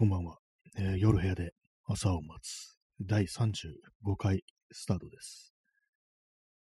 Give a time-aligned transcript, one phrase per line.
[0.00, 0.38] こんばんは、
[0.78, 1.52] えー夜部屋で
[1.84, 3.74] 朝を待つ第35
[4.16, 4.42] 回
[4.72, 5.52] スタートです。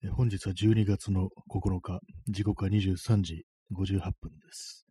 [0.02, 4.84] えー本日は12月の9日、時刻は23時58分です。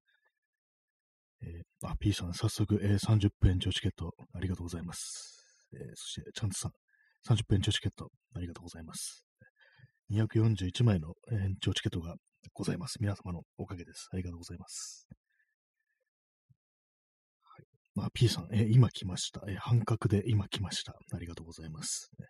[1.42, 5.44] えーあ、P さん、早速、えー30分延長チケットありがとうございます。
[5.74, 6.72] えーそして、チャンツさん、
[7.28, 9.26] 30分延長チケットありがとうございます。
[10.10, 12.16] 241枚の延長チケットが
[12.54, 12.96] ございます。
[13.02, 14.08] 皆様のおかげです。
[14.14, 15.06] ありがとうございます。
[17.98, 20.94] まあ、P さん、え今来ました、え半角で今来ました。
[21.14, 22.12] ありがとうございます。
[22.20, 22.28] ね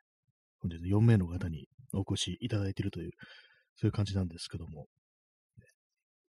[0.62, 3.12] 本日4名の方にお越しいただいているという、
[3.76, 4.86] そういう感じなんですけども、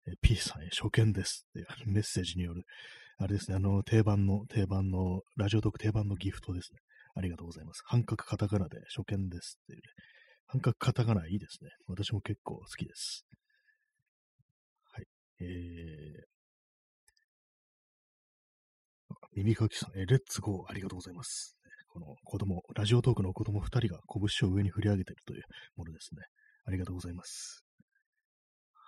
[0.08, 2.64] え P さん、え初見ですっていうメッセージによる、
[3.20, 6.80] あれですね、あの、定番の、定番の、ラジオトーク定番のギフトですね。
[7.14, 7.84] ありがとうございます。
[7.86, 9.84] 半角カタカナで初見ですっていうね。
[10.48, 11.70] 半角カタカナいいですね。
[11.86, 13.28] 私も結構好きです。
[14.92, 15.06] はい。
[15.42, 16.39] えー、
[19.36, 21.56] 耳かきさん、えレッツゴー、ありがとうございます。
[21.90, 25.44] この子供、ラジオトークの子供2人が拳を上に振り上げているという
[25.76, 26.22] ものですね。
[26.66, 27.64] ありがとうございます。
[28.74, 28.82] は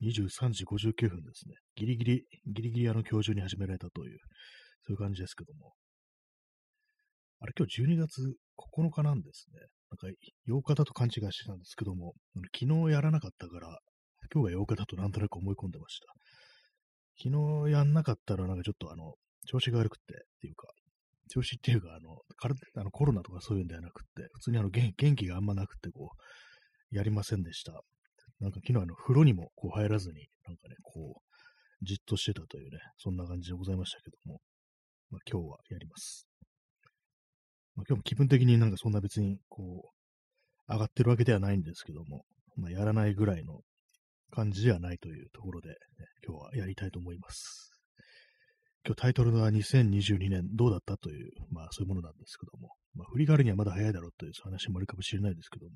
[0.00, 0.08] い。
[0.08, 1.56] 23時59分ですね。
[1.76, 4.18] ギリギリ、ギリギリあの今日中に始められたという、
[4.86, 5.74] そういう感じですけども。
[7.40, 8.22] あれ、今日12月
[8.56, 9.60] 9日なんですね。
[9.90, 10.06] なんか
[10.48, 12.14] 8日だと勘違いしてたんですけども、
[12.58, 13.78] 昨日やらなかったから、
[14.32, 16.06] 今日が8日だとなんとなく思い込んでました。
[17.22, 17.28] 昨
[17.66, 19.14] 日やんなかったら、なんかちょっとあの、
[19.46, 20.68] 調子が悪くてっていうか、
[21.28, 26.12] 調子っていうか、あの、体あのコロナとかそういうんではなくて、普通にあの元元気があんまなくて、こ
[26.92, 27.72] う、やりませんでした。
[28.40, 34.40] なんか昨日あの、風呂にもこう入らずに、なんかね、こう、じっとしてたというね、そんな感じでございましたけども、
[35.10, 36.26] まあ今日はやります。
[37.76, 39.90] まあ今日も気分的になんかそんな別に、こ
[40.68, 42.24] う、上がってるわけではないんですけども、
[42.56, 43.60] まあやらないぐらいの
[44.30, 45.74] 感じではないというところで、ね、
[46.26, 47.72] 今日はやりたいと思います。
[48.86, 55.72] 今日タイトルは2022年どうだったという、まあそういうものなんですけども、まあ振り返るにはまだ早いだろうという話もあるかもしれないですけども、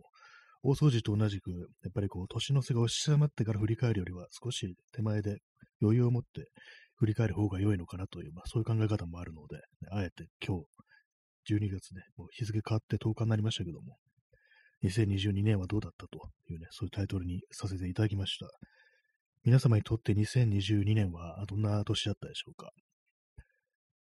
[0.63, 1.57] 大掃除と同じく、や
[1.91, 5.41] っぱりこう、年の瀬が押し迫ってから振り返るよりは少し手前で
[5.83, 6.49] 余裕を持って
[6.97, 9.59] 振り返る方が良いのかなという、まあそういう考え方もあるので、
[9.91, 13.99] あえて今日、12月ね、もう日付変わって10日になりましたけども、
[14.85, 16.19] 2022年はどうだったと
[16.51, 18.47] いうね、そういうタイトルにさせていただきました。
[19.45, 22.71] 皆様にとって2022年はどんな年だったでしょうか？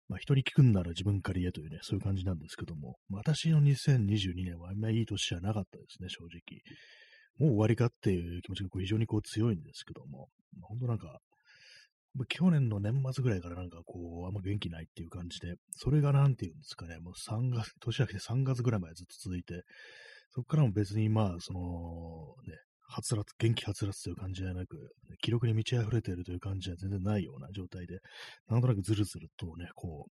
[0.08, 6.40] まあ、人に聞くんなら自分から言えというね、そういう感じなんですけども、私の2022年はあんまりいい年じゃなかったですね、正直。
[7.38, 10.28] もう終わりかっていう気持ちがこう非常にこう強いんですけども、
[10.60, 11.20] まあ、本当なんか、
[12.28, 19.64] 去年の年末ぐらいからなんかこう、あんま元気ないっていう感じで、それがなんていうんですかね、もう3月、年明けて3月ぐらいまでずっと続いて、
[20.34, 21.60] そこからも別にまあ、その、
[22.48, 24.78] ね、はつらつ、元気はつらつという感じじゃなく、
[25.22, 28.00] 記録に満ち溢れているという感じは全然ないような状態で、
[28.48, 30.12] なんとなくずるずるとね、こう、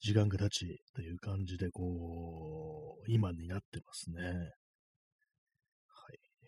[0.00, 4.22] 時間が経ちという感じで、こう、今になってますね。
[4.22, 4.32] は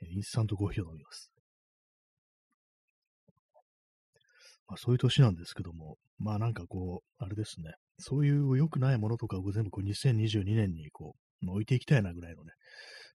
[0.03, 0.15] い。
[0.17, 1.31] インスタントコーヒーを飲みます。
[4.67, 12.53] まあそういう年なんですけども、まあなんかこう、あれですね、そういう良くないものとかを全部こう2022年にこう、置いていきたいなぐらいのね、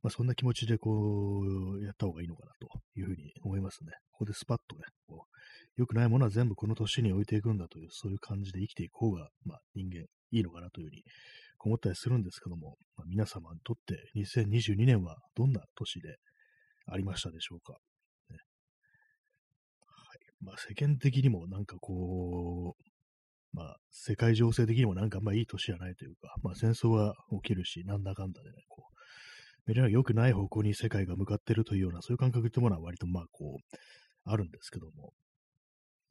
[0.04, 2.70] まあそんな気持ちでこう、やった方がいいのかなと
[3.00, 3.92] いうふうに思いますね。
[4.12, 5.38] ここでスパッとね、こう、
[5.76, 10.02] 良くないものは全部この年に置いていくんだという、そういう感じで生きていく方が、まあ人間
[10.32, 11.04] いいのかなというふうに
[11.60, 16.18] 思ったりするんですけども、まあ、皆様にとって2022年はどんな年で
[16.86, 17.74] ありましたでしょうか？
[18.30, 18.38] ね
[19.86, 20.46] はい。
[20.46, 22.84] まあ世間的にもなんかこう、
[23.58, 28.94] まあ世界情勢的にもなんかあんまいい年じゃないというか、まあ戦争は起きるし、なんだかんだでね、こう、
[29.66, 33.78] メディアが良くない方向に世界が向かってるというような、そういう感覚ってものは割とまあこう、
[34.26, 35.12] あるんですけども、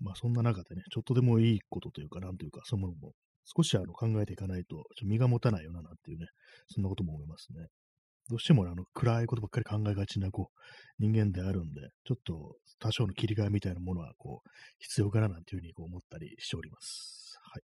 [0.00, 3.12] まあそんな中でね、ちょっとでもいいことというか、なんというか、そういうものも
[3.44, 6.26] 少しあの考えていかないと、ちょ身が持たないよな、なんていうね、
[6.68, 7.68] そんなことも思いますね。
[8.28, 10.54] どうしてもあの暗いことばっかり考えがちなこう
[10.98, 14.48] 人間であるんで、ちょっと多少の切り替えみたいなものはこう
[14.80, 17.25] 必要かななんていうふうにこう思ったりしております。
[17.50, 17.62] はい。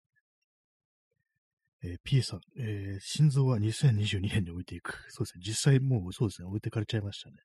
[1.85, 4.95] えー P さん、えー心臓は2022年に置いていく。
[5.11, 5.43] そうですね。
[5.47, 6.49] 実際もうそうですね。
[6.49, 7.37] 置いてかれちゃいましたね。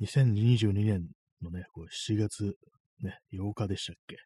[0.00, 1.08] 2022年
[1.40, 2.56] のね、こう7月、
[3.00, 4.16] ね、8日でしたっけ？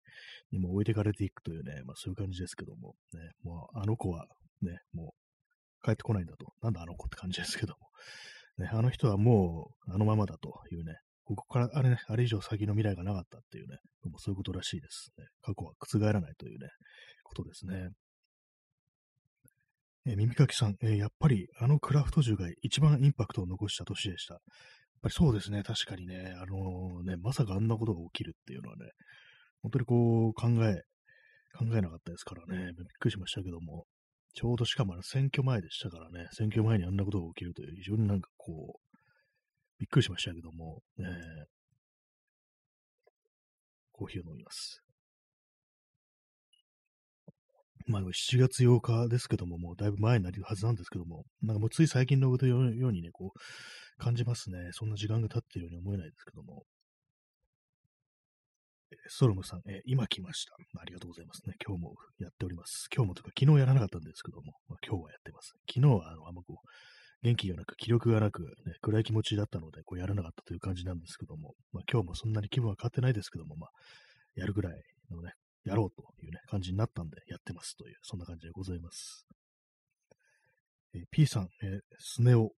[0.51, 4.27] にも置いてかれていくというね、まあそういう感じですけども、ね、もうあの子は
[4.63, 5.15] ね、も
[5.83, 6.55] う帰ってこないんだと。
[6.63, 7.87] なんだあの子って感じですけども。
[8.59, 10.97] ね、あの人はもうあのままだというね、
[11.27, 15.25] ここからあれね、あれ以上先の未来がなかったっていうね、もうそういうことらしいですね。
[15.43, 16.69] 過去は覆らないというね、
[17.25, 17.91] ことですね。
[20.07, 24.35] え耳かきさん、えーやっぱりあのクラフト銃が一番インパクトを残した年でした。
[24.35, 24.43] やっ
[25.03, 28.87] ぱりそうですね、確かにね、あのね、まさかあんなことが起きるっていうのはね、
[29.63, 30.83] 本当にこう考え、
[31.59, 33.85] 考えなかったですからね、びっくりしましたけども、
[34.35, 38.86] ちょうどしかもあの選挙前でしたからね、選挙前にあんなことが起きるという、非常になんかこう、
[39.79, 41.07] びっくりしましたけども、ね、
[43.93, 44.83] コーヒーを飲みます。
[47.87, 53.39] まあ、7月8日ですけども、もうだいぶ前になるはずなんですけども、なんかもうつい最近のことようにね、こう、
[53.99, 54.71] 感じますね。
[54.73, 56.65] そんな時間が経っているように思えないですけども。
[59.09, 60.55] ストロムさん、え今来ました。
[60.81, 61.55] ありがとうございますね。
[61.65, 62.89] 今日もやっております。
[62.95, 65.55] 今日もとか昨日やらなかったんですけども、まあ、今日はやってます。
[65.73, 66.66] 昨日はあのあんまこう、
[67.23, 73.71] 元気がなく、気力がなく、ね、暗い気持ちだったので、こうやらなかったという感じなんですけども、まあ、今日もそんなに気分は変わってないですけども、まあ、
[74.35, 75.33] やるぐらいのね、
[75.65, 79.27] やろうというね、感じになったんで、やってますという、そんな感じでございます。
[80.95, 82.51] えー、P さん、えー、スネ夫、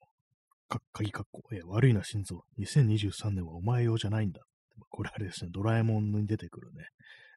[0.67, 4.41] か、鍵かっこ、えー、悪いな心臓、2023年はお前用じゃないんだ。
[4.89, 6.85] これあれですね、ドラえもんに出てくるね、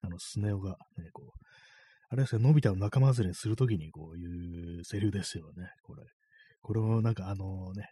[0.03, 1.47] あの、スネ夫が、ね、こう、
[2.11, 6.03] あれですね、のび太を仲間外れにするときにこういうセリフですよね、これ。
[6.63, 7.91] これをなんかあのね、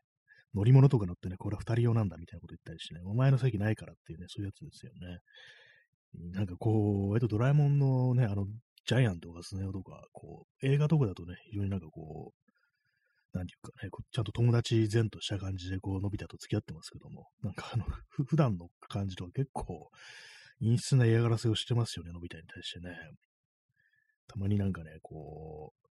[0.55, 5.19] 乗り物とか乗ってね、これは二人用なんだみたいなこと言ったりしてね、お前の席ないからっていうね、そういうやつですよね。
[6.33, 8.47] なんかこう、えっと、ドラえもんのね、あの、
[8.87, 19.91] ジャイアンとかスネ夫とか、こう、映画とかだとね、非常になんかこう、なんていうかね、ちゃんと友達前とした感じで、こう、のび太と付き合ってますけども、なんかあの、普段の感じとは結構、
[20.61, 22.97] 陰湿な嫌がらせをしてますよね、のび太に対してね。
[24.27, 25.88] たまになんかね、こう、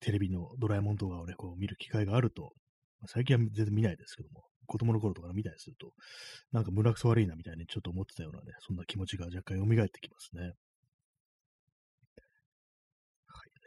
[0.00, 2.52] テレビのドラえもん動画をね、こう見る機会があると、
[3.06, 5.92] 最近は全然見ないですけども、子供の頃とか見たりすると、
[6.52, 10.42] なんか胸くそ悪いなみたいにちょっと思ってたようなね、そんな気持ちが若干蘇ってきますね。
[10.42, 10.52] はい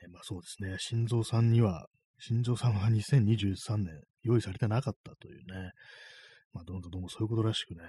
[0.05, 1.87] ね、まあそうですね、心臓さんには、
[2.19, 5.71] 心臓さんは2023年用意されてなかったというね、
[6.53, 7.83] まあどんどんどんもそういうことらしくね、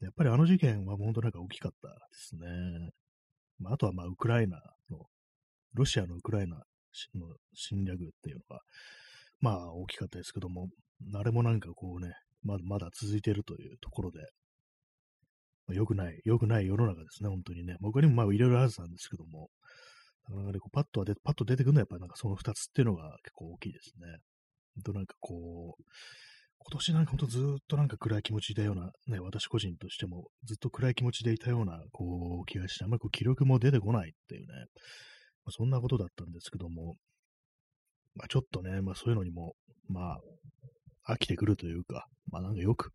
[0.00, 2.90] やっぱりあの事件は本当なんか大きかったですね。
[3.58, 4.60] まあ、あとはまあウクライナ
[4.90, 5.06] の、
[5.72, 6.62] ロシアのウクライナ
[7.54, 8.60] 侵略っていうのが、
[9.40, 10.68] まあ大きかったですけども、
[11.14, 14.20] あれもなんかこうね、まだまだ続いているというところで、
[15.66, 17.76] まあ、良くない、良くない世の中ですね、本当にね。
[17.80, 19.48] 僕にもまあいろいろあるはずなんですけども、
[20.28, 24.18] なかなかね、こうパッとはで、パッと出てくるのはやっぱりなんかその二つっていうのが結構大きいですね。
[24.76, 25.82] 本当なんかこう、
[26.58, 34.46] 今年なんかほんとずっとなんか暗い気持ちいたような、ね、私個人としてもずっと暗い気持ちでいたような、こう、気がして、あんまりこう記録も出てこないっていうね、
[35.50, 36.96] そんなことだったんですけども、
[38.14, 39.54] まあちょっとね、まあそういうのにも、
[39.88, 40.18] ま
[41.06, 42.90] あ、飽きてくるというか、まあなんかよく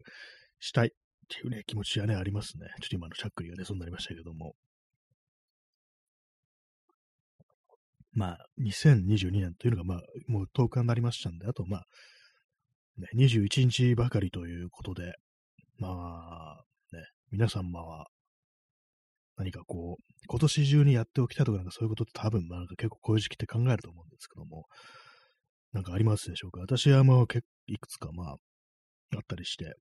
[0.59, 0.89] したいっ
[1.29, 2.67] ていうね、気持ちがね、ありますね。
[2.81, 4.55] ちょっと今のしゃっくりがね、そうなりましたけども。
[8.13, 11.85] まあ、2022年というのが、まあ、もう10日になりましたんで、あと、まあ、
[12.97, 15.13] ね、21日ばかりということで、
[15.77, 18.07] まあ、ね、皆様は、
[19.39, 24.65] 何かこう、今年中にやっておきたいとか、なんかそういうことって多分、まあ、なんか結構こういう時期って考えると思うんですけども、
[25.73, 26.59] なんかありますでしょうか？
[26.59, 27.27] 私はもう
[27.67, 28.35] いくつかまあ、
[29.15, 29.73] あったりして、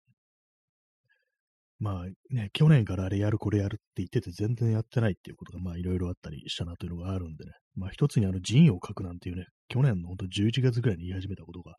[1.81, 11.75] まあね、去年からあれやるこれやるって言ってて全然やってないっていうことがまあいろいろあったりしたなというのがあるんでね、まあ一つにあの陣を書くなんていうね、去年のほんと11月ぐらいに言い始めたことが、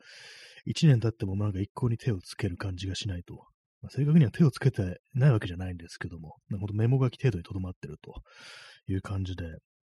[0.68, 3.46] 1年経ってもなんか一向に手をつける感じがしないと。
[3.82, 8.14] まあ、正確には手をつけてないわけじゃないんですけども、ほんとメモ書き程度にとどまってると
[8.92, 9.46] いう感じで、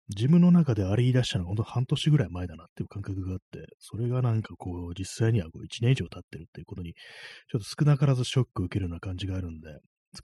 [0.09, 9.69] 自分の中であれ言い出したのは本当半年ぐらい前だなっていう感覚があって、それがなんかこう、実際にはこう1年以上経ってるっていうことに、ちょっと少なからずショックを受けるような感じがあるんで、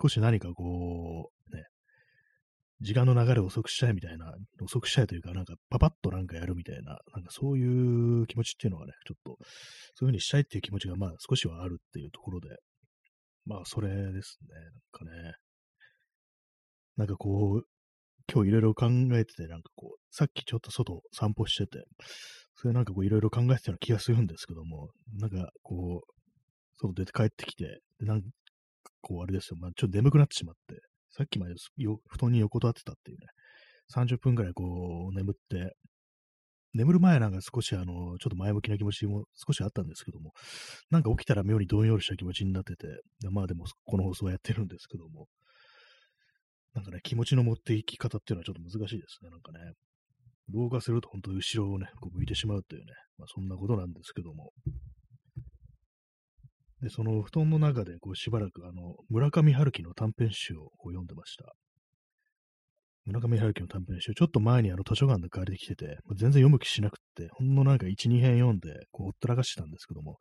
[0.01, 1.65] 少し何かこう、ね、
[2.81, 9.37] 時間の流れを遅くしたいみたいな、遅くしたいというか、なんかパパッとなんかやるみたいな、なんかそういう気持ちっていうのがね、ちょっと、
[9.95, 12.49] そういうふうにしたいっていう気持ちがまあ少しはあるっていうところで、
[13.47, 14.55] まあそれですね、
[15.01, 15.35] なんかね、
[16.97, 17.67] なんかこう、
[18.33, 21.85] 今日いろいろ考えてて、なんかこう、さっきちょっと外散歩してて、
[22.57, 26.13] それなんかこういろいろ考えてたような気がするんですけども、なんかこう、
[26.79, 28.29] 外出て帰ってきて、でなんか
[29.01, 33.27] こうあれですよ、まあ、ちょっと眠くなってしまって、さっきまでよ布団に横たわってたっていうね、
[33.95, 34.65] 30分くらいこ
[35.13, 35.77] う眠って、
[36.77, 40.33] 眠る前なんか少しあの、ちょっと前向きな気持ちも少しあったんですけども、
[40.91, 42.87] なんか起きたら妙にどんよりした気持ちになってて、
[43.31, 45.27] まあでもこの放送はやってるんですけども、
[46.75, 49.31] なんかね、気持ちの持っていき方っていうのはちょっと難しいですね。
[49.31, 49.59] なんかね、
[50.51, 54.53] 動画すると本当に後ろをね、こう向いてしまうというね、まあそんなことなんですけども。
[56.83, 61.55] で、その布団の中でこうしばらくあの、村上春樹の短編集を読んでました。
[63.07, 70.19] 村上春樹の短編集、ちょっと前にあの図書館で借りてきてて、全然読む気しなくって、ほんのなんか1、2編読んで、こう、ほったらかしてたんですけども、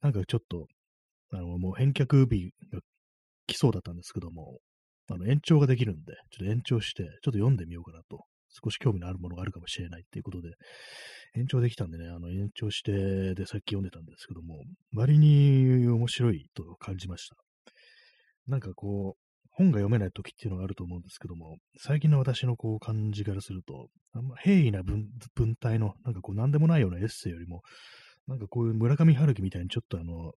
[0.00, 0.66] なんかちょっと、
[1.32, 2.80] あの、もう返却日が
[3.46, 4.58] 来そうだったんですけども、
[5.10, 8.24] あの延長ができるんで、ちょっと延長して、ちょっと読んでみようかなと。
[8.62, 10.50] 少し興味のあるものがあるかもしれないっていうことで、
[11.36, 14.62] 延長できたんでね、あの、延長して、で、さっき読んでたんですけども、
[14.94, 17.36] 割に面白いと感じました。
[18.46, 19.23] なんかこう、
[19.56, 27.62] 本が読めない時っていうのがあると思うんですけども、最近の私のこう感じからすると、あんま平易な文文体の、なんかこう何でもないようなエッセイよりも、
[28.26, 30.32] なんかこういう村上春樹みたいにちょっとあの、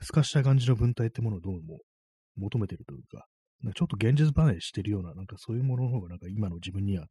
[0.00, 1.78] 透かした感じの文体ってものをどうも
[2.36, 3.26] 求めてるというか、
[3.64, 7.06] かちょっと現実離れしてるような、なんかそういうものの方がなんか今の自分には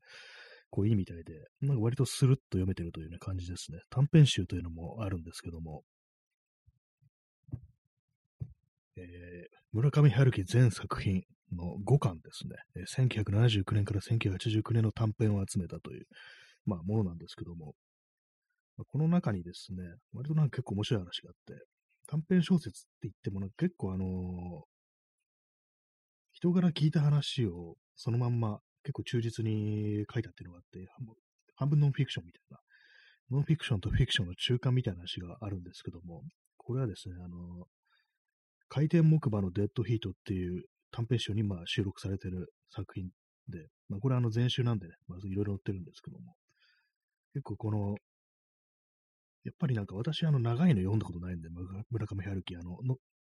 [0.69, 3.79] こういいみたいで、なんか割とスルッと読めてるというような感じですね。
[3.89, 5.83] 短編集というのもあるんですけども、
[8.97, 9.03] えー、
[9.73, 16.07] 村上春樹全作品の5巻ですね、え1979年から1989年の短編を集めたという、
[16.65, 17.75] まあ、ものなんですけども、
[18.91, 19.83] この中にですね、
[20.13, 21.63] 割となんか結構面白い話があって、
[22.07, 24.07] 短編小説って言っても結構あのー、
[26.33, 30.87] 人から聞いた話をそのまんま結構忠実に書いたっていうのがあって、
[31.55, 32.59] 半分ノンフィクションみたいな、
[33.31, 36.23] ノンフィクションとフィクションの中間みたいな話があるんですけども、
[36.57, 37.67] これはですね、あの、
[38.67, 43.09] 回転木馬のデッドヒートっていう短編集にまあ収録されてる作品
[43.49, 46.33] で、まあ、これはあの前集なんでね、まずいろいろ載ってるんですけども、
[47.33, 47.95] 結構この、
[49.43, 51.49] やっぱりなんか私あの長いの読んだことないんで、
[51.91, 52.77] 村上春樹、あの、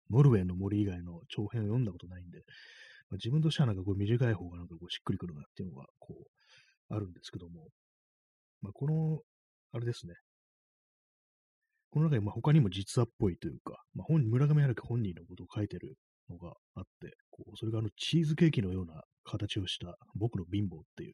[0.09, 2.39] ノルウェーの森以外の長編を読んだことないんで、
[3.09, 6.15] まあ、自分としてはなんかこう短い方がなんかこうしっくりくるなっていうのがこ
[6.89, 7.67] うあるんですけども、
[8.61, 9.19] まあ、この、
[9.73, 10.13] あれですね。
[11.91, 15.95] この中にまあ他にも実話っぽいというか、まあ、本村上春樹本人のことを書いてる
[16.29, 21.13] のがあって、こうそれがあのチーズケーキのような形をした僕の貧乏っていう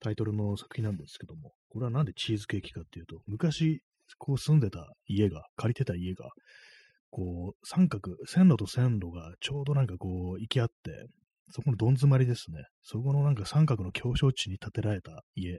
[0.00, 3.82] タイトルの作品なんですけども、これはなんでチーズケーキかっていうと、昔
[4.18, 6.30] こう住んでた家が、借りてた家が、
[7.10, 11.06] こう、三角、線路と線路がちょうどなんかこう、行き合って、
[11.50, 12.64] そこのどん詰まりですね。
[12.82, 15.58] そこのなんか三角の狭小地に建てられた家、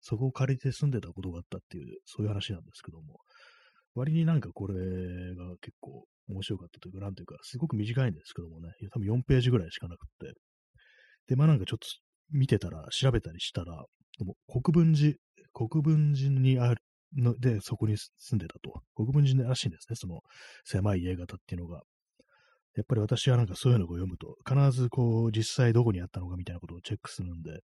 [0.00, 3.20] そこを借りて住んでたことがあったっていう、そういう話なんですけども、
[3.94, 4.74] 割になんかこれ
[5.34, 10.32] が結構面白かったというか、なんというか、すごく短いんですけどもね、多分4ページぐらいしかなくって。
[11.28, 11.86] で、まあなんかちょっと
[12.30, 13.84] 見てたら、調べたりしたら、
[14.46, 15.14] 国分寺、
[15.52, 16.82] 国分寺にある、
[17.16, 18.82] ので、そこに住んでたと。
[18.94, 20.20] 国分寺らしいんですね、その
[20.64, 21.80] 狭い家型っていうのが。
[22.76, 27.60] やっぱり私はなんかそういうのを読むと、必ずこう、実際どこにあったのかみたいなことをチェックするんで、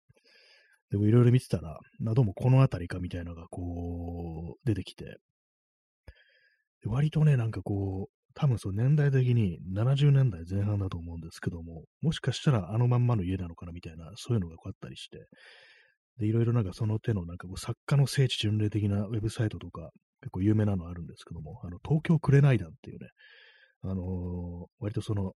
[0.90, 5.18] でもいろいろ見てたら、どうもこの辺りかみたいなのがこう、出てきて、
[6.87, 15.18] 割とね、なんかこう、多分そう年代的に70年代前半だと思うんですけども、もしかしたらあのまんまの家なのかなみたいな、そういうのがこうあったりして、
[16.18, 23.08] で、いろいろなんかその手のなんかこう作家の聖地巡礼的なウェブサイトとか、結構有名なのあるんですけども、あの、東京紅団っていうね、
[23.82, 25.32] あのー、割とその、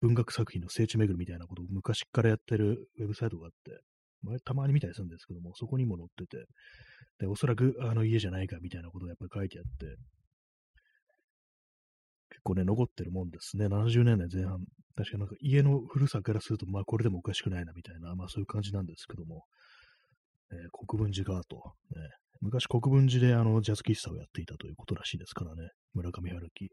[0.00, 3.80] 文学作品の聖地巡りみたいなことを昔からやってるウェブサイトがあって、
[4.22, 6.44] まあ、たまに見たりするんですけども、そこにも載ってて、
[7.18, 9.96] で、おそらくあの家じゃないかみたいなことがやっぱり書いてあって、
[12.46, 13.66] 構ね、残ってるもんですね。
[13.66, 14.60] 70年代前半。
[14.96, 19.44] 確かなんか家の古さからすると、まあこれでもおかしくないなみたいな、まあそういう感じなんですけども、
[20.52, 21.62] えー、国分寺がと、ね、
[22.40, 26.68] 昔国分寺であのジャズ喫茶をやっていたということらしいですからね、村上春樹。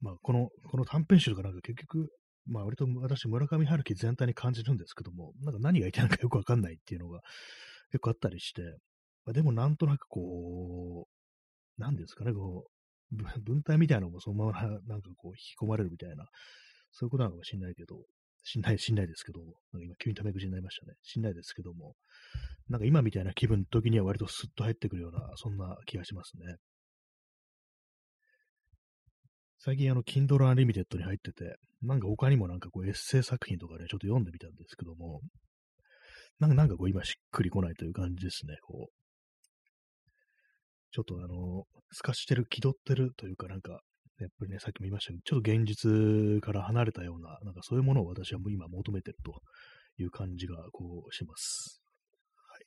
[0.00, 2.08] まあこの、この短編集とかなんか結局、
[2.46, 7.20] まあ割と私村上春樹全体に感じるんですけども、なんか何が言いたいのかよくわかんないっていうのが
[7.92, 8.62] 結構あったりして、
[9.24, 12.74] まあ、でもなんとなくこう、なんですかね、こう、
[13.42, 16.26] 文体みたいなのもそのままなんかこう引き込まれるみたいな、
[16.92, 18.04] そういうことなのかもしれないけど、
[18.44, 20.94] しんない、しんないですけど、なんか今急にタメ口になりましたね。
[21.02, 21.94] しんないですけども、
[22.68, 26.56] なんか今みたいな気分の時には割とスッと入ってくるような、そんな気がしますね。
[29.58, 35.22] 最近あの、Kindle Unlimited に入ってて、なんか他にもなんかこうエッセイ作品とかね、ちょっと読んでみたんですけども、
[36.38, 38.56] なんかなんかこう今しっくりこないという感じですね。
[38.62, 39.03] こう、
[40.94, 43.80] ちょっとあの、透かしてる、気取ってるというかなんか、
[44.20, 49.32] やっぱりね、さっきも言いましたけど、ちょっと現実から離れたような、なんかそういうものを私はもう今求めてると
[50.00, 51.82] いう感じがこうします。
[52.48, 52.64] はい。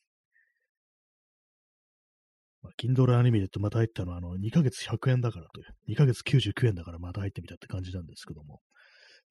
[2.63, 8.59] まあ、Kindle Unlimited また入ったのは、あの、2ヶ月100円だからという、2ヶ月99円だからまた入ってみたって感じなんですけども、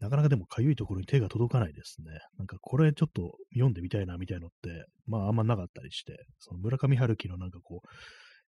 [0.00, 2.12] なかなかでもかゆいところに手が届かないですね。
[2.38, 7.88] なんかこれちょっと読んでみたいなみたいのって、まああんまなかったりして、その村上春樹のなんかこう、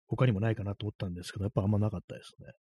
[0.09, 2.53] 他にもないかなと思ったんですけど、やっぱあんまなかったですね。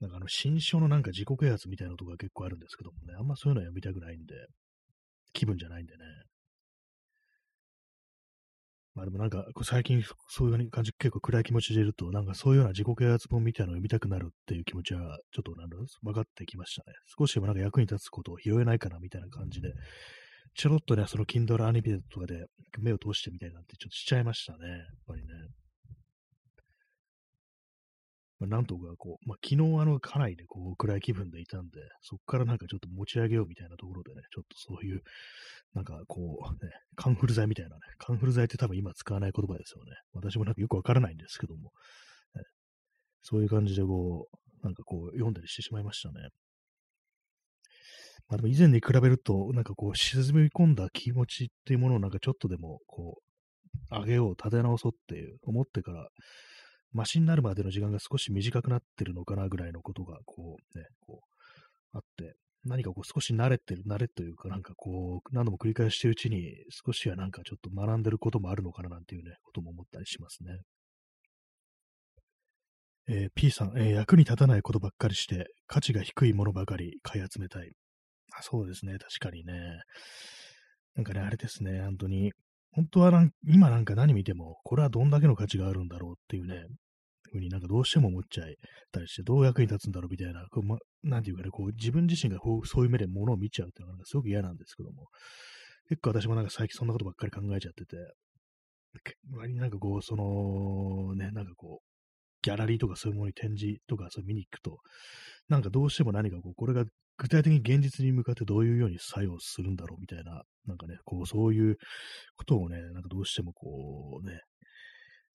[0.00, 4.34] なんかあの、新書のなんか自己啓発みたいなのとか結構あるんですけどもね、あんまそういうのは読みたくないんで、
[5.32, 6.04] 気分じゃないんでね。
[8.94, 16.96] まあでもなんか、最近そういう感じ、結構暗い気持ちでいると、なんかそういうような自己啓発本みたいなのを読みたくなるっていう気持ちは、ちょっとなんだ、分かってきましたね。
[17.18, 19.72] 少しでもなんか役に立つことを拾えないかなみたいな感じで、
[20.58, 22.46] ちょろっとね、その Kindle アニメとかで
[22.80, 24.68] 目を通してみたいなんてちょっとしちゃいましたね。
[24.68, 25.28] やっぱりね。
[28.40, 35.02] まあ、なんとかこう、まあ、昨日あの、かなりね、こう、暗い気分でいたんで、そこからなんかちょっと持ち上げようみたいなところでね、ちょっとそういう、
[35.74, 39.92] なんかこう、ね、カンフル剤みたいなね、カンフル剤って多分今使わない言葉ですよね。
[40.12, 41.70] 私もなんかよくわからないんですけども、
[42.34, 42.42] ね、
[43.22, 46.30] そういう感じでこう、なんかこう、読んだりしてしまいましたね。
[48.28, 53.18] まあでも以前に比べると、なんかこう、沈み込んだ気持ちっていうものをなんかちょっとでも、こ
[53.90, 56.08] う、上げよう、立て直そうって、思ってから、
[56.92, 70.58] マシになるまでの時間が少し短くなってるのかなぐらいのことが、こうね、こう、あって、何かこう少し慣れてる、慣れというか、なんかこう、何度も繰り返してるうちに、少しはなんかちょっと学んでることもあるのかななんていうね、ことも思ったりしますね。
[73.10, 77.72] えー、P さん、えー、役に立たないことばっかりして、価値が低いものばかり買い集めたい。
[78.42, 79.54] そうですね、確かにね。
[80.94, 82.32] なんかね、あれですね、本当に、
[82.72, 86.66] 本当はなん今なんか何見ても、これはどんだけの価値があるんだろうっていうね、
[87.30, 88.56] ふうになんかどうしても思っちゃい
[88.92, 95.06] たりして、どう役に立つんだろうみたいな、こうま、なんていうかね、こう自分自身がそういう目で物を見ちゃうっていうのがすごく嫌なんですけども、
[95.88, 97.96] 結構私もなんか最近そんなことばっかり考えちゃってて、
[99.32, 101.84] 割になんかこう、その、ね、なんかこう、
[102.42, 104.78] ギャラリーとかそういうものに展示とかそう見に行くと、
[105.48, 106.84] なんかどうしても何かこう、これが
[107.18, 111.76] 具体的に現実に向かってどういうように作用するんだろうみたいな、なんかね、こう、そういう
[112.36, 114.40] ことをね、なんかどうしてもこうね、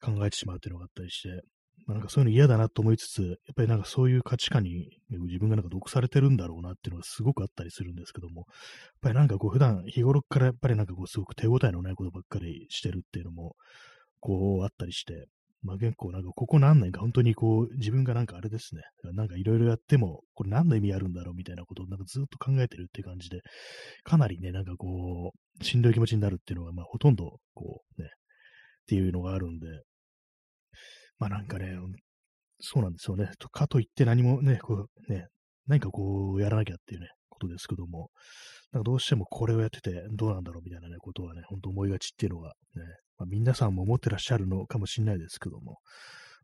[0.01, 1.43] 考えてしまうっていうのがあったりして、
[1.85, 8.45] まあ、なんかそういうの嫌だなと思いつつ、やっぱりなんかそういう価値観に自分がなんか毒されてるんだろうなっていうのがすごくあったりするんですけども、やっ
[9.01, 13.55] ぱりなんかこう普段日頃からやっぱりなんかこうすごく手応えのないことばっかりしてるっていうのも、
[14.21, 15.27] こうあったりして、
[15.63, 18.81] まあ結構なんかここ何年か本当にこう自分がなんかあれですね、
[19.13, 23.41] なんかいろいろやってもこれ何の意味あるんだろうみたいなことをなんかずっと考えてるって感じで、
[24.03, 28.11] かなりね、なんかこう、しんどい気持ちになるっていうのがまあほとんどこうね、っ
[28.87, 29.67] ていうのがあるんで、
[31.17, 31.77] まあなんかね、
[32.59, 33.31] そうなんですよね。
[33.39, 35.27] とかといって何もね、こうね、
[35.67, 38.09] 何かこうやらなきゃっていうね、ことですけども、
[38.71, 42.83] なんかどうしてもこれをやっててどうなんだろうみたいなね、ことはね、本当思いがちっていうのがね、
[43.17, 45.79] まあ、皆さんも思ってらっしゃるのかもしれないですけども、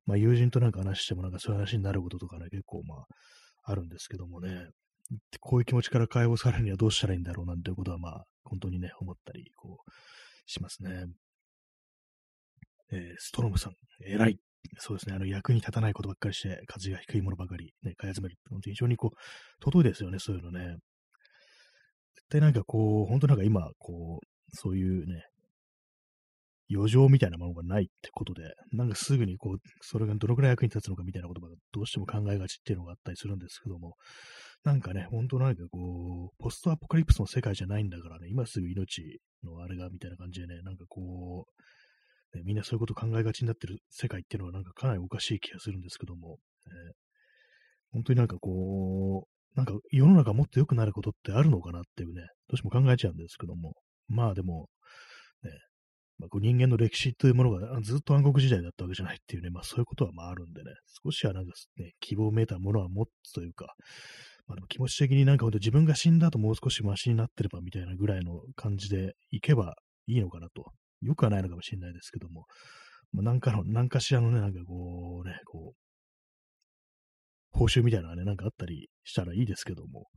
[0.06, 3.06] まあ、友人となんか話してもなんかそういう話になることとかね、結構まあ、
[3.64, 4.70] あるんですけどもね、
[5.40, 9.92] こういう気持ちから解放されるにはどうしたらいいんだろうなんていうことはまあ、本当にね、思ったり、こう、
[10.46, 11.06] しますね。
[12.92, 14.40] えー、ストロムさん、偉い。
[14.78, 19.18] そうですね、あの、役に立たないことばっかりして、価値が低いものばかり、ね、買い集めるって、本当に非常にこう、
[19.64, 20.78] 尊いですよね、そういうのね。
[22.16, 25.24] 絶対なんかこう、本当なんか今、こう、そういうね、
[26.72, 33.96] 余剰みたいなものがないってことで、なんかすぐにこう、それがどのくらい役に立つのかみたいなことがどうしても考えがちっていうのがあったりするんですけども、
[34.64, 41.46] なんかね、本当なんかこう、ポストアポカリプスの世界じゃないんだからね、今すぐ命のあれがみたいな感じでね、なんかこ
[42.34, 46.74] う、ね、みんなそういうこと考えがちになってる世界っていうのはなんかかなりおかしい気がするんですけども、えー、
[47.94, 53.74] 本当になんかこう、なんか世の中もっと良くなることってあるのかなっていうね、どうしても考えちゃうんですけども、
[54.08, 54.70] まあでも、
[56.20, 60.72] まあ、こう人間の歴史というものがずっと暗黒時代だったわけじゃないっていうね、まあそういうことはまああるんでね、
[61.04, 63.74] 少しはなんかね、希望めいたものは持つというか、
[64.48, 69.76] まあでも気持ち的になんかほんと自分が死んだ後もう少しマシになってればみたいなぐらいの感じでいけば
[70.08, 70.72] いいのかなと。
[71.02, 72.46] よくはないのかもしれないですけども、
[73.14, 75.76] まあ、なんかの、なんかしらのね、なんかこうね、こう、
[77.52, 80.08] 報酬みたいなのがね、なんかあったりしたらいいですけども、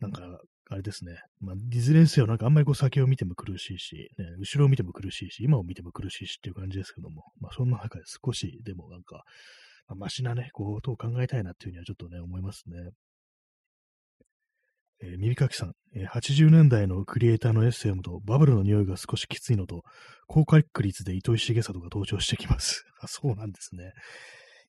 [0.00, 0.22] なんか、
[0.68, 1.20] あれですね。
[1.40, 9.22] まあ、いずれにせよ、なんかあんまりこう先を見ても苦しいし、ね、後ろを見ても苦しいし、今を見ても苦しいしっていう感じですけども、まあ、そんな中で少しでもなんか、
[9.86, 12.90] まあ、マシなね、ことを考えたいなっていうふうにはちょっとね、思いますね。
[15.02, 19.82] えー、耳かきさん、えー、80年代のクリエイターのエッセイを読むと、バブルの匂いが少しきついのと、
[20.26, 22.84] 高確率で糸井重里が登場してきます。
[23.00, 23.92] あ、そうなんですね。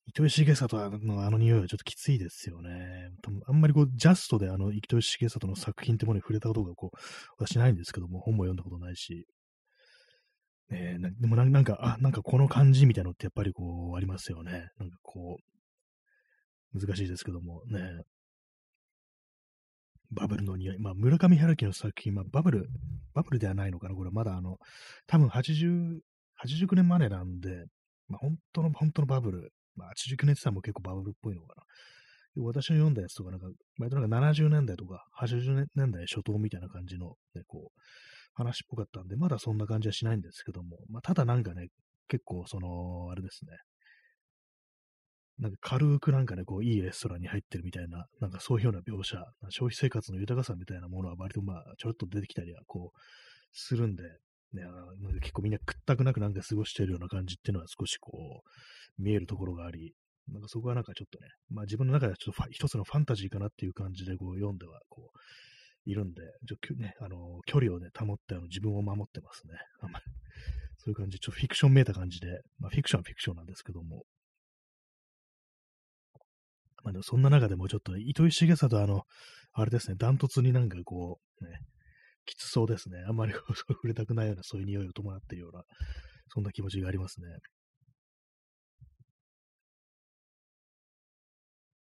[0.07, 3.09] 糸井重里のあの匂いはちょっときついですよね。
[3.45, 6.97] あんまりこう、ジャストであの、糸井重里の作品ってものに触れたことがこう、
[7.37, 9.27] 私ないんですけども、本も読んだことないし。
[10.69, 14.69] ねでもなんか、あ、なんかこの感じみたいなのってやっぱりこう、ありますよね。
[14.79, 15.37] なんかこ
[16.73, 18.01] う、難しいですけども、ね。
[20.11, 20.79] バブルの匂い。
[20.79, 22.69] まあ、村上春樹の作品、まあ、バブル、
[23.13, 24.57] バブルではないのかなこれまだあの、
[25.05, 25.99] 多分80、
[26.45, 27.65] 89年までなんで、
[28.07, 31.63] まあ、本当の、本当のバブルまあ、89年ってさも結構バブルっぽいのかな。
[32.39, 33.47] 私の読んだやつとか、なんか、
[33.79, 37.79] 割となんか70年代とか80年代初頭みたいな感じの、ね、こう、
[38.33, 41.69] 話っぽかったんで、まだそんな感じはしないんですけども、まあ、ただなんかね、
[42.07, 43.57] 結構その、あれですね、
[45.39, 49.17] なんか軽くなんかね、こう、いいレストランに入ってるみたいな、なんかそういうような描写、
[49.49, 52.99] 消費生活の豊かさみたいなものは割とまあ、ちょろっと出てきたりは、こう、
[53.53, 54.03] するんで、
[54.53, 54.63] ね、
[55.21, 59.93] 結構みんなくったくなくなんか過ごしてるような感じっていうのは少しこう、見えるところがあり、
[60.29, 69.53] なんかそこはなんかちょっとね、まあ自分の中ではちょっと一つのファンタジーかなっていう感じでこう読んではこう、いるんで、ちょね、あの、距離をね、保ってあの自分を守ってますね。
[69.81, 70.05] あんまり、
[70.77, 74.03] そういう感じ、ちょっとフィクションめいた感じで、まあフィクションはフィクションなんですけども、
[76.83, 79.03] まあでもそんな中でもちょっと糸井重里あの、
[79.53, 81.59] あれですね、ダントツになんかこう、ね、
[82.27, 82.99] きつそうですね。
[83.07, 85.63] あんまり触れたくないようなそういう匂いを伴っているような、
[86.29, 87.27] そんな気持ちがありますね。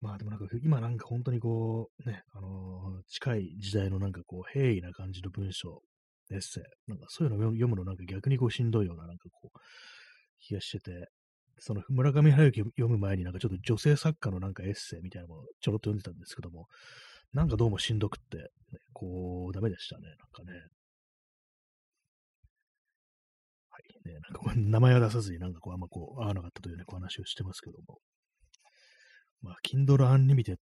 [0.01, 5.83] まあでもなんか今なんか本当にこう、ね、あのー、近い時代のなんかこう平易な感じの文章、
[6.31, 9.59] エッセイ、なんかそういうのを読むのなんか逆にこうしんどいようななんかこう
[10.39, 11.07] 気がしてて、
[11.59, 16.65] その村上春樹読む前になんかちょっと女性作家のなんかエッセイみたいなのをちょろっと読んでたんですけども、
[17.33, 18.43] なんかどうもしんどくって、ね、
[18.93, 20.59] こう、ダメでしたね、なんかね。
[23.69, 27.99] はい、ね、なんか名前は出さずになんかこう、あんまこう、合わなかったというね、こう話をしてますけども。
[29.41, 30.57] まあ、Kindle Unlimited、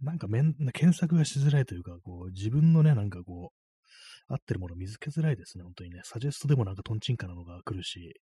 [0.00, 6.00] なんかめん検索がしづらいというか、こう、自分のね、なんかこう、合ってるもの見つけづらいですね、本当にね。
[6.04, 8.20] サジェストでもなんかトンチンカなのが来るし、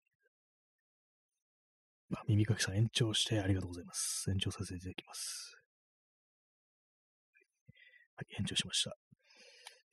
[2.09, 4.31] まあ、耳かきさん延長してありがとうございます。
[4.31, 5.62] 延長させていただきます。
[8.17, 8.97] はい、延長しました。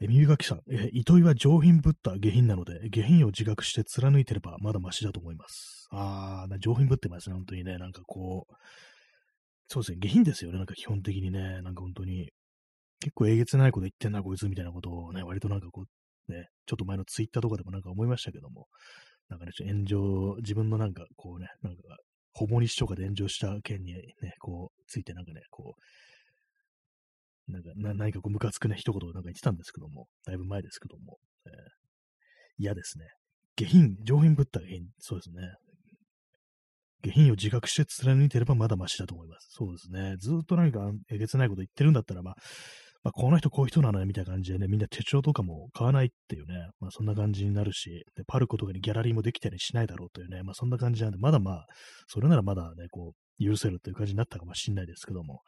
[0.01, 5.87] え耳かきさん、え糸井は上品ぶった下品なので、下品を自覚して貫いてればまだマシだと思います。
[5.91, 7.77] あー、上品ぶってますね、本当にね。
[7.77, 8.53] なんかこう、
[9.67, 12.29] そうですね、下品ですよね、なんか基本的にね、なんか本当に、
[13.01, 15.85] 結構えげつないこと言ってんな、こいつみたいなことをね、割となんかこ
[16.27, 18.67] う、ね、ちょっと前のツイッターとかでもなんか思いましたけども、
[19.27, 21.81] なんかね、炎上、自分のなんかこうね、なんか、
[22.33, 25.81] ほぼ日とかで炎上した件にね、こう、ついてなんかね、こう、
[27.49, 31.53] なんか、な何かこう、ムカつくね、一言なんか言ってたんですけども、だいぶ前ですけども、えー、
[32.57, 33.05] 嫌ですね。
[33.55, 35.53] 下品、上品ぶった下品、そうですね。
[37.01, 39.47] 下品を自覚して貫いてればまだマシだと思います。
[39.51, 40.15] そうですね。
[40.17, 42.35] ずっと何かえげつないこと言ってるんだったら、まあ、
[43.01, 51.65] まあ、この人こういう人なのよみたいな感じでね、みんな手帳とかも買わないっていうね、まあそんな感じになるし、でパルコとかにギャラリーもできたりしないだろうというね、まあそんな感じなんで、まだまあ、
[52.07, 55.41] それならまだね、こう、許せるっていう感じになったかもしれないですけども、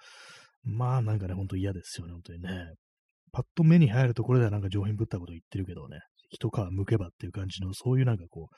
[0.63, 2.73] まあなんかね、ほんと嫌ですよね、本当にね。
[3.31, 8.55] パッと目に入るところではなんか上品ぶったこと言ってるけどね、一皮むけばっていう感じの、そういうなんかこう、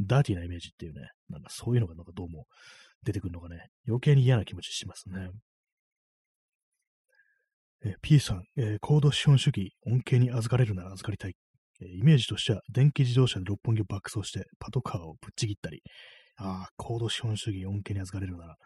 [0.00, 2.46] ダーティーなイメージっていうね、なんかそういうのがなんかどうも
[3.02, 5.30] 出てくるのがね、余計に嫌な気持ちしますね。
[7.84, 11.34] え P さん、えー、高度資本主義、恩恵に預かれるなら預かりたい。
[11.80, 15.82] えイメージとしては、電気自動車で六本木を爆走して、パトカーをぶっちぎったり、
[16.36, 18.56] ああ、高度資本主義、恩恵に預かれるなら。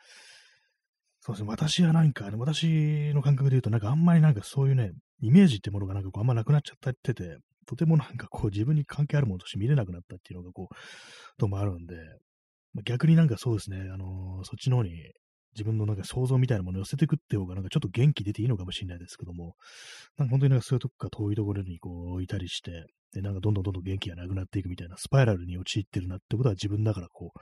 [1.20, 10.74] そうですね、私はなんか、私の感覚で言うと、なんかあんまりなんかそういうね、イメージってものがなんかこうあんまなくなっちゃってて、とてもなんかこう自分に関係あるものとして見れなくなったっていうのがこう、
[11.38, 11.94] ともあるんで、
[12.72, 14.90] まあ、逆になんかそうですね、あのー、そっちの方に
[15.54, 19.56] 自分のなんか想像みたいなものを寄せていくって方がなんかちょっと元気出ていいのかもしれないですけども、
[20.16, 27.38] なんか本当になんかそういうとこか遠いところにこういたりして、で、なんかどんどんどんどん元気がなくなっていくみたいなスパイラルに陥ってるなってことは自分だからこう、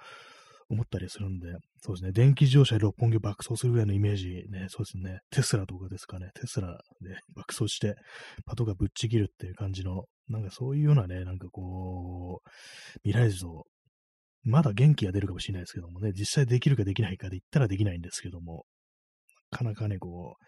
[0.70, 1.48] 思ったりするんで、
[1.81, 7.96] そうですね、電気自動車で六本木を爆走するぐらいのイメージね、そうですね、テスラとかですかね、テスラで 爆走して、
[8.44, 12.50] パトカーぶっちぎるっていう感じの、なんかそういうようなね、なんかこう、
[13.02, 13.66] 未来像、
[14.42, 18.66] まだ元気が出るかもしれないですけどもね、実際できるかできないかで言ったらできないんですけども、
[19.50, 20.44] なかなかね、こう、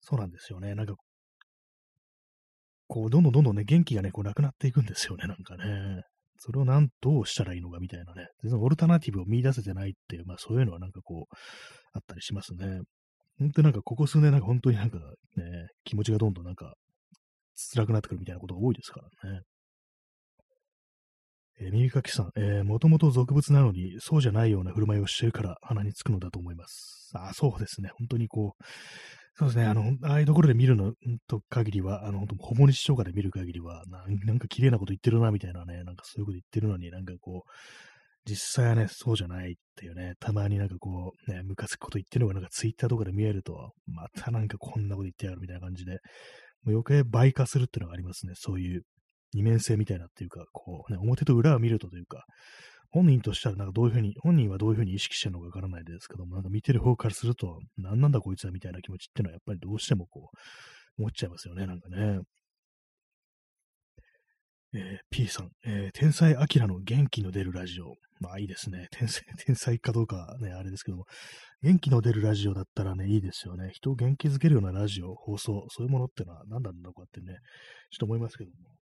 [0.00, 0.94] そうなんですよね、なんか、
[2.86, 6.02] こう、どんどんどんどんね、元気がね、こう、なくなっていくんですよね、なんかね。
[6.42, 11.36] それをなん、どうしたらいいのかみたいなね、全然オルタナティブを見出せてないっていう、まあそういうのはなんかこう、
[11.92, 12.80] あったりしますね。
[13.38, 15.04] 本当になんかここ数年なんか本当になんかね、
[15.84, 16.74] 気持ちがどんどんなんか
[17.74, 19.40] 辛くなってくるみたいなことが多いですからね。
[21.60, 27.10] えー、耳かきさん、えー、もともと俗物なのに、そうじゃないような振る舞いをしてるから鼻につくのだと思います。
[27.14, 27.90] あ、そうですね。
[27.98, 28.64] 本当にこう、
[29.34, 29.64] そうですね。
[29.64, 30.92] あの、ああいうところで見るの
[31.26, 37.50] と限りは、あの、本当ほぼ日とかで見る限りはな、 なんか綺麗なこと言ってるな、みたいなね、なんかそういうこと言ってるのに、なんかこう、
[38.26, 45.98] 実際はね、そうじゃないっていうね、たまになんかこう、ね、ムカつくこと言ってるのがなんかツイッターとかで見えると、またなんかこんなこと言ってやるみたいな感じで、も
[46.66, 48.34] う余計倍化するっていうのがありますね。
[48.36, 48.82] そういう
[49.32, 52.26] 二面性みたいなっていうか、こうね、表と裏を見るとというか、
[52.90, 60.36] 本人としたらなんかどういうふうに、本人はどういうふうに意識してるのかわからないですけども、なんか見てる方からすると、何なんだこいつはみたいな気持ちっていうのはやっぱりどうしてもこう、
[60.98, 62.20] 思っちゃいますよね、なんかね。
[64.72, 67.96] えー、P さん、えー、天才アキラの元気の出るラジオ。
[68.20, 68.86] まあいいですね。
[68.92, 71.06] 天才、 天才かどうかね、あれですけども、
[71.62, 73.70] 元気の出るラジオだったらね、いいですよね。
[73.72, 77.38] 人を元気づけるようなラジオ、放送、そういうものってのは何なんだろうかってね、
[77.90, 78.79] ちょっと思いますけども。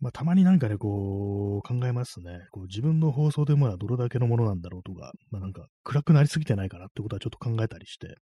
[0.00, 2.40] まあたまになんかね、こう、考えますね。
[2.50, 8.16] こう自分の放送でまあどれだけのものなんだろうとか、まあなんか暗くなりすぎてないかなってことはちょっと考えたりして、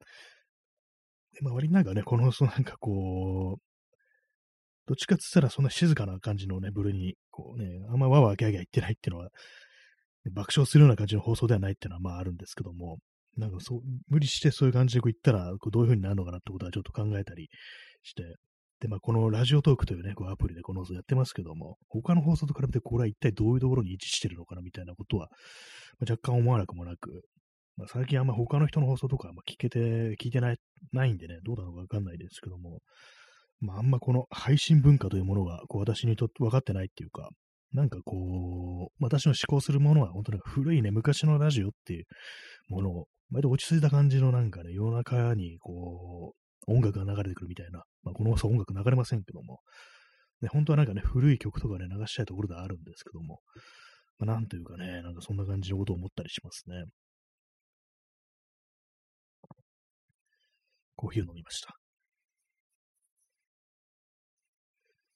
[1.40, 3.62] まあ割になんかね、この放送なんかこう、
[4.86, 9.30] どっちかって言ったらそんな静かな感じのね、ブルーに、こうね、あんまわわギャギャ言ってないっていうのは、
[10.32, 12.98] 爆笑するような感じの放送ではないっていうのはまああるんですけども、
[13.36, 17.48] なんかそう、無理してそういう感じでこう言ったら、こうどういう風になるのかなってことはちょっと考えたり
[18.02, 18.22] して、
[18.82, 25.28] で、まあこのラジオトークというね、こうアプリでこの放送やってますけども、他の放送と比べてこれは一体どういうところに位置してるのかなみたいなことは、
[26.00, 27.22] まあ、若干思わなくもなく、
[27.76, 30.56] まあ、最近あんま他の人の放送とかあ聞けて、聞いてない、
[30.92, 32.80] ないんでね、どうなのかわかんないですけども、
[33.60, 37.28] まあ、あんまこの配信文化というものが、こう、私にとって分かってないっていうか、
[37.72, 42.04] なんかこう、私の思考するものは、本当に古いね、昔のラジオっていう
[42.68, 46.34] ものを、割と落ち着いた感じのなんかね、夜中に、こ
[46.66, 49.60] う、音楽が流れてくるみたいな、まあ、この音楽流れませんけども、
[50.40, 53.40] ね、本当はなんかね、古い曲とかね、流したいところではあるんですけども、
[54.18, 56.84] まあ、なんというかね、なんかそんな感じのことを思ったりしますね。
[60.96, 61.74] コーヒーを飲みました。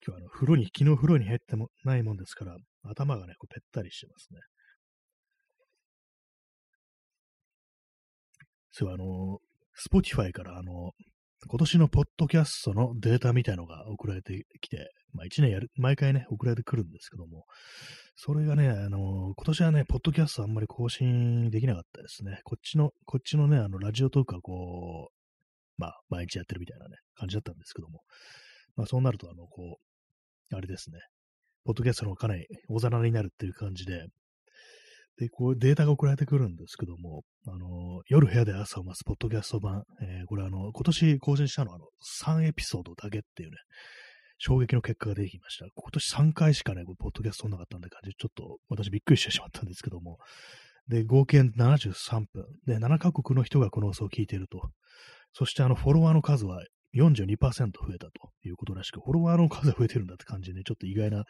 [0.07, 4.41] 今日あの、風呂に、昨日風呂に入ってもないもんですから、頭がね、こうぺったりしてますね。
[8.71, 9.39] そう、あの、
[9.77, 10.93] Spotify からあの、
[11.49, 17.45] 今年のポッドキャストのデータみたいのが送られてきて、まあ1年やる、毎回ね、送られてくるんですけども、
[18.17, 22.41] それがね、あの、今年はね、ポッドキャストあんまり更新できなかったですね。
[22.43, 28.01] こっちの、こっちのね、あの、ラジオトークはこう、まあ、毎日やってるみたいなね、感じだったんですけども、
[28.75, 29.79] まあそうなると、あの、こ
[30.51, 30.99] う、あれですね、
[31.65, 34.07] ポッドキャストのかなり大皿になるっていう感じで、
[35.19, 41.87] で、こうデータが送られてくるんですけども、あの、夜部屋で朝を待つポッドキャスト版、えー、これあの、今年更新したのはあの、
[42.39, 43.57] 3エピソードだけっていうね、
[44.39, 45.67] 衝撃の結果が出てきました。
[45.75, 50.19] 今年3回しかね、ポッドキャストなかったんで感じ、ちょっと私びっくりしてしまったんですけども、
[50.89, 52.45] で、合計73分。
[52.67, 54.71] で、7カ国の人がこの放送を聞いていると。
[55.33, 56.63] そしてあの、フォロワーの数は
[56.97, 61.25] 42%増えたということらしく、フォロワーの数が増えてるんだって感じでね、ちょっと意外な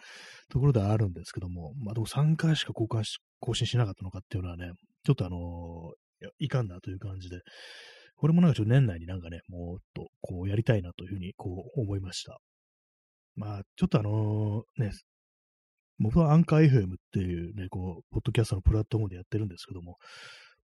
[0.49, 4.73] ところではあるんですけども、まあでも3回しか交換し更新しなかったのかっていうのはね、
[5.05, 7.41] ちょっとあのー、いかんなという感じで、
[8.17, 12.39] これもなんかちょっと年内になんかね、もっとこうやりたいなというふうにこう思いました。
[13.35, 14.93] まあ、ちょっとあのー、ね、
[15.99, 19.97] 僕はアンカー FM っていうね、こう、ポッドキャストのプラットフォームでやってるんですけども、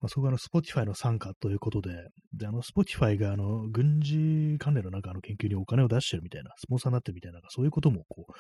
[0.02, 1.90] まあ、そこがあの、 Spotify の傘下ということで、
[2.34, 8.34] で、あの、 Spotify があの、軍事関連のなんかの研究にお金を出してるみたいな、スポンサーになってるみたいな、そういうこともこう、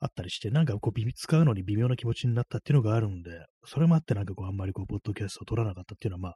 [0.00, 6.34] あったりして、なんかこう、使うのに微妙な気持ちになったっていうのがあるんで、それもあってなんかこう、あんまりこう、ポッドキャストを録らなかったっていうのは、まあ、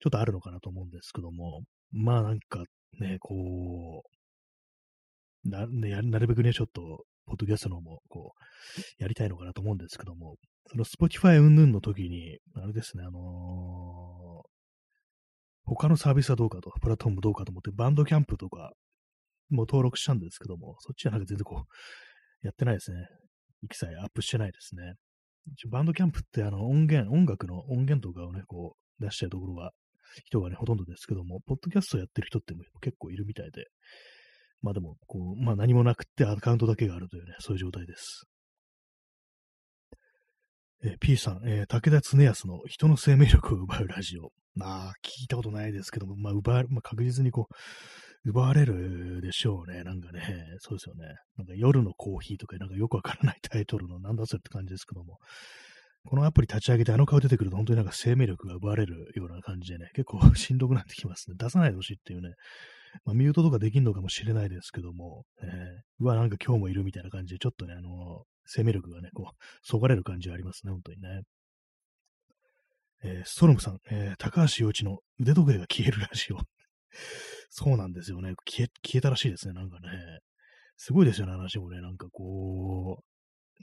[0.00, 2.62] ちょっとあるのかなと思うんですけども、まあなんか
[3.00, 4.04] ね、こ
[5.44, 8.32] う、な、ね、なるべくね、ちょっと、ポッドキャストのも、こ
[8.98, 10.36] う、やりたいのかなと思うんですけども、
[10.70, 14.48] その Spotify 云々の時に、あれですね、あのー、
[15.64, 18.72] 他のサービスはどうかと、プラットフォームどうかと思って、バンドキャンプとか
[19.50, 23.06] も登録したんですけども、そっちはなんか全然こう、やってないですね。
[23.62, 24.94] 一切アップしてないですね。
[25.70, 29.72] バンドキャンプってあの音源、音楽の音源とかをね、こう出してるところは、
[30.24, 33.66] 人がね、ほとんどですけども、ポッドキャストやってる人って結構いるみたいで、
[34.62, 38.24] まあでも、こう、まあ何もなくってアカウントだけがあるというね、そういう状態です。
[40.84, 44.30] えー、P さん、えー、武田恒康の人の生命力を奪うラジオ。
[44.54, 49.84] まあ、聞いたことないですけども、まあ、奪われ、まあ、確実にこう、奪われるでしょうね。
[49.84, 50.20] なんかね、
[50.58, 51.14] そうですよね。
[51.36, 55.18] なんか夜のコーヒーとか、なんかよくわからないタイトルのなんだそれって感じですけども、
[56.04, 61.36] このアプリ立ち上げてあの顔出てくると本当になんか生命力が奪われるような感じでね、結構 しんどくなってきますね。
[61.38, 62.34] 出さないでほしいっていうね、
[63.04, 65.48] まあ、ミュートとかできんのかもしれないですけども、えー、
[66.00, 71.22] うわ、なんか今日もいるみたいな感じで、ちょっとね、あの生命力がね、こう、そがれる感じがありますね、本当にね。
[73.04, 76.40] えー、ストロムさん、えー、高橋洋一の腕時計が消えるらしいよ。
[77.50, 78.34] そうなんですよね。
[78.46, 79.88] 消え、消えたらしいですね、なんかね。
[80.76, 81.80] すごいですよね、話もね。
[81.80, 83.02] なんかこ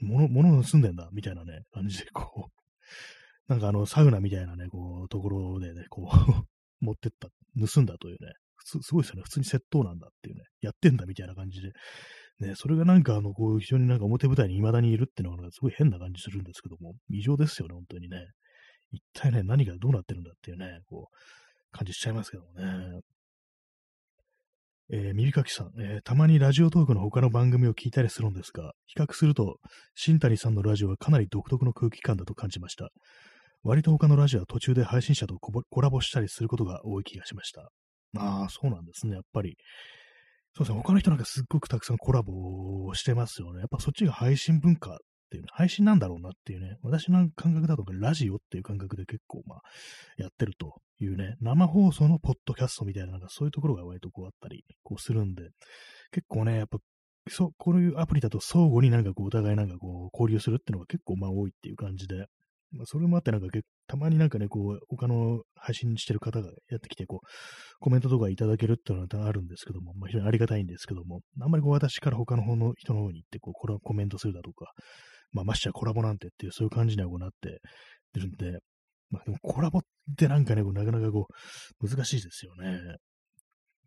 [0.00, 2.56] う、物、物盗んでんだ、みたいなね、感じで、こう、
[3.48, 6.14] なんかあの、サウナみたいなね、こう、ところでね、こう
[6.84, 8.32] 持ってった、盗んだというね、
[8.66, 9.22] すごいですよね。
[9.22, 11.72] 普通に窃盗なんだっていうね、やってんだみたいな感じで、
[12.40, 18.18] ね、それがなんかあの、こう、非常になんか表舞台に未だにいるっていうのがすごい変な感じするんですけども、異常ですよね、本当にね。
[18.92, 21.16] 一体ね、何がどうなってるんだっていうね、こう、
[21.72, 23.00] 感じしちゃいますけどもね。
[24.88, 29.56] えー、耳かきさん、えー、たまにラジオトークの他の番組を聞いたりするんですが、比較すると、
[29.96, 32.90] 新谷さんのラジオはかなり独特の空気感だと感じました。
[33.64, 37.72] 割と他のラジオは途中で配信者とコラボしたりすることが多い気がしました。
[38.16, 39.56] ああ、そうなんですね、やっぱり。
[40.54, 43.60] そうですね、他の人なんかすっごくたくさんコラボしてますよね。
[43.60, 44.96] やっぱそっちが配信文化っ
[45.28, 49.60] ていうね、配信なんだろうなっていうね、私の感覚だとラジオっていう感覚で結構まあ、
[50.16, 55.50] やってるというね、生放送のポッドキャストみたいな、なんかそういうところが割とこうあったり、こうするんで、
[56.12, 56.78] 結構ね、やっぱ、
[57.28, 62.26] そう、こういうアプリだと相互になんかこうお互いなんかこう交流するっていうのが結構まあ多いっていう感じで、
[62.72, 63.46] まあ、それもあってなんか
[63.86, 67.26] たまになんかね、こう、他の配信してる方がやってきて、こう、
[67.80, 74.72] コメントとかいただけるっていうのはあるんですけども、まあ、非常にありがたいんですけども、あんまりこう私から他の方の人の方に行って、こう、これコメントするだとか、
[75.32, 77.60] まあ、ましてやコラボなんてっていう、そういう感じにはこうなって
[78.18, 78.58] るんで、
[79.10, 79.82] まあでもコラボっ
[80.16, 81.28] てなんかね、こうなかなかこ
[81.80, 82.78] う、難しいですよね。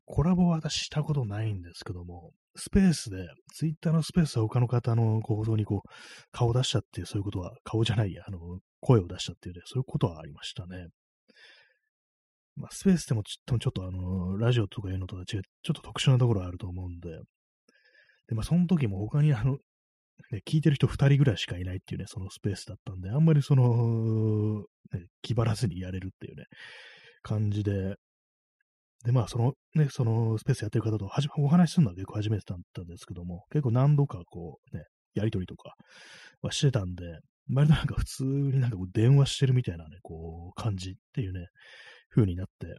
[0.06, 5.90] コラボは私したことないんですけども、スペースで、ツイッターのスペースは他の方の放送にこう、
[6.32, 8.40] 顔出したっていう、そういうことは、顔じゃないや、あの、
[8.82, 10.88] 声を出したっていうね、そういうことはありましたね。
[12.56, 17.10] まあ、スペースでもちちょっと、あの、ラジオとかいうのとは違う、ちょっと特殊なところあると思うんで、
[18.28, 19.58] で、まあ、その時も他にあの、
[20.32, 24.64] ね、聞いてる人2人ぐらいしかいないっていうね、そのスペースだったんで、あんまりその、
[24.94, 26.46] ね、気張らずにやれるっていうね、
[27.22, 27.96] 感じで、
[29.06, 35.74] で、まあ、そのね、そのスペースやってる方とはじお話しするのは結構初めてだったんですけども、結構何度かこうね、やりとりとか
[36.42, 37.20] はしてたんで、
[37.52, 41.48] 割となんか普通になんかこう電話してるみたいなね、こう感じっていうね、
[42.10, 42.78] 風になって、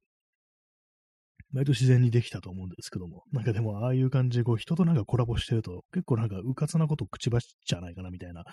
[1.53, 8.45] 割と自然にできたと思うんですけども、なんかでもああいう感じでこう人となんかコラボしてると結構なんかうかつなことを口走っちゃないかなみたいな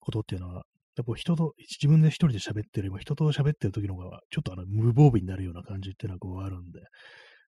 [0.00, 0.64] ことっていうのは、
[0.96, 6.80] やっぱ人と、自分で一人で喋ってるよりも人と喋ってる時の方がちょっとあの無防備になるような感じっていうのはこうあるんで、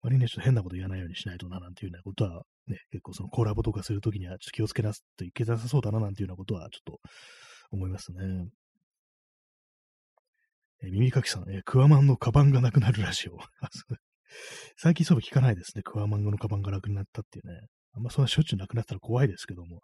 [0.02, 7.00] 割にね、ちょっと変なこと言わないようにしないとななんていうようなことはね、結構そのコラボとかするときにはちょっと気をつけなすといけなさそうだななんていうようなことはちょっと
[7.72, 8.50] 思いますね。
[10.82, 13.38] え耳かきさん、えクワマンのカバンがなくなるラジオ。
[14.78, 15.84] 最近そういえば聞かないですね。
[15.84, 17.68] クワマンのカバンがなくなったっていうね。
[17.94, 19.82] あんまそんなしょっちゅうなくなったら怖いですけども。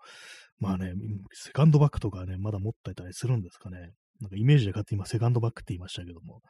[0.60, 0.94] まあね、
[1.34, 3.92] セカンドバッグとかね、まだ持ってたりするんですかね。
[4.22, 6.42] なんかイメージで買って今セカンドバッグって言いましたけども。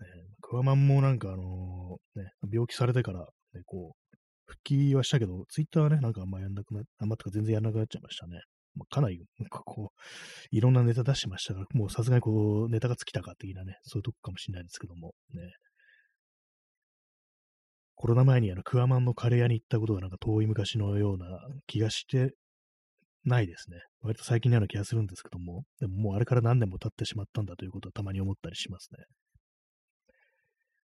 [0.00, 0.06] ね、
[0.42, 3.20] クワマンもなんかあのー、ね、病気されてから、
[3.54, 8.40] ね、こう、復帰はしたけど、ツイッターはね、なんかあんまやんなくな、あんまとか全然やんなくなっちゃいましたね。
[8.76, 15.52] まあ、かなり、なんかこう、いろんなネタ出してましたから、もうさすがにこう、ネタが尽きたか的なね、そういうとこかもしれないですけども、ね。
[17.94, 21.26] コロナ前にあの、クワマンのカレー屋に行ったことがなんか遠い昔のような
[21.66, 22.34] 気がして
[23.24, 23.78] ないですね。
[24.02, 29.04] 割と最近のような気がするんですけども、でももうあれから何年も経ってしまったんだということはたまに思ったりしますね。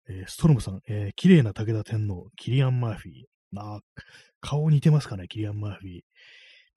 [0.09, 3.15] えー、ストロムさん、えー、綺麗な武田天皇、キリアン・マーフィー。
[3.53, 3.81] まあ、
[4.41, 6.01] 顔似てますかね、キリアン・マーフィー。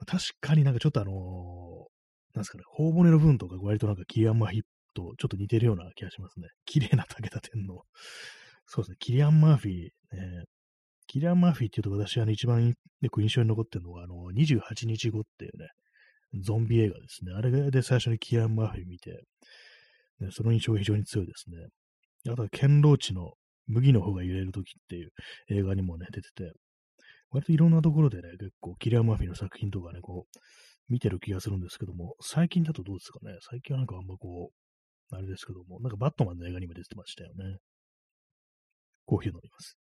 [0.05, 4.61] 確かになんかちょっとあのー、なんすかね、頬骨の部分とか割となんかキリアン・マーフィ
[4.93, 6.47] とちょっと似てるような気がしますね。
[6.65, 7.83] 綺麗な武田天皇。
[8.65, 10.43] そうですね、キリアン・マーフィー、ね、
[11.07, 15.69] キリアン・マーフィーっていうと私は、ね、一番、ね、印象に残ってるのが、あの、28日後っていうね、
[16.41, 17.33] ゾンビ映画ですね。
[17.33, 19.23] あれで最初にキリアン・マーフィー見て、
[20.19, 21.57] ね、その印象が非常に強いですね。
[22.31, 23.33] あとは、ケンローチの
[23.65, 25.09] 麦の方が揺れるときっていう
[25.49, 26.51] 映画にもね、出てて、
[27.31, 30.39] 割といろんなところでね、結構キリア・マフィの作品とかね、こう、
[30.89, 37.57] 見てる気がするんですけども、最近だとどうですかね最近はなんかあんまこう、あれですけども、なんかバットマンの映画にも出てましたよね。
[39.05, 39.77] コーヒー飲みます。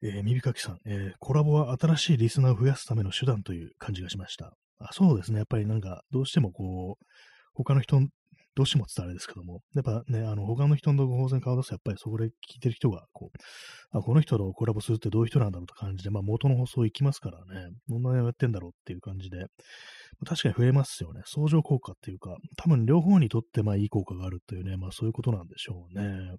[0.00, 4.52] えー、耳かきさん、えー、コラボは新しいリスナーを増やすための手段という感じがしました。
[4.78, 5.38] あそうですね。
[5.38, 7.04] やっぱりなんか、どうしてもこう、
[7.54, 8.00] 他の人、
[8.58, 19.46] どうしてもって言ったらあれですけども、やっぱね、あの、他の人の放送に顔出すと、やっぱりそこで聞いてる人が、こう、あ、この人とコラボするってどういう人なんだろうって感じで、まあ元の放送行きますからね、どんなやってんだろうっていう感じで、
[20.26, 21.22] 確かに増えますよね。
[21.24, 26.36] 相乗効果っていうか、多分両方にとってまあいい効果があるというね、まあそういうことなんでしょうね。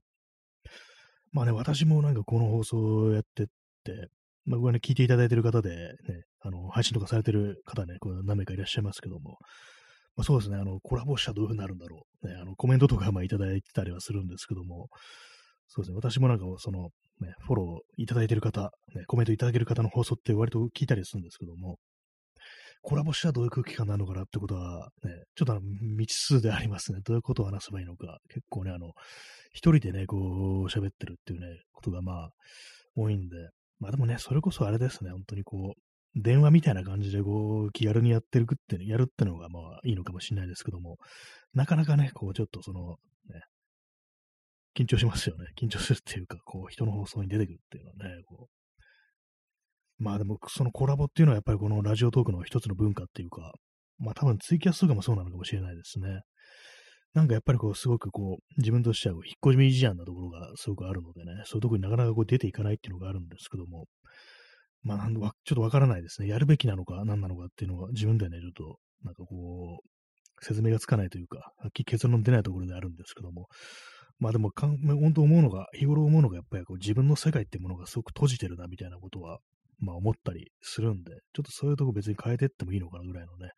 [1.31, 3.45] まあね、私もなんかこの放送をやってっ
[3.85, 4.09] て、
[4.45, 9.37] まあ、これね、聞いていただいてる方で、ね、あの、配信とかされてる方ね、これ何名かいらっしゃいますけども、
[10.15, 12.27] まあ、そうですね、あの、コラボしたらどういう風になるんだろう。
[12.27, 14.89] ね、あの、コメントとかまあいただいてたりはするんですけども、
[15.67, 16.89] そうですね、私もなんかその、
[17.21, 21.77] ね、フォローいただいてる方、ね、コメントいただける方の放送って割と聞いたりするんですけども、
[22.81, 25.61] コラボしたらどういう空気感なのかなってことは、ね、ちょっとあの
[25.97, 26.99] 未知数でありますね。
[27.03, 28.19] どういうことを話せばいいのか。
[28.29, 28.93] 結構ね、あの、
[29.51, 30.19] 一人でね、こう、
[30.67, 32.29] 喋ってるっていうね、ことがまあ、
[32.95, 33.35] 多いんで。
[33.79, 35.81] まあでもね、それこそあれですね、本当にこう、
[36.15, 40.97] 電話みたいな感じでこう、気軽にやってるくって、やるってのがまあいいのかもしれないですけども、
[41.53, 42.97] なかなかね、こう、ちょっとその、
[43.29, 43.41] ね、
[44.75, 45.45] 緊張しますよね。
[45.59, 50.03] 緊張するっていうか、こう、人の放送に出てくるっていうのはね、こう。
[50.03, 53.53] まあでも、そのコラボっていうのはやっぱりこのラジオトークの一つの文化っていうか、
[53.97, 56.21] まあ多分ツイキャスとかもそうなのかもしれないですね。
[57.13, 63.87] なんかやっぱりこう、すごくこう、自分としてはこう引っ込み思案なところがすごくあるのでね、そういうとこになかなかこう出ていかないっていうのがあるんですけども、
[64.81, 65.07] まあ
[65.43, 66.27] ちょっとわからないですね。
[66.27, 73.47] やるべきなのか何なのかっていうのが自分で寝ると、なんかこう、説明がつかないというか、はっきり結論出ないところであるんですけども、
[74.19, 79.39] まあでもかん、本当思うのが、日頃思うのが、やっぱりこう自分の世界ってものがすごく閉じてるなみたいなことは、
[79.79, 83.51] まあ思ったりするんで、ちょっとそういうとこ別に変えてってもいいのかなぐらいのね、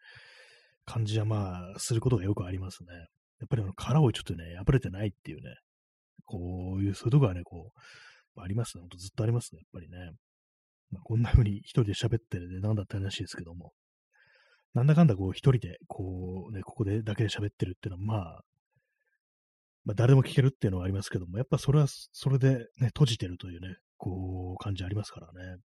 [0.86, 2.94] 感じはまあ、することがよくありますね。
[3.40, 5.56] やっぱりあの殻をちょっとね、破れてないっていうね、
[6.26, 7.72] こういう、そういうとこはね、こ
[8.38, 8.82] う、ありますね。
[8.82, 10.12] ほんとずっとありますね、やっぱりね。
[10.92, 13.74] まあ、こんな風に一人で喋ってるで、なんだって話ですけども、
[14.74, 18.42] なんだかんだこう一人で、こうね、ここでだけで喋ってるっていうのは、まあ、
[19.84, 25.58] まあ、誰でも聞けるっていうのはありますけども、やっぱそれは、それでね、閉じてるというね、こう、感じありますからね。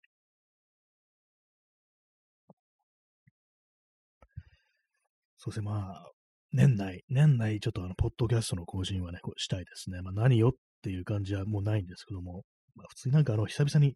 [5.36, 6.10] そうですね、まあ、
[6.52, 10.00] 年内、年内ちょっとあの、ポッドキャストの更新はね、こうしたいですね。
[10.00, 10.52] まあ何よっ
[10.82, 13.94] ていう感じはもうないんですけども、まあ普通になんかあの、久々に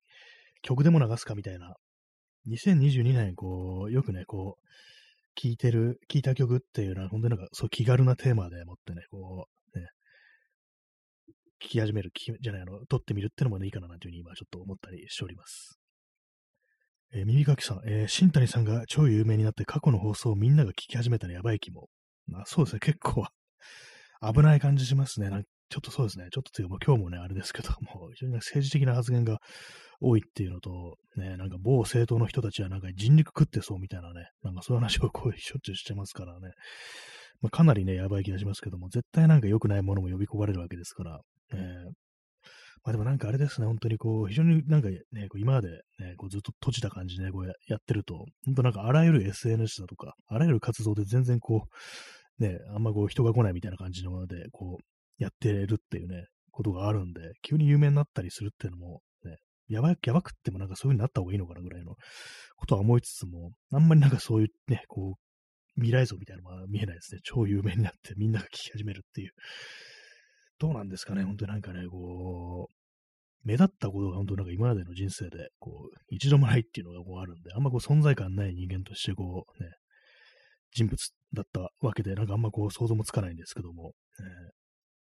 [0.63, 1.75] 曲でも流すかみたいな、
[2.49, 4.69] 2022年、こう、よくね、こう、
[5.35, 9.87] 聴いてる、聴いた曲っていうのは、本当になんか、そう気軽なテーマでもってね、こう、ね、
[11.61, 15.79] 聴き始める、じゃない、あの、撮ってみるってのもね、いいかななんていうふうに今ちょっと思ったりしております。
[17.13, 21.89] えー、耳かきさん、えー、新谷さんが超有名になって過去の放送をみんなが聞き始めたらやばい気も。
[22.29, 23.27] まあそうですね、結構
[24.23, 25.29] 危ない感じしますね。
[25.29, 29.39] なんちょっとそうですね、ちょっとというか、今日もね、あれですけど も、非常に政治的な発言が
[30.01, 36.51] 多いっていうのと、ね、なんか某政党の人たちはなんか人肉食ってそうみたいなね、なんかそういう話をこうしょっちゅうしてますからね、
[37.41, 41.21] まあ、かなりね、やばい気がしますけども、絶対なんか良くないものも呼び込まれるわけですから、
[41.53, 41.85] えー、
[42.83, 45.69] まあでもなんかあれですね、本当にこう、非常になんかね、こう今まで
[46.01, 51.69] ね、こうずっと閉じた感じでね、こうやってると、本当なんかあらゆる SNS だとか、あらゆる活動で全然こ
[52.41, 54.85] う、ね、あんまこう人が来ないみたいな感じのもので、こう、
[55.21, 59.03] やってるっていうね、ことがあるんで、急に有名になったりするっていうのも、
[59.69, 61.95] やば、やばくってもなんかそういう風になった方がいいのかなぐらいの
[62.57, 67.21] ことは思いつつも、あんまりなんかそういうね、こう、未来像みたいなのは見えないですね。
[67.23, 69.31] 超有名になってみんなが聞き始めるっていう。
[70.59, 72.75] どうなんですかね、本当になんかね、こう、
[73.45, 79.71] 目立ったことが本当なんか今までの人生で、こう、一度もないっていうのがこうあるんで、あんまこう存在感ない人間としてこう、ね、
[80.73, 80.99] 人物
[81.33, 84.60] だったわけで、なんかあんまこう想像もつかないんですけども、えー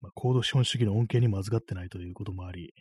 [0.02, 2.74] まあ、高度資本主義の恩恵にも預かってないということもあり、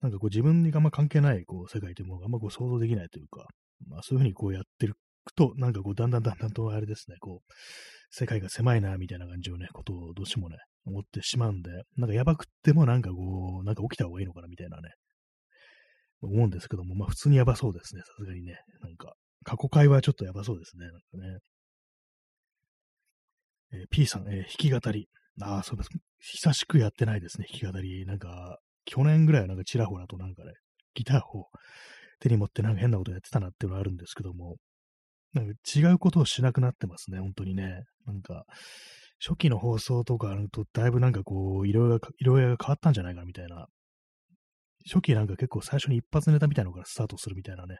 [0.00, 3.46] なんかこう自分にあんま関係ないこう世界というものがあんまこう想像できないというか、
[3.88, 4.94] まあそういうふうにこうやってる
[5.34, 7.52] と、なんかこうだんだんだんだんとあれですね、こう、
[8.10, 10.56] 世界が狭いな、みたいな感じをね、ことをどうしてもね、
[10.86, 14.90] 思ってしまうんで、なんかやばくってもなんかこう、なんか起きた方がいいのかな、みたいなね、
[16.22, 18.58] 思うんですけども、まあ普通にやばそうですね、さすがにね。
[18.80, 19.14] なんか、
[19.44, 21.38] 過去回はちょっとやばそうですね、なんかね。
[23.72, 25.08] えー、P さん、えー、弾き語り。
[25.42, 25.90] ああ、そうです。
[26.20, 28.04] 久しくやってないですね、弾き語り。
[28.06, 30.52] なんか、去年ぐらいはなんかちらほらとなんかね、
[30.94, 31.46] ギターを
[32.20, 34.56] 手に持ってなんか変なことやってたなっていうのはあるんですけども、
[35.32, 37.84] なんか違うことをしなくなってますね、本当にね。
[38.06, 38.44] なんか、
[39.20, 43.66] 初期の放送とかあるとだいぶなんかこう、色々が、色々が変わったんじゃないかみたいな。
[44.86, 47.78] 初期なんか結構最初に一発ネタみたいなのからスタートするみたいなね、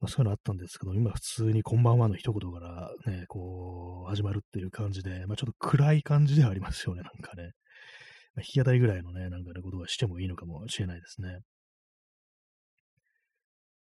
[0.00, 7.52] まあ、そういうのあったんですけど、今普通にこんばんはの一言からね、こう、始まるっていう感じで、まあちょっと暗い感じではありますよね、なんかね。
[8.34, 11.40] まあ、弾き語りぐらいのね、なんかね、ことはしてもいいのかもしれないですね。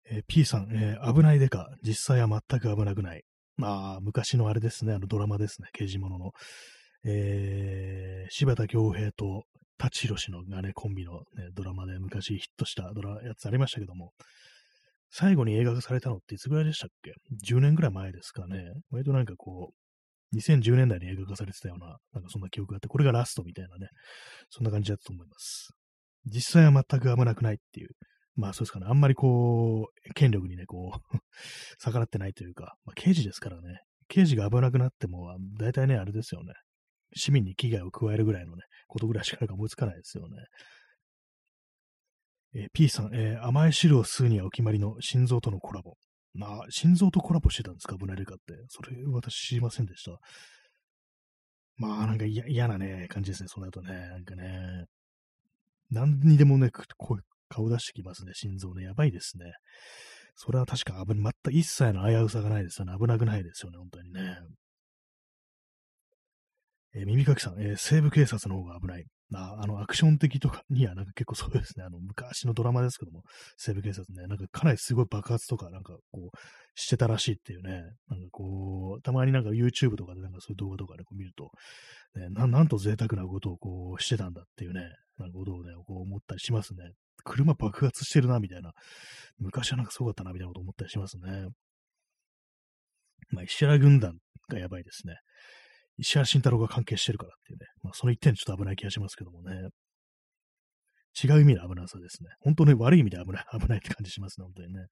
[0.08, 3.22] えー、P さん、えー、危ないでか、実際は全く危なくない。
[3.56, 6.32] まあ、昔のあれですね、あのドラマですね、刑事物の。
[7.04, 9.44] えー、柴田恭平と
[9.78, 14.12] 舘ひろしのがね、コンビの、ね、ドラマで昔ヒットしたドラやつありましたけども、
[15.18, 18.70] 最後に映画化されたのっていつぐらいでしたっけ ?10 年ぐらい前ですかね。
[18.90, 23.88] 割となんかこう、2010年代に映画化されてたような、なんかそんな記憶があって、これがラストみたいなね、
[24.50, 25.70] そんな感じだったと思います。
[26.26, 27.88] 実際は全く危なくないっていう、
[28.34, 31.16] まあそうですかね、あんまりこう、権力にね、こう
[31.82, 36.52] 逆らってないというか、まあ刑事ですからね、刑事が危なくなっても、大体ね、あれですよね、
[37.14, 40.44] 市民に危害を加えるぐらいのね、ことぐらいしか思いつかないですよね。
[42.54, 45.94] えー、P さん、えー、甘い汁を吸うにはお決まりの心臓とのコラボ。
[46.34, 48.54] まあ、心臓とコラボしてたんですか、ブナレカって。
[48.68, 50.18] それ、私知りませんでした。
[51.76, 53.92] まあ、なんか嫌なね、感じですね、その後ね。
[53.92, 54.86] なんかね、
[55.90, 58.84] 何にでもね、こう顔出してきますね、心臓ね。
[58.84, 59.52] やばいですね。
[60.34, 62.94] それは確か危ない、全く一切の危うさがないですよね。
[62.98, 64.38] 危なくないですよね、本当にね。
[66.94, 69.06] えー、耳かきさん、えー、西部警察の方が危ない。
[69.34, 73.22] ああの、アクション的とかにはなんか結構そうですね、あの、昔のドラマですけども、
[73.56, 76.38] 西部警察ね、なんかかなりすごい爆発とかなんかこう、
[76.74, 81.50] してたらしいっていうね、なんかこう、たまになんか YouTube とかでなんかそういう動画とかでこう見ると、
[82.14, 84.82] ね、ななんと贅沢なことをこうしてたんだっていうね、
[85.18, 86.92] なんかことをね、こう思ったりしますね。
[87.24, 88.72] 車爆発してるな、みたいな。
[89.38, 91.48] 昔はなんかすごかったな、みたいなこと思ったりしますね。
[93.30, 94.18] まあ、石原軍団
[94.48, 95.16] がやばいですね。
[95.98, 97.66] 石原慎太郎が関係してるからっていうね。
[97.82, 99.70] まあ、その一点ちょっと危ない気がしますけどもね。
[101.22, 102.28] 違う意味で危なさですね。
[102.40, 104.86] 本当に悪い意味で危ない、 危ないって感じしますね、本当にね。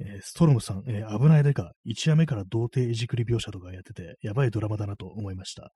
[0.00, 5.70] えー、ストロムさん、えー、危ないでか、1話目から童貞いじくり描写とかやってて、やばいドラマだなと思いました。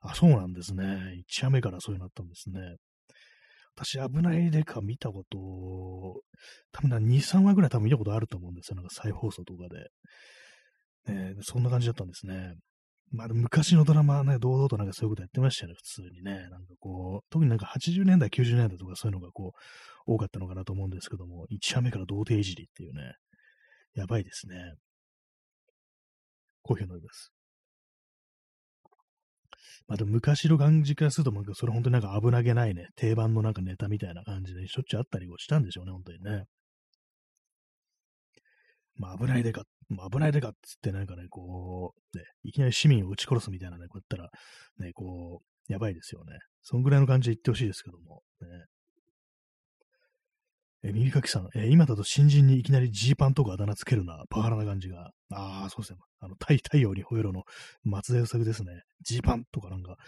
[0.00, 0.84] あ、そうなんですね。
[1.28, 2.60] 1話目からそういうのあったんですね。
[3.74, 5.38] 私、危ないでか見たこと、
[6.72, 8.76] 多分な、2、3話ぐらい多分見たことあると思うんですよ。
[8.76, 9.88] なんか再放送とかで。
[11.08, 12.54] えー、そんな感じだったんですね。
[13.12, 16.48] まあ、昔のドラマはね、堂々となんかそういうことやってましたよね、普通にね。
[16.48, 23.14] なんかこう、特になんか80年代、90年代とかそういうのがこう、多かったのかなと思うんですけども、1話目から童貞いじりっていうね、
[23.94, 24.56] やばいですね。
[26.62, 27.32] コーヒー飲みます。
[29.86, 36.44] まあでも昔の感じからすると、なんかそれ本当になんか危なげないね、定番のなんかネタみたいな感じでしょっちゅうあったりをしたんでしょうね、本当にね。
[38.96, 44.30] まあ危ないでか、まあ、危ないでかっつってなんかね、こう、ね、いきなり市民を撃ち殺すみたいなね、こうやったら、
[44.86, 46.38] ね、こう、やばいですよね。
[46.62, 48.48] そんぐらいの感じで言ってほしいですけども、ね。
[50.84, 55.12] え、耳かきさん、え今だと新人にいきなりジーパンとかあだ名つけるな、パワハラな感じが。
[55.30, 55.98] ああ、そうですね。
[56.18, 57.44] あの、太太陽に吠えろの
[57.84, 58.82] 松田優作ですね。
[59.00, 59.98] ジーパンとかなんか、なんか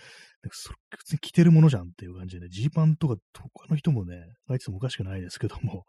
[0.53, 3.17] それ普通に着てるものじゃんっていう感じでね、ジーパンとか
[3.57, 4.17] 他の人もね、
[4.49, 5.85] あいつもおかしくないですけども、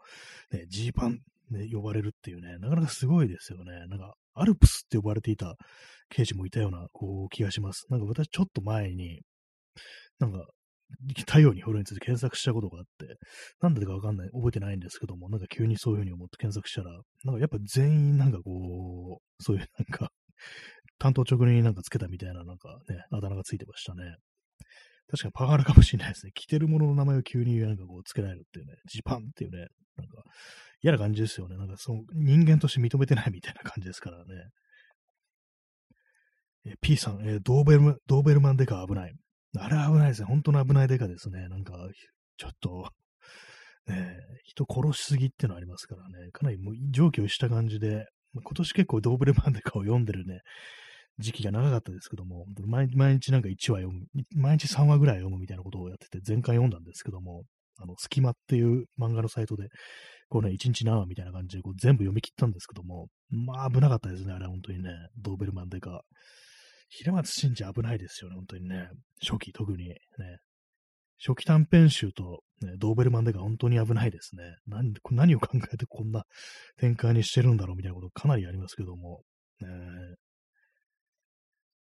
[0.51, 1.19] ね、ジーパン、
[1.51, 3.87] ね、呼ばれるっていうね、なかなかすごいですよね。
[3.87, 5.55] なんか、アルプスって呼ばれていた
[6.09, 7.85] 刑事もいたような、こう、気がします。
[7.89, 9.21] なんか私ちょっと前に、
[10.19, 10.47] なんか、
[11.27, 13.17] 太陽にフォロについて検索したことがあって、
[13.61, 16.91] なんでかわかんない、覚えてないんですけども、なんか急にそういうふうに思って検索したら、
[17.23, 20.11] なんかやっぱ全員なんかこう、そういうなんか、
[20.99, 24.15] 担当直入になんかつけたみたいななんかね、あだ名がついてましたね。
[25.09, 26.31] 確かにパワハラかもしれないですね。
[26.33, 30.23] 着てるものの名前を急になんかこうつけられるっていうね、ジパンっていうね、なんか
[30.81, 31.57] 嫌な感じですよね。
[31.57, 34.23] なんかその人間として認めてないみたいな感じですからね。
[36.65, 39.13] え P さん、え、ドーベルドーベルマンデカ危ない。
[39.57, 40.27] あれは危ないですね。
[40.27, 41.47] 本当の危ないデカですね。
[41.47, 41.73] なんか、
[42.37, 42.89] ちょっと、
[43.87, 46.31] ね、人殺しすぎってのありますからね。
[46.31, 50.41] かなりもう上気をした感じで、今年結構ドーベルマンデカを読んでるね、
[51.19, 54.05] 時期が長かったですけども、毎日なんか1話読む、
[54.35, 57.43] 毎日3話ぐらい読むみたいなことをやってて、前回読んだんですけども、
[57.77, 59.69] あの、隙間っていう漫画のサイトで、
[60.29, 66.01] こうね、1日何話みたいな感じでこう全部読み切ったんですけども、まあ危なかったですね、あれ本当にね、ドーベルマンデカ。
[66.89, 68.89] 平松真二危ないですよね、本当にね。
[69.21, 69.95] 初期特にね。
[71.17, 74.43] 初期短編集と、ね、ドーベルマンデカ本当に危ないですね。
[74.67, 76.23] 何何を考えてこんな
[76.77, 79.21] 展開にしてるんだろうみたいなことかなりありますけども。
[79.61, 79.67] ね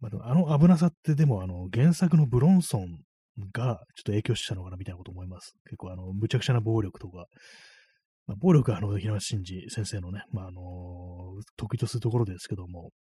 [0.03, 2.99] まあ、あの危なさってでもあの原作のブロンソン
[3.53, 5.53] がちょっと影響したのかなみたいなこと思います。
[5.65, 7.25] 結構あの、むちゃくちゃな暴力とか、
[8.27, 10.61] まあ、暴力はあの、平松真二先生のね、まあ、あの
[11.55, 12.91] 得意とするところですけども、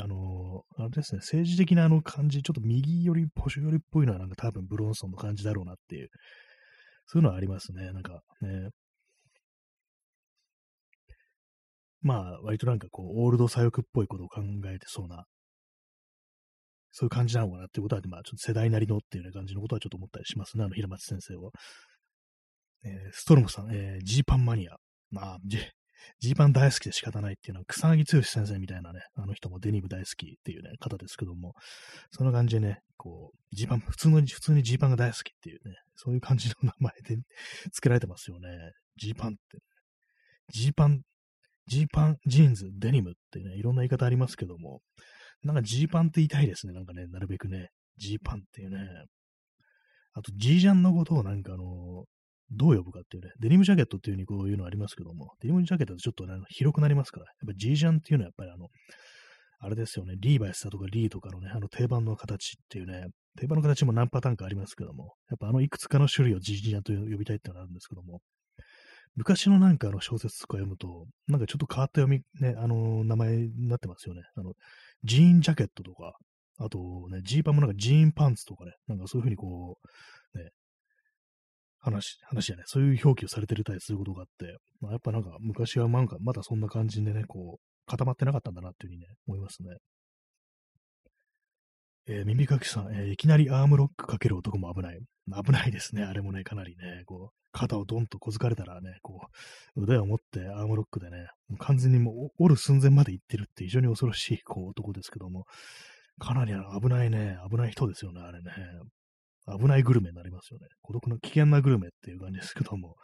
[0.00, 6.08] あのあれですね、政治的なあの感じ、ちょっと右寄り、保守寄りっぽいのはなんか多分ブロンソンの感じだろうなっていう、
[7.06, 8.70] そういうのはありますね、なんかね。
[12.00, 15.24] まあ、割となんかこう、オールド左翼っぽいことを考えてそうな
[16.96, 21.50] そういう感じなのかなっていうことは、まあ、ちょっと世代なりのっていう、ね、感じのことはちょっと思ったりしますね、あの、平松先生は。
[22.84, 24.76] えー、ストロムさん、え、ジーパンマニア。
[25.10, 25.58] まあ、ジ
[26.20, 31.54] ジーパン大好きで仕方ないっていうのは、草彅剛先生みたいなね、あの人もデニム大好きっていうね、方ですけども、
[32.12, 37.16] そんな感じでね、こう、ジーパン、普通の、普通にジーパンが大好きっていうね、そういう感じの名前で
[37.72, 38.48] 付けられてますよね。
[38.96, 39.58] ジーパンって。
[40.52, 41.00] ジーパン、
[41.66, 44.82] ジーパン、ジーンズ、デニムってね、いろんな言い方ありますけども、
[45.42, 46.72] なんかジーパンって言いたいですね。
[46.72, 47.70] なんかね、なるべくね。
[47.96, 48.78] ジーパンっていうね。
[50.14, 52.04] あと、ジージャンのことをなんかあの、
[52.50, 53.30] どう呼ぶかっていうね。
[53.40, 57.26] デニムジャケットっていう風にこういうのありますけども、デニムジャケットってちょっとね、広くなりますから。
[57.26, 58.68] やっぱジージャンっていうのはやっぱりあの、
[59.60, 63.06] あれですよね、リーバイスだとかリーとかのね、あの定番の形っていうね、
[63.38, 68.20] 定番の形も何パターンかありますけども、やっぱあのいくつかの種類をジージャンと呼びたいっていうのがあるんですけども、
[69.16, 74.22] 昔のなんかあの小説とか読むと、なんかちょっと変わった読み、ね、あの名前になってますよね。
[74.36, 74.52] あの、
[75.04, 76.16] ジーンジャケットとか、
[76.58, 76.78] あと
[77.10, 79.78] ね、ジーパンもなんかジーンパンツとかね、なんかそういうふうにこ
[80.34, 80.50] う、ね、
[81.80, 89.76] 話、話やね、そういう表記をされてるたりすることがあって、まあ、やっぱなんか昔はなんかまだそんな感じでね、こう、固まってなかったんだなっていうふうにね、思いますね。
[92.06, 94.98] えー耳かきさん、えーいきなりアームロックかける男も危ない。
[95.44, 96.02] 危ないですね。
[96.04, 99.28] あれもね、かなりね、こう、肩をドンとこづかれたらね、こ
[99.76, 105.44] う、腕を持ってアームロックでね、もう完全にもう折る寸前まで行ってるって非常に恐ろしい、こう、男ですけども、
[106.18, 108.50] かなり危ないね、危ない人ですよね、あれね。
[109.46, 110.66] 危ないグルメになりますよね。
[110.82, 112.96] 孤独の危険なグルメっていう感じですけども、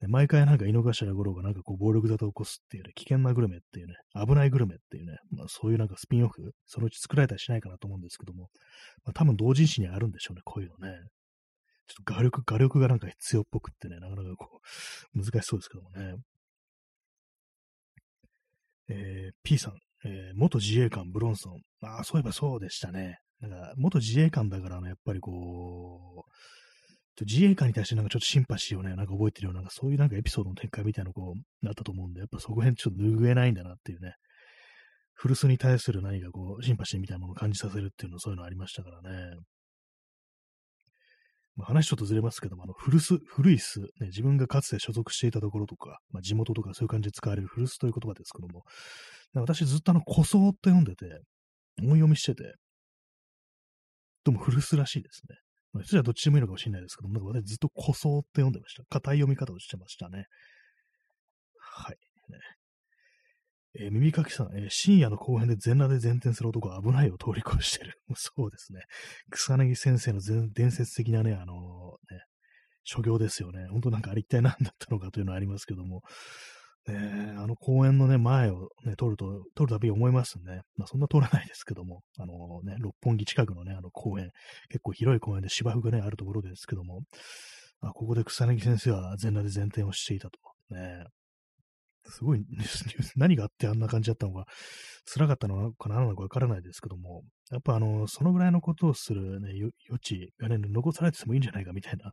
[0.00, 8.48] で毎回なんか井の頭五郎がなんかこう暴力沙汰を起こすっていうね、危険なグルメっていうね、危ないグルメっていうね、まあそういうなんかスピンオフ、そのうち作られたりしないかなと思うんですけども、
[9.04, 10.98] まあ多分同人誌にあるんでしょうね、こういうのね。
[11.86, 14.60] ちょっと画力、画力がなんか必要っぽくってね、なかなかこ
[15.14, 16.16] う、難しそうですけどもね。
[18.88, 19.74] えー、P さん、
[20.04, 21.60] えー元自衛官ブロンソン。
[21.86, 23.18] ああ、そういえばそうでしたね。
[23.40, 26.30] なんか、元自衛官だからね、やっぱりこう、
[27.20, 34.14] 自衛官に対してなんかちょっとシンパシーをね、なんか覚えてるような、なんかそういうなんかエピソードの展開みたいなのこう、なったと思うんで、やっぱそこへんちょっと拭えないんだなっていうね。
[35.14, 39.36] 古巣に対する何かこう、シンパシーみたいなものを感じさせるっていうの、そういうのありましたからね。
[41.62, 48.64] 話ちょっとずれますけども、あの、古巣、古い巣、ね、自分がかつて所属していたところとか、まあ、地元とかそういう感じで使われる古巣という言葉ですけども、
[49.34, 51.06] 私ずっとあの、古層って読んでて、
[51.80, 52.54] 音読みしてて、
[54.24, 55.36] どうも古巣らしいですね。
[55.72, 58.84] まあ、それはどっちでもいいのかもしれないですけども、なんか私ずっと古層って読んでました。
[58.88, 60.26] 硬い読み方をしてましたね。
[61.58, 61.96] はい。
[62.30, 62.38] ね
[63.78, 68.00] えー耳かきさん、えー深夜の公園で全裸で前転する男は危ないを通り越してる。
[68.14, 68.82] そうですね。
[69.30, 70.20] 草薙先生の
[70.52, 72.20] 伝説的なね、あのね、
[72.84, 73.66] 所業ですよね。
[73.68, 76.02] 本当なんかあれ一体何だったのかというのはありますけども、
[76.86, 80.60] ねえ、あの公園のね、前をね、通ると、通るたび思いますね。
[80.76, 84.30] まあそんな通らないですけども、あのね、六本木近くのね、あの公園、
[84.68, 87.00] 結構広い公園で芝生がね、あるところですけども、
[87.80, 90.38] あここで草薙先生は全裸で前転をしていたと。
[90.70, 91.06] ね
[92.06, 92.44] すごい、
[93.16, 94.46] 何があってあんな感じだったのか、
[95.06, 99.50] 辛かったのかななのかわからないですけども、やっぱあの、そのぐらいのことをするね、
[99.88, 102.12] 余地がね、残されててもいいんじゃないかみたいな、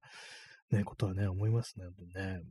[0.72, 2.42] ね、ことはね、思いますね、本当にね。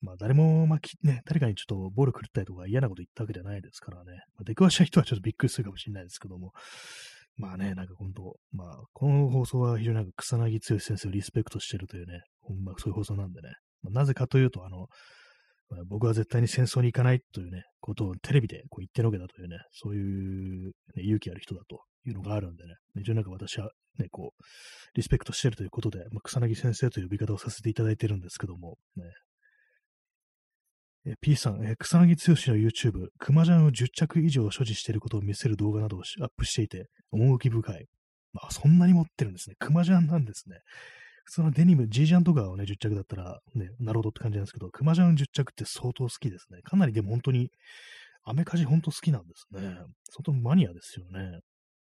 [0.00, 4.24] まあ、誰も、まあ、ね、誰かにちょっと暴力振ったりとか嫌なこと言ったわけじゃないですからね。
[4.34, 6.52] まあ、出くわした人はちょっとびっくりするかもしれないですけども、
[7.36, 13.54] まあね、なんか本当、まあ、この放送は非常になんか草薙剛先生をリスペクトしてるというね、ほんまそういう放送なんでね。
[13.82, 14.88] まあなぜかというと、あの、
[15.86, 24.42] 僕は絶対に戦争に行かないというね、ことをテレビでこう言ってるわけだというね、そういう、ね、勇気ある人だというのがあるんでね、非常になんか私はね、こう、
[24.94, 29.04] リスペクトしてるということで、まあ、草薙先生という呼び方をさせていただいてるんですけども、ね、
[31.04, 37.86] え P さん、え草薙剛の YouTube、熊ジャンを10着以上所持していることを見せる動画などをアップしていて、趣深い。
[38.32, 39.56] まあ、そんなに持ってるんですね。
[39.58, 40.58] 熊ジャンなんですね。
[41.24, 46.60] 普通のデニム、G ジャンとかをね、10着だったら、ね、なるほどって感じなんですけど、熊ジャン10着って相当好きですね。
[46.62, 47.50] かなりでも本当に、
[48.24, 49.60] アメカジ本当好きなんですね。
[50.10, 51.40] 相当マニアですよね。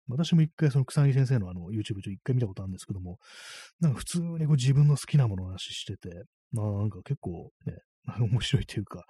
[0.10, 3.18] 私も一回その草薙先生のあの YouTube ちょ一回見たことあるんですけども、
[3.80, 7.74] なんか普通にこう自分の好きなものの話してて、まあなんか結構ね、
[8.20, 9.06] 面白いというか、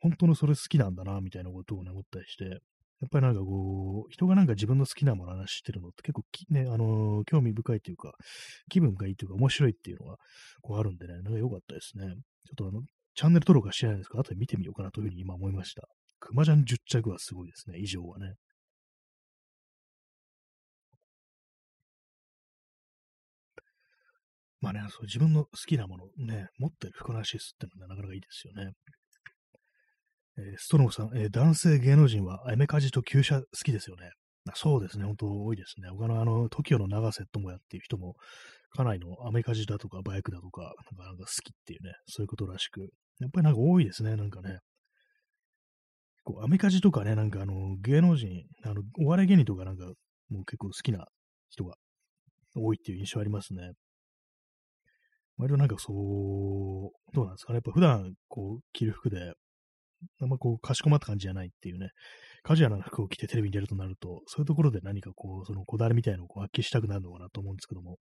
[0.00, 2.60] 本当のそれ好きなんだな、みたいなことをね、思ったりして、
[3.00, 8.12] やっぱりなんかこう、人がなんか自分の好きなものの話してるのって結構ね、あのー興味深いというか、
[8.68, 10.16] 気分がいいというか、面白いっていうのが、
[10.62, 12.06] こうあるんでね、なんか良かったですね。
[12.06, 12.14] ちょ
[12.52, 12.82] っとあの、
[13.14, 15.88] チャンネル登録はしてないんですが、後で見てみようかなというふうに今思いました。
[16.20, 18.34] 熊ジャン10着はすごいですね、以上はね。
[24.60, 28.72] まあね、そう自分の好きなものね、持ってる服の話ですってのはなかなかいいですよね。
[30.38, 34.10] えーストロムさん、えー男性芸能人はアメカジと旧車好きですよね。
[34.48, 35.88] あそうですね、本当多いですね。
[35.90, 38.14] 他のあの、TOKIO の長瀬智也っていう人も、
[38.70, 42.80] かなりのアメカジだとかバイクだとか、なんかなんか好きっていうね、そういうことらしく。
[43.20, 44.58] やっぱりなんか多いですね、なんかね。
[46.24, 49.84] こうアメカジとかね、なんかあの、芸能人、あの、お笑い芸人とかなんか、
[50.30, 51.06] もう結構好きな
[51.50, 51.74] 人が
[52.54, 53.72] 多いっていう印象ありますね。
[55.38, 57.56] 割となんかそう、どうなんですかね。
[57.56, 59.32] やっぱ普段こう着る服で、
[60.20, 61.90] あんまこうかしこまった感じじゃないっていうね。
[62.42, 67.98] カジュアルな服を着てテレビに出るとなると、そういうところで何かこう、そのこだわりみたいなのをこう発揮したくなるのかなと思うんですけども、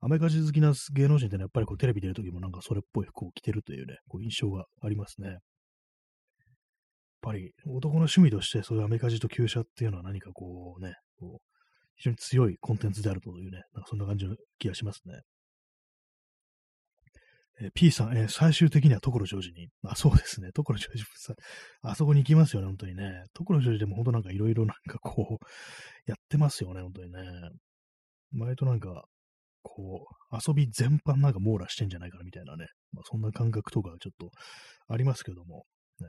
[0.00, 5.28] アメカジ好きな芸能人ってのはやっぱりこうテレビ出るときもなんかそれっぽい服を着てるというね、こう印象がありますね。
[5.28, 5.38] やっ
[7.22, 11.46] ぱり男の趣味としてそういうアメカジと旧車っていうのは何かこうね、こう
[11.96, 15.20] 非常に強いコンテンツであるというね、なんかそんな感じの気がしますね。
[17.60, 19.68] えー P さん、えー最終的には所ジョージに。
[19.84, 20.50] あ、そうですね。
[20.52, 21.36] 所ジョージさん、
[21.82, 23.24] あそこに行きますよね、本当にね。
[23.34, 27.18] 所ジョージでも本当なんかいろいろなんかこう、やってますよね、本当にね。
[28.38, 29.04] 割となんか、
[29.62, 32.66] こう、遊び全般なんか網羅してんじゃないかなみたいなね。
[32.92, 34.30] まあ、そんな感覚とかちょっと
[34.88, 35.66] ありますけども、
[36.00, 36.06] ね。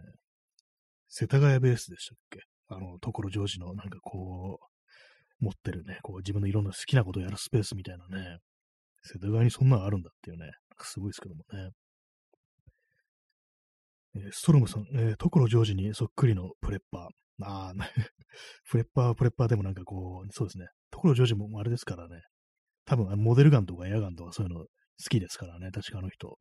[1.09, 2.39] 世田谷ベースでしたっけ？
[2.69, 8.37] あの、所ジョージのなんかこう、持ってるね、こう自分のいろんな好きなことをやるスペースみたいなね、
[9.03, 10.51] 世田谷にそんなのあるんだっていうね、
[10.85, 11.71] すごいですけどもね。
[14.15, 17.45] えー、ストロムさん、えー、所ジョージにそっくりのプレッパー。
[17.45, 17.73] ああ、
[18.69, 20.67] プレッパー、プレッパーでもなんかこう、そうですね。
[20.91, 22.21] 所ジョージもあれですからね。
[22.85, 24.67] 多分、モデルガンとかエアガンとかそういうの好
[25.09, 26.37] きですからね、確かあの人。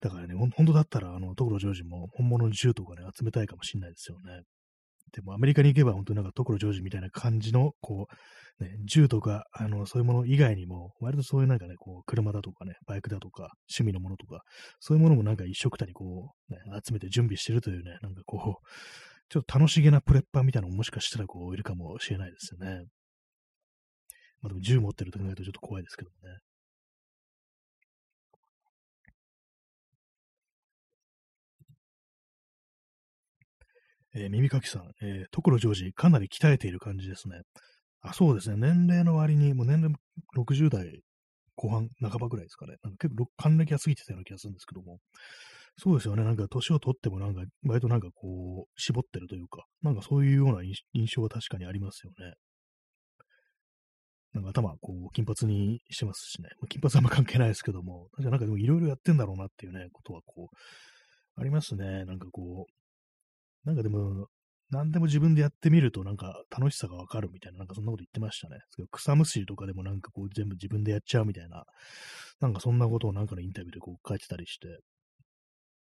[0.00, 4.42] だからね、本当だったら、あの、所ジョージも本物の銃とかね、集めたいかもしれないですよね。
[5.12, 8.06] でもアメリカに行けば本当になんか所ジョージみたいな感じの、こ
[8.60, 14.42] う、ね、銃とか、あの、そういうもの以外にも、割とそういうなんかね、こう、車だとかね、バイクだとか、趣味のものとか、
[14.80, 18.66] そういうものもなんか一緒くたにこう、ね、集めて準備してるというね、なんかこう、
[19.28, 22.84] ちょっと楽しげなプレッパーみたいなのももしかしたらこう、いるかもしれないですよね。
[24.42, 26.38] まあでも銃持ってると考えるとちょっと怖いですけどもね。
[34.14, 37.42] えー、耳かきさん、えー、所ジョージ、かなり鍛えている感じですね。
[38.02, 38.56] あ、そうですね。
[38.56, 39.94] 年齢の割に、もう年齢
[40.36, 41.02] 60代
[41.60, 42.76] 後半、半ばぐらいですかね。
[42.82, 44.98] なんか結構還暦が過ぎてたような気がするんですけども。
[45.76, 46.24] そうですよね。
[46.24, 52.34] なんか年を取ってもなんか、割となんかこう、絞ってるというか、なんかそういうような印象は確かにありますよね。
[54.32, 56.48] なんか頭、こう、金髪にしてますしね。
[56.68, 62.04] 金髪はあんま関係ないですけども、確かなんかでもいろいろやってんだろうなっていうね、ことはこう、ありますね。
[62.04, 62.72] なんかこう、
[63.64, 64.28] なんかでも、
[64.70, 68.58] 何でも自分でやってみるとなんか楽しさがわかるみたいな、なんかそんなこと言ってましたね。
[68.92, 71.64] 草むしりとかでもなんかこう全部自分でやっちゃうみたいな、
[72.40, 74.68] なんかそんなことをなんかのインタビューでこう書いてたりして、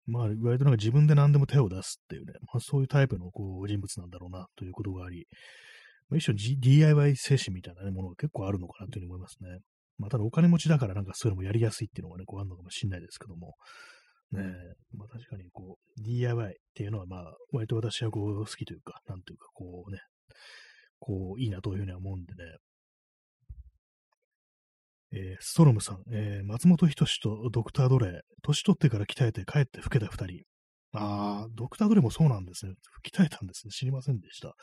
[0.06, 5.28] まあ割となんか自分で何でも手を出すっていうね、まあそういうタイプのこう人物なんだろうなということがあり、
[6.10, 9.60] まあ、一種 DIY 精神みたいな、ね、ものが結構あるのかなというふうに思いますね。
[9.98, 13.56] まあただお金持ちだからなんかそういうのもやりやすいっていうのがね、こうあるのかもしれないですけども、
[14.32, 20.00] ねえ、まあ確かにこう、DIY っていうのはまあ、割と私はこう好きというか、なんというかこうね、
[21.00, 22.58] こう、いいなというふうには思うんでね。
[25.14, 30.44] えー、ストロムさん、えー、松本人志とドクター・ドレー、年取ってから鍛えて帰って老けた二人。
[30.94, 32.74] ああ、ドクター・ドレーもそうなんですね。
[33.06, 33.72] 鍛えたんですね。
[33.72, 34.54] 知りませんでした。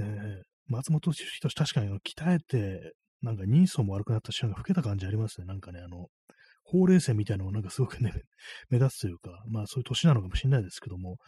[0.00, 5.46] えー、松本人志、確かに鍛えて、なんか人相も悪くなったし、なんか老けた感じありますね。
[5.46, 6.06] なんかね、あの、
[6.68, 8.12] ほうれい線みたいなのがなんかすごくね、
[8.70, 11.18] 目立つというか、まあそういう年なのかもしれないですけども、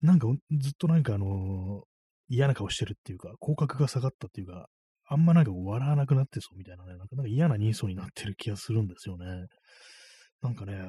[0.00, 0.26] なんか
[0.58, 4.68] ずっとなんかあのー、嫌な顔してるっていうか、口角が下がったっていうか、
[5.06, 9.26] あんまなんか笑わなくなってそうみたいなね、なんかなんか嫌な人相になってる気がするんですよね。
[10.40, 10.80] なんかね、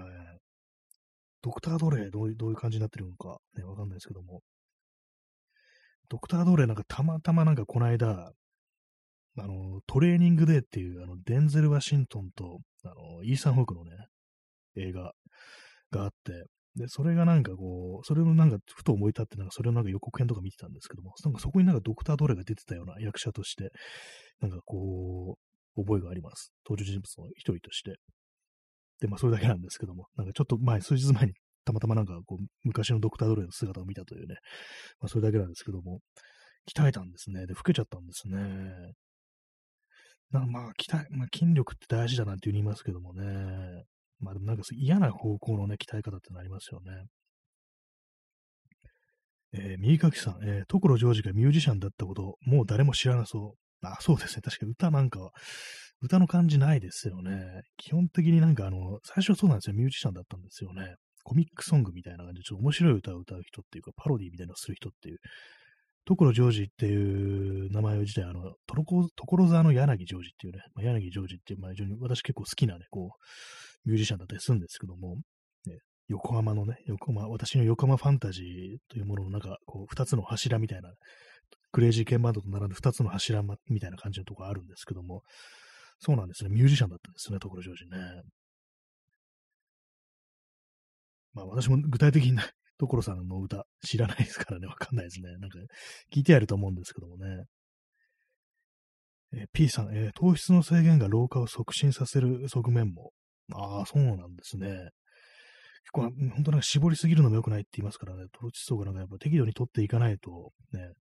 [1.42, 4.42] ドクター・ドレイどういう感じになってるのかね、わかんないですけども、
[6.10, 8.32] ドクター・ドレイなんかたまたまなんかこの間、
[9.38, 12.60] あの、トレーニングデーっていう、あの、デンゼル・ワシントンと、
[12.90, 13.92] あの、イーサン・ホークのね、
[14.78, 15.14] 映画
[15.92, 23.72] があって、で、それがなんかこう、それをなんかふと思い立って、なんかそれをなんか予告編とか見てたんですけども、なんかそこになんかドクター・ドレが出てたような役者として、
[24.42, 25.38] なんかこ
[25.78, 26.52] う、覚えがあります。
[26.68, 27.96] 登場人物の一人として。
[29.00, 31.34] で、まあそれだけなんですけども、なんかちょっと前、数日前に
[31.66, 34.36] たまたまなんかこう、昔のドクター・ドレの姿を見たというね、
[35.00, 36.00] まあそれだけなんですけども、
[36.74, 37.46] 鍛えたんですね。
[37.46, 38.38] で、老けちゃったんですね。
[40.32, 43.86] なまあ、鍛え、まあ、筋力って大事だなんて言いますけどもね。
[44.20, 46.92] まあでもなんか嫌な方向のね、鍛え方ってなりますよね。
[49.54, 53.88] えー、右かきさん、えー、所ジョージがミュージシャンだったこと、もう誰も知らなそう。
[53.88, 54.42] あ、そうですね。
[54.42, 55.32] 確かに歌なんかは、
[56.02, 57.62] 歌の感じないですよね。
[57.78, 59.76] 基本的になんかあの、最初はそうなんですよ。
[59.76, 60.96] ミュージシャンだったんですよね。
[61.24, 65.18] コミックソングみたいな感じで、ちょっと面白い歌を歌う人っていうか、パロディみたいなのをする人っていう
[66.08, 69.10] 所ジョージっていう名前自体、あの、所
[69.48, 73.12] 沢の柳ジョージっていうね、まあ、柳ジョージっていう、まあ、非常に私結構好きなね、こ
[73.86, 75.16] う、ミュージシャンだったりするんですけども、
[75.66, 80.92] ね、横浜のね、横浜、私の横浜ファンタジーというものの中、こう、二つの柱みたいな、
[81.72, 85.24] クレイジーケンバンドと並んで二つの柱みたいな感じのところあるんですけども、
[86.00, 87.98] そうなんですね、ミュージシャンだったんですね、所ジョージね。
[91.34, 92.38] まあ私も具体的に
[92.78, 95.38] 所さんの歌知らないですからね、わかんないですね。
[95.38, 95.60] なんか
[96.14, 97.46] 聞いてやると思うんですけどもね。
[99.34, 103.12] えー、P さん、えー、糖質の制限が老化を促進させる側面も。
[103.54, 104.90] ああ、そうなんですね。
[105.84, 110.94] 結構、本当なんか絞りすぎるのも良くないって言いますからね、糖質層がなんかやっぱ適度に取っていかないと、ね、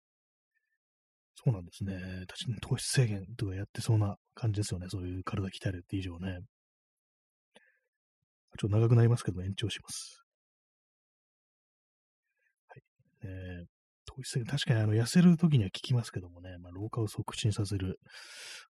[1.35, 1.93] そうなんですね。
[1.93, 4.87] 確かに糖質制限とかやってそうな感じですよね。
[4.89, 6.39] そういう体鍛えるって以上ね。
[8.59, 10.22] ちょっと長くなりますけど延長します。
[13.23, 13.65] えー、
[14.05, 17.99] 糖質制限、確かにあの痩せるときには効きますけどもね、まあ、老化を促進させる。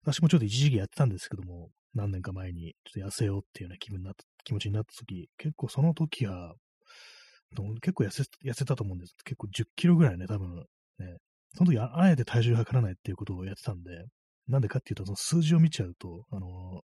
[0.03, 6.55] 私もちょっと一時期やってたんですけども、何年か前にちょっと痩せようっていうような気分になった気持ちになったとき、結構その時は、
[7.83, 9.15] 結構痩せ痩せたと思うんです。
[9.25, 10.57] 結構10キロぐらいね、多分
[10.99, 11.17] ね、
[11.55, 14.07] その時あえて体重測らないっていうことをやってたんで、
[14.49, 16.83] なんでかっていうと、その数字を見ちゃうと、あの、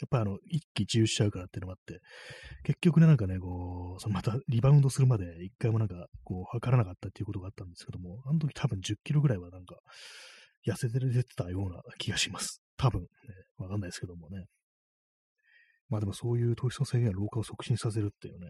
[0.00, 2.00] やっぱあの、一喜一憂しちゃうからっていうのもあって、
[2.64, 9.76] 結局ね、なんかね、こう、そのまたリバウンドするまで一回もなんか、こう、測らなかったっていうことがあったんですけども、あの時多分10キロぐらいはなんか、
[10.66, 12.62] 痩せて出てたような気がします。
[12.76, 13.06] 多分、ね、
[13.58, 14.44] わかんないですけどもね。
[15.88, 18.46] まあでもそういう糖質の制限は老化を促進させるっていうね、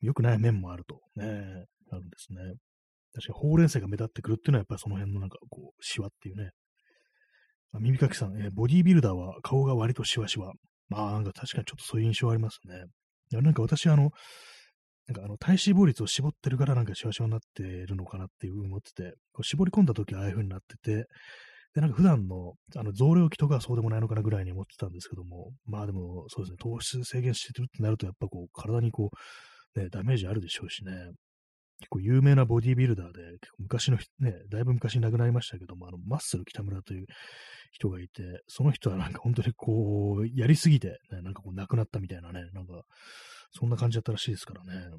[0.00, 2.38] 良くない面もあるとね、あるんですね。
[3.14, 6.50] 確かにほうれん草が目立ってくるっていうのはやっぱりその辺のなんかこう、シワっていうね。
[7.72, 10.52] あ耳かきさん、えー、ボディービルダーは顔が割とシワシワ。
[10.88, 12.84] まあなんか確かにちょっとそういう印象ありますね。
[13.32, 14.10] いやなんか私あの、
[15.08, 21.06] なんかあの体脂肪率を絞ってるからなんかシワシワになってるのかなっていうふうに思ってて、こう絞り込んだ時はああいう風になってて、
[21.74, 29.10] で、なんか普段のあの増量期とかはそうでもないのかなぐらいに思ってたんですけども、まあでもそうですね、糖質制限してるってなるとやっぱこう体にこ
[29.76, 30.92] う、ね、ダメージあるでしょうしね。
[31.78, 37.06] 結構有名なボディビルダーで、昔の、ね、だいぶ昔に亡くなりましたけども、あの、マッスル北村という
[37.72, 42.82] 人がいて、その人はなんか本当にこう、やりすぎて、ね、なんかこう亡くなったみたいなね、なんか、
[43.52, 44.90] そんな感じだったらしいですからね。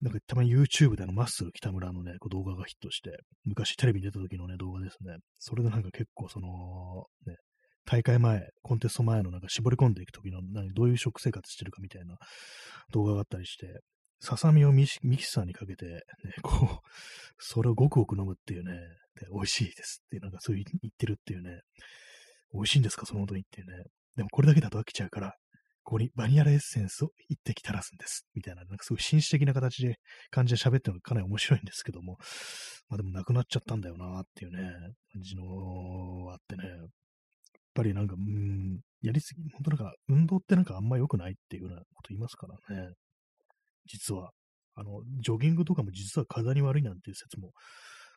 [0.00, 3.10] なんかたまに YouTube であのマッスル北村のね、こう動画がヒットして、
[3.44, 5.16] 昔テレビに出た時のね、動画ですね。
[5.38, 7.36] それでなんか結構その、ね、
[7.84, 10.40] 大会前、コンテスト前のなんか絞り込んでいく時の、
[10.74, 12.16] どういう食生活してるかみたいな
[12.90, 13.80] 動画があったりして、
[14.20, 16.00] ささみをミキサーにかけて、ね、
[16.42, 16.88] こう、
[17.38, 18.72] それをごくごく飲むっていうね、
[19.20, 21.60] で美味しいですっていう、なんかそういう言ってるっていうね、
[22.52, 23.84] 美味しいんですか、その本当にっていうね。
[24.16, 25.34] でもこれだけだと飽きちゃうから、
[25.82, 28.26] ここにバニラエッセンスを一滴垂らすんです。
[28.34, 29.96] みたいな、なんかすごい紳士的な形で、
[30.30, 32.16] 感じで喋ってるのがかなり面白いんですけども、
[32.88, 34.62] まあでもなくなっちゃったんだよなっていうね、
[35.12, 35.42] 感じの
[36.32, 36.62] あってね、
[37.74, 42.94] ぱりなんか、うん、やりすぎ、本当なんか、運動ってなんかあんま良くないっていうようなこと言いますからね。
[43.86, 44.30] 実は。
[44.76, 47.52] あの、ジョギングとかも実は体に悪いなんていう説も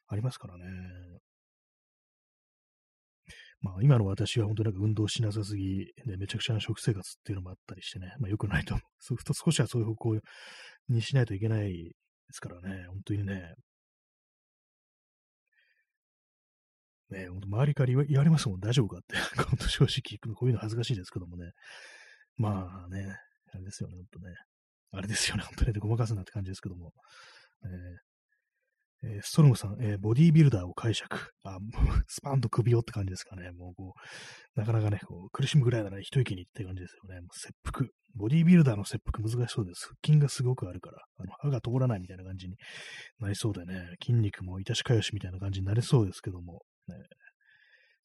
[0.07, 0.65] ありますからね。
[3.61, 10.19] まあ、今の私は本当になんか運動しなさすぎ、で、めちゃくちゃな食生活っていうのもあったりしてね、まあ良くないと、そうすると少しはそういう方向
[10.89, 11.93] にしないといけないで
[12.31, 13.53] すからね、本当にね。
[17.09, 19.15] ね、本当周りから言われますもん、 大丈夫かって。
[19.43, 21.51] 本当正直、こういうの恥ずかしいですけどもね。
[22.35, 23.17] まあね、
[23.51, 24.35] あれですよね、本当ね。
[24.91, 26.93] あれですよね、本当に、ね、ごまかすなって感じですけども。
[27.63, 28.07] えー
[29.03, 31.31] えー、ストロムさん、えー、ボディービルダーを解釈。
[31.43, 31.59] あ、
[32.07, 33.51] スパンと首をって感じですかね。
[33.51, 33.93] もうこ
[34.55, 37.21] う、なかなかね、こう苦しむぐらいなら一息にって感じですよね。
[37.21, 37.87] もう切腹。
[38.15, 39.85] ボディービルダーの切腹難しそうです。
[39.85, 42.55] 腹筋がすごくあるから、あの歯が通らないみたいな感じに
[43.19, 46.95] なりそうでね、筋肉もいたしかよしみたいな感じになりそうですけども、ね、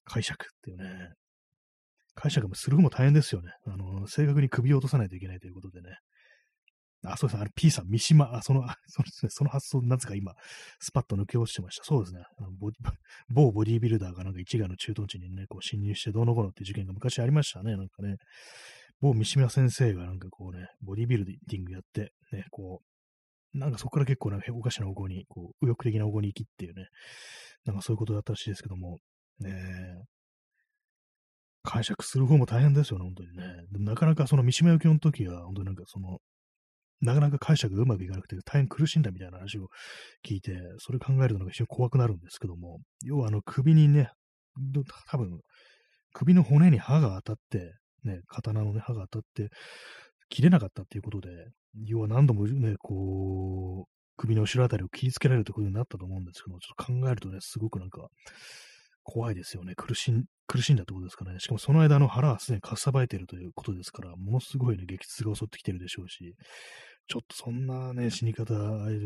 [0.04, 1.12] 解釈っていうね、
[2.14, 3.50] 解釈もする方も大変ですよね。
[3.66, 5.96] あの、正確に首を落とさないといけないということでね。
[7.04, 7.42] あ、そうですね。
[7.42, 9.30] あれ、P さん、三島、あ、その、そうですね。
[9.30, 10.34] その発想、なぜか今、
[10.78, 11.84] スパッと抜け落ちてました。
[11.84, 12.22] そうですね。
[12.38, 12.70] あのボ
[13.28, 17.76] 某ボディービルダーがなんか一概の駐屯地にね、こう侵入してどうのこうのっていう事件が昔ありましたね。
[17.76, 18.16] なんかね。
[19.00, 22.91] 某三島先生がなんかこうね、ボディービルディングやって、ね、こう、
[23.54, 26.86] なんかそこから結構なんかおかしな方向に、こう、右翼的な方向に行きっていうね、
[27.64, 28.98] なんかそういうことだったらしいですけども、
[29.40, 30.04] ねえ。
[31.64, 33.44] 解釈する方も大変ですよね、本当にね。
[33.78, 36.18] なかなかその三島由紀夫の時は、本当になんかその、
[37.00, 39.68] なかなか解釈がうまくいかなくて大変苦しんだみたいな話を
[40.26, 44.10] 聞いて、それ考えるのが非常に怖くなるんですけども、要はあの首にね、
[45.08, 45.40] 多分、
[46.12, 47.74] 首の骨に刃が当たって、
[48.04, 49.50] ね、刀のね、刃が当たって、
[50.32, 51.28] 切れなかったっていうことで、
[51.84, 58.08] 要は何度もね、こう、首の後ろあたりを切りつけられるということになったと思うんですけど、ちょっと考えるとね、すごくなんか、
[59.04, 59.74] 怖いですよね。
[59.76, 61.38] 苦しん、苦しんだってことですかね。
[61.38, 66.34] しかもその間の腹はすでにかっさばいているということですから、ものすごいね、激痛が襲ってきてるでしょうし、
[67.08, 68.54] ちょっとそんなね、死に方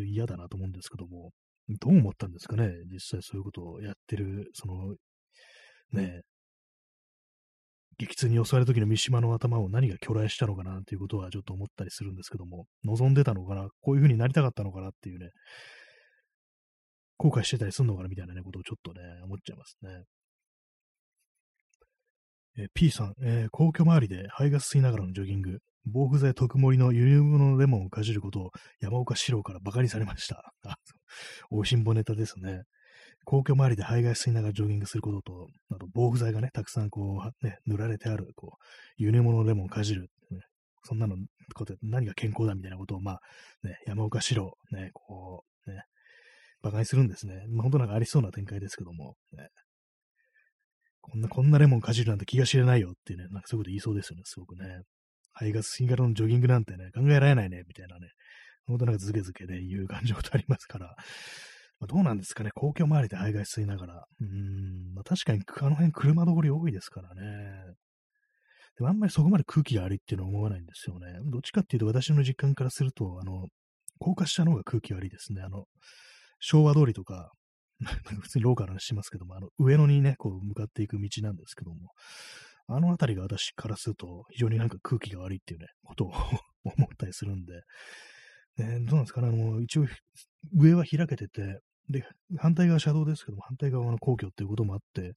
[0.04, 1.32] 嫌だなと思うんですけども、
[1.80, 4.94] どう思ったんですかね、実際そういうことをやってる、その、
[5.92, 6.22] ね、
[7.98, 15.30] 激痛に襲われた時の三島の頭を何が巨来したのかなっていうことはちょっと思ったりするんですけども、望んでたのかな、こういう風になりたかったのかなっていうね、
[17.16, 20.04] 後悔してたりすんのかなみたいなね、ことをちょっとね、思っちゃいますね。
[22.58, 30.52] え P さん、えー、皇居周りで肺が吸いながらのジョギング、防腐剤特盛りの輸入物のレモンをかじることを山岡四郎から馬鹿にされました。
[30.64, 30.76] あ、
[31.50, 32.62] おしんぼネタですね。
[33.26, 38.64] 皇居周りで肺が吸いながらジョギングすることと、あと防腐剤がね、たくさんこう、ね、塗られてある、こう、
[38.96, 40.42] 輸入物レモンをかじる、ね。
[40.84, 41.16] そんなの
[41.54, 43.20] こと何が健康だみたいなことを、まあ、
[43.64, 45.82] ね、山岡四郎、ね、こう、ね、
[46.62, 47.44] 馬鹿にするんですね。
[47.48, 49.48] まあ、本当なんかありそうな展開ですけども、ね、
[51.00, 54.82] こんな、こんなレモンかじるなんて気が知れないよっていうね、なんかそういうこと言いそうですよね、すごくね。
[55.32, 58.08] 肺が吸い殻のジョギングなんてね、考えられないね、みたいなね、
[58.66, 60.94] 本当なんかズケズケで言う感じのことありますから、
[61.78, 64.04] まあ、どうなんですかね、公共周りで排ガス吸いながら。
[64.20, 67.74] うん、まあ、確かにあの辺車通り多いですからね。
[68.76, 71.06] でもあんまりそこまで空気が悪いっていうのは思わないんですよね。
[71.24, 73.46] どっちかっていうと私の実感からすると、あの、
[73.98, 75.42] 高架下の方が空気悪いですね。
[75.42, 75.64] あの、
[76.40, 77.32] 昭和通りとか、
[78.20, 81.90] 普通にローカルなしますけども、あの、上野にね、こう向かっていく道なんですけども、
[82.68, 86.12] あの辺りが私からすると非常になんか空気が悪いっていうね、ことを
[86.64, 87.62] 思ったりするんで、
[88.58, 89.86] ね、どうなんですかね、あの、一応、
[90.54, 92.04] 上は開けてて、で、
[92.38, 95.14] 反対側車道ですけども、反対側の皇居っていうこともあって、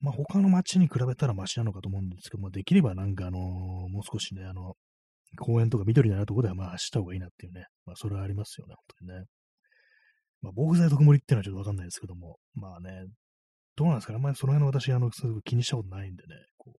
[0.00, 4.74] まあ、他の街に比べたらマシなのかと思うんですけども、できればなんかあのー、もう少しね、あの、
[5.38, 9.26] 公園とか緑のあるところではまあ走った方がいいなっていうね、まあそれはありますよね、本当にね。
[10.42, 13.06] まあ防具剤と曇りっていうのはちょっとわかんないですけども、まあね、
[13.76, 16.78] どうなんですかね、あんまりその辺の私、あの、すごく気にしたことないんでね、こう、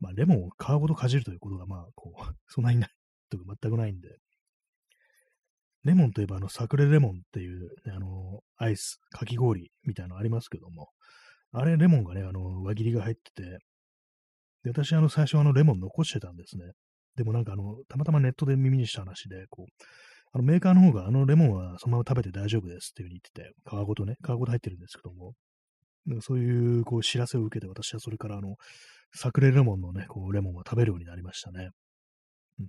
[0.00, 2.90] まあレモンを皮ごとかじるということがまあ、こう、 そんなにない、
[3.30, 4.08] とか全くないんで、
[5.86, 10.88] レモンといえばあの、サクレレモンっていう、ね、あの、アイス、かき氷みたいなのありますけども、
[11.52, 13.58] あれ、レモンがね、あの、輪切りが入ってて、
[14.64, 16.64] で、私、あの、最初、あの、レモン残してたんですね。
[17.14, 19.84] でもなんか、あの、たまたまネットで耳にした話で、こう、
[20.32, 25.34] あの、メーカーの方が、あのレモンはそのまま食べて大丈夫ですっていう風に言ってて、皮ごとね、皮ごと入ってるんですけども、
[26.20, 28.56] そういう、こう、知らせを受けて、私はそれから、あの、
[29.14, 31.70] サクレレモンのね、こう、レモンは食べるようになりましたね。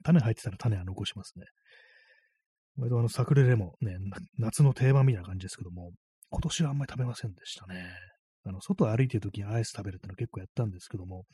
[0.03, 1.45] 種入ってたら種は残しますね。
[2.77, 3.97] 割とあの、サクレレモン、ね、
[4.37, 5.91] 夏の定番みたいな感じですけども、
[6.29, 7.89] 今年はあんまり食べませんでしたね。
[8.45, 11.25] あの、外歩いてる時にアイス食べるってのは結構やったんですけども、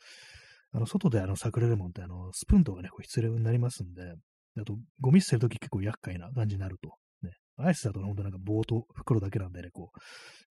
[0.72, 4.14] あの、外であの、サクレレモンってあの、スプーンとかね、こう必要になりますんで、
[4.60, 6.90] あと、ゴミ捨てるとき結構厄介な感じになると。
[7.22, 7.32] ね。
[7.56, 9.98] アイスだと本当なんか棒と袋だけなんでね、こう、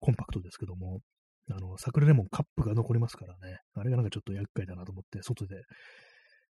[0.00, 1.00] コンパクトですけども、
[1.50, 3.58] あの、サクレレモンカップが残りますからね。
[3.74, 5.56] あれがなんかちょっと厄介だなと思って、外で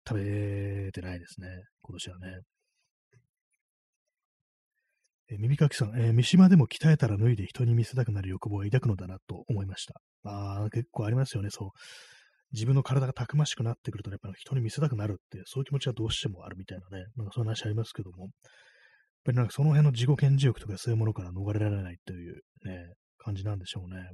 [0.06, 1.48] 食べてないですね。
[1.82, 2.40] 今年はね。
[5.30, 10.00] えー、耳かきさん、えー、三島でも鍛えたら脱いで人に見せたくなる欲望を抱くのだなと思いました。
[10.24, 11.70] ああ、結構ありますよね、そう。
[12.52, 18.30] 自分の体がたくましくなってくると、ね、やっぱ人に見せたくなるって、そういう気持ちはどうしてもあるみたいなね、なんかそういう話ありますけども、やっ
[19.24, 24.10] ぱりなんかその辺の自己顕示欲とかそういうものから逃れられないというね、感じなんでしょうね。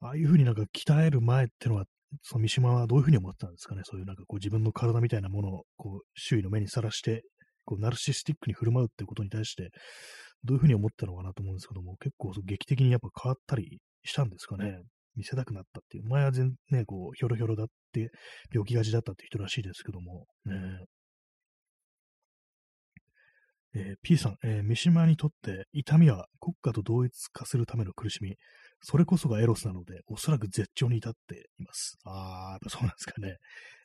[0.00, 1.84] ああいうふうになんか鍛える前ってのは、
[2.22, 3.82] その三島はどういうふうに思ってたんですかね？
[3.84, 7.22] そういうなんかこう自分の体みたいなものをこう周囲の目にさらして
[7.72, 9.70] こう、ナルシスティックに振る舞うってことに対して、
[10.44, 14.82] どういうふうに思ったのかなと思うんですけども、結構劇的にやっぱ変わったりしたんですかね。
[15.16, 16.04] 見せたくなったっていう。
[16.08, 18.10] 前は全ね、こう、ひょろひょろだって、
[18.52, 20.54] 病気がちだったっていう人らしいですけども、ね。
[23.74, 28.36] えー、P さん、えー、三島にとって痛みは国家と同一化するための苦しみ、
[28.82, 31.98] それこそがエロスなので、おそらく絶頂に至っています。
[32.04, 33.36] ああ、やっぱそうなんですかね。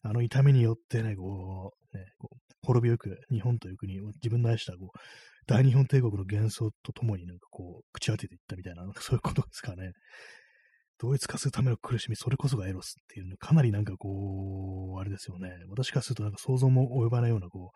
[0.03, 4.99] あの痛みによってね、こう、ね、こう滅びゆく日本という国を自分の愛したこう
[5.47, 9.93] 大日本帝国の幻想とともになんかこう、口当てていったみたいな、なんかそういうことですかね。
[10.99, 15.51] 同一化するための苦しみ、それこそがエロスっていうの、かなりなんかこう、あれですよね。
[15.69, 17.71] 私からするとなんか想像も及ばないようなこ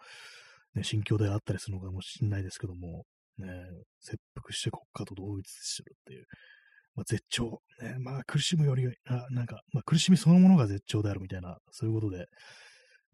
[0.76, 3.05] う、ね、心境であったりするのかもしれないですけども、
[3.38, 3.47] ね、
[4.01, 6.26] 切腹して国家と同一してるっていう、
[6.96, 12.26] まあ、絶頂、ね、まあ苦しむより、あなんか、まあ、苦しみそのものが絶頂であるみたいな、そういうことで、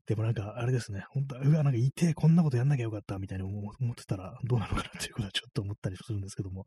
[0.07, 6.65] でもなんか、あれですね、本当は、うわ、なんかいて、こんなことやんなきゃよかった、みたいに思ってたら、どうなのかなっていうことはちょっと思ったりするんですけども、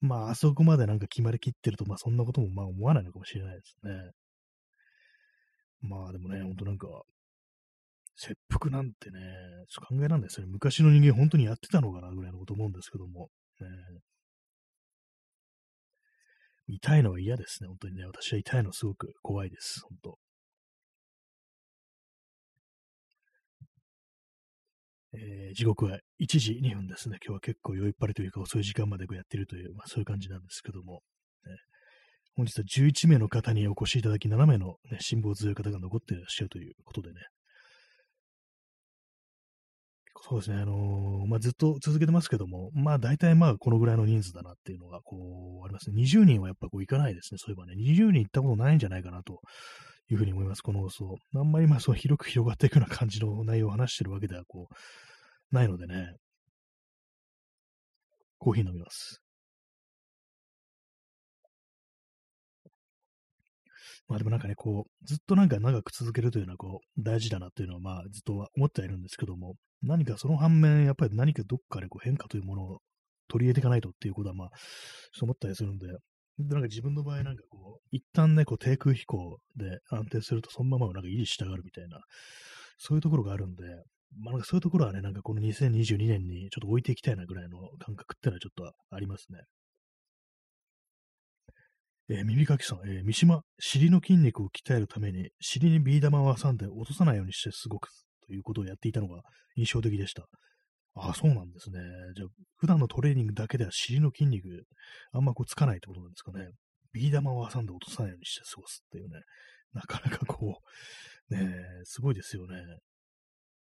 [0.00, 4.10] まあ、あそこまでなんか決まりきってると、まあ、そんなこともまあ思わないのかもしれないですね。
[5.80, 6.88] まあ、でもね、ほんとなんか、
[8.16, 9.20] 切腹なんてね、
[9.68, 10.52] ちょっと考えないですよね。
[10.52, 13.28] 昔の人間本当にやってたのかなぐらいのこと思うんですけども。
[13.60, 13.66] ね、
[16.68, 18.04] 痛いのは嫌ですね、本当にね。
[18.06, 20.18] 私は痛いのすごく怖いです、本当。
[25.14, 27.18] えー、時刻は1時2分ですね。
[27.24, 31.02] 今日は結構酔いっぱりというか遅い時間までやってるという、まあ、そういう感じなんですけども、
[31.46, 31.56] ね、
[32.36, 37.20] 本日は11名の方にお越しいただき、7名の、ね、辛抱強い方が残っていらっしゃるということでね。
[40.28, 46.02] そうですね、あのー、まあ、ずっと続けてますけども、まあ大体まあこのぐらいの人数だなっていうのがこうありますね。
[46.02, 47.38] 20人はやっぱこう行かないですね。
[47.38, 49.40] そういえばね、20人行ったことないんじゃないかなと
[50.10, 51.16] いうふうに思います、この放送。
[51.36, 56.16] あんまりまあそう広く広がっていくような感じの内容を話してるわけではこう、ないのでね。
[58.38, 59.25] コーヒー飲みます。
[64.08, 72.78] まあでもなんかね、こう、ずっとなんか長く続けるというのはこう、大事だなっていうのはまあずっと思ってはいるんですけども、何かその反面、やっぱり何かどっかでこう変化というものを
[73.28, 74.48] 取り入れていかないとっていうことはまあ、
[75.12, 75.86] そう思ったりするんで、
[76.38, 82.00] で、なんか自分の場合なんかこう、一旦ね、こう低空飛行で安定するとそのままなんか維持したがるみたいな、
[82.78, 83.64] そういうところがあるんで、
[84.18, 89.40] まあ、なんかそういうところはね、なんかこの2022年にちょっと置いていきたいなぐらいの感覚っていうのはちょっとありますね。
[92.08, 97.88] えー、耳かきさん、えー、三島、尻の筋肉を鍛えるために、尻にビー玉を挟んで落とさないようにしてすごく
[98.26, 99.22] ということをやっていたのが
[99.56, 100.26] 印象的でした。
[100.94, 101.80] ああ、そうなんですね。
[102.14, 104.66] じゃあ、普段のトレーニングだけでは尻の筋肉、
[105.12, 106.48] あんまこうつかないってことなんですかね。
[106.92, 109.20] ビー玉を挟んで落とさないようにして過ごすっていうね。
[109.74, 110.60] なかなかこ
[111.30, 112.56] う、ねえすごいですよね。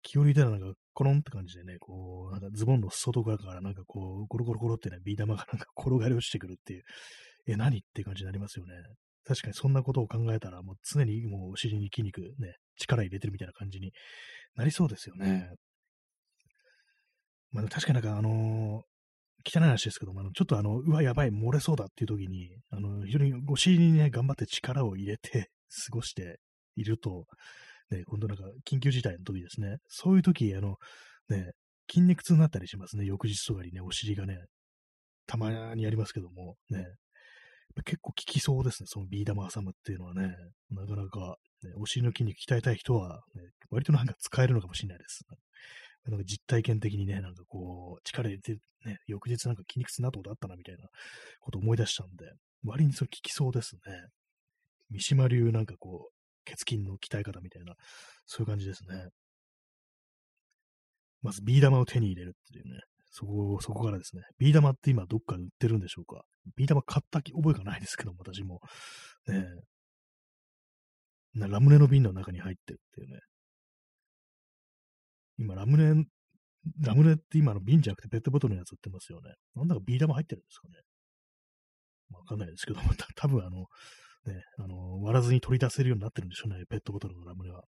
[0.01, 6.84] 気を入れたらなんか、コロンって感じでね、こう、なんかズボンの外側からなんかこう、ゴロゴロゴロってね、ビー玉がなんか転がり落ちてくるっていう、
[7.47, 7.79] え、何？
[7.79, 8.73] って感じになりますよね。
[9.25, 13.91] 確かにそんなことを考えたら、もう常にもうお尻に筋肉ね、力入れてるみたいな感じに
[14.55, 15.53] なりそうですよね。
[17.51, 25.51] まあ、確かになんかあのー、汚い話ですけども、あのちょっとあの、うわ、やばい、漏れそうだっていう時に、あの、非常にお尻にね、頑張って力を入れて
[25.85, 26.39] 過ごして
[26.75, 27.27] いると、
[27.91, 30.77] ね、今度なんか緊急事態の時ですね、そういう時、あの、
[31.29, 31.51] ね、
[31.89, 34.45] 筋肉痛になったりしますね、翌日とかにね、お尻がね、
[35.27, 36.85] たまにありますけども、ね、
[37.82, 40.36] 結構効きそうですね、そのビー玉挟むっていうのはね、
[40.69, 45.26] なかなか、ね、お尻の筋肉鍛えたい人は、ね、割となんか使えるのかもしれないです。
[46.05, 50.88] なんか実体験的にね、なんかこう、力入れて、ね、翌日なんか筋肉痛になったことあったなみたいな
[51.39, 52.26] ことを思い出したんで、
[52.63, 53.80] 割にそれ効きそうですね。
[54.91, 56.13] 三島流なんかこう、
[56.45, 57.76] 血筋の鍛え方みたいな、
[58.26, 59.07] そういう感じですね。
[61.21, 62.82] まずビー玉を手に入れるっていうね、
[63.16, 64.24] そこ、そこからですね。
[64.39, 66.24] ビー玉って今どっかで売ってるんでしょうか？
[66.55, 68.59] ビー玉買った覚えがないですけども、私も。
[69.28, 69.45] ね
[71.36, 73.20] なラムネの瓶の中に入ってるっていうね。
[75.38, 76.05] 今、ラムネ、
[76.82, 79.36] ラムネって今の瓶じゃなくてペットボトルのやつ売ってますよね。
[79.55, 80.76] なんだかビー玉入ってるんですかね。
[82.11, 83.68] わかんないですけども、た多分あの、
[84.26, 87.64] ね、あの、割らずに取り出せるようになってるんでしょうね、ペットボトルのラムネは。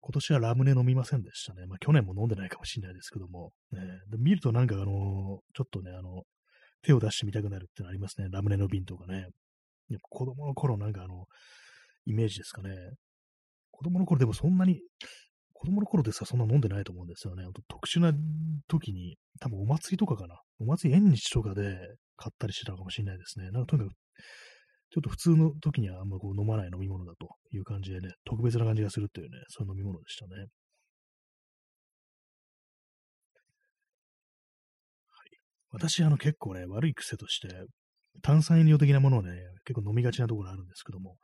[0.00, 1.66] 今年はラムネ飲みませんでしたね。
[1.66, 3.80] まあ去年も飲んでないかもしれないですけども、ね、
[4.10, 4.84] で見るとなんかあの、
[5.54, 6.22] ちょっとね、あの、
[6.82, 8.28] 手を出してみたくなるってのありますね。
[8.30, 9.28] ラムネの瓶とかね。
[9.88, 11.26] やっぱ子供の頃なんかあの、
[12.06, 12.70] イメージですかね。
[13.72, 14.80] 子供の頃でもそんなに、
[15.52, 17.44] 子供の頃でさ、そんな飲んでないと思うんですよね。
[17.68, 18.12] 特殊な
[18.68, 20.40] 時に、多分お祭りとかかな。
[20.60, 21.76] お祭り縁日とかで
[22.16, 23.50] 買ったりしてたかもしれないですね。
[23.50, 23.94] なんかとにかく
[24.90, 30.34] ちょっと普通の時にはあんまこう飲まない飲み物だという感じでね、特別な感じがするっていうね、そういう飲み物でしたね。
[30.38, 30.48] はい。
[35.72, 37.48] 私、あの結構ね、悪い癖として、
[38.22, 39.32] 炭酸飲料的なものをね、
[39.64, 41.16] 結構飲みがちなところあるんですけども、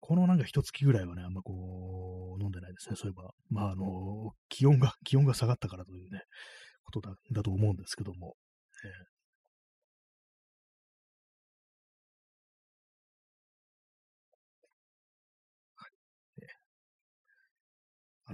[0.00, 3.30] このなんか一月ぐらいはね、あんまこう、飲んでないですね、そういえば。
[3.50, 6.22] まあ、あの、気温が、気温が下がったからというね、
[6.84, 8.36] ことだだと思うんですけども、
[8.84, 9.13] えー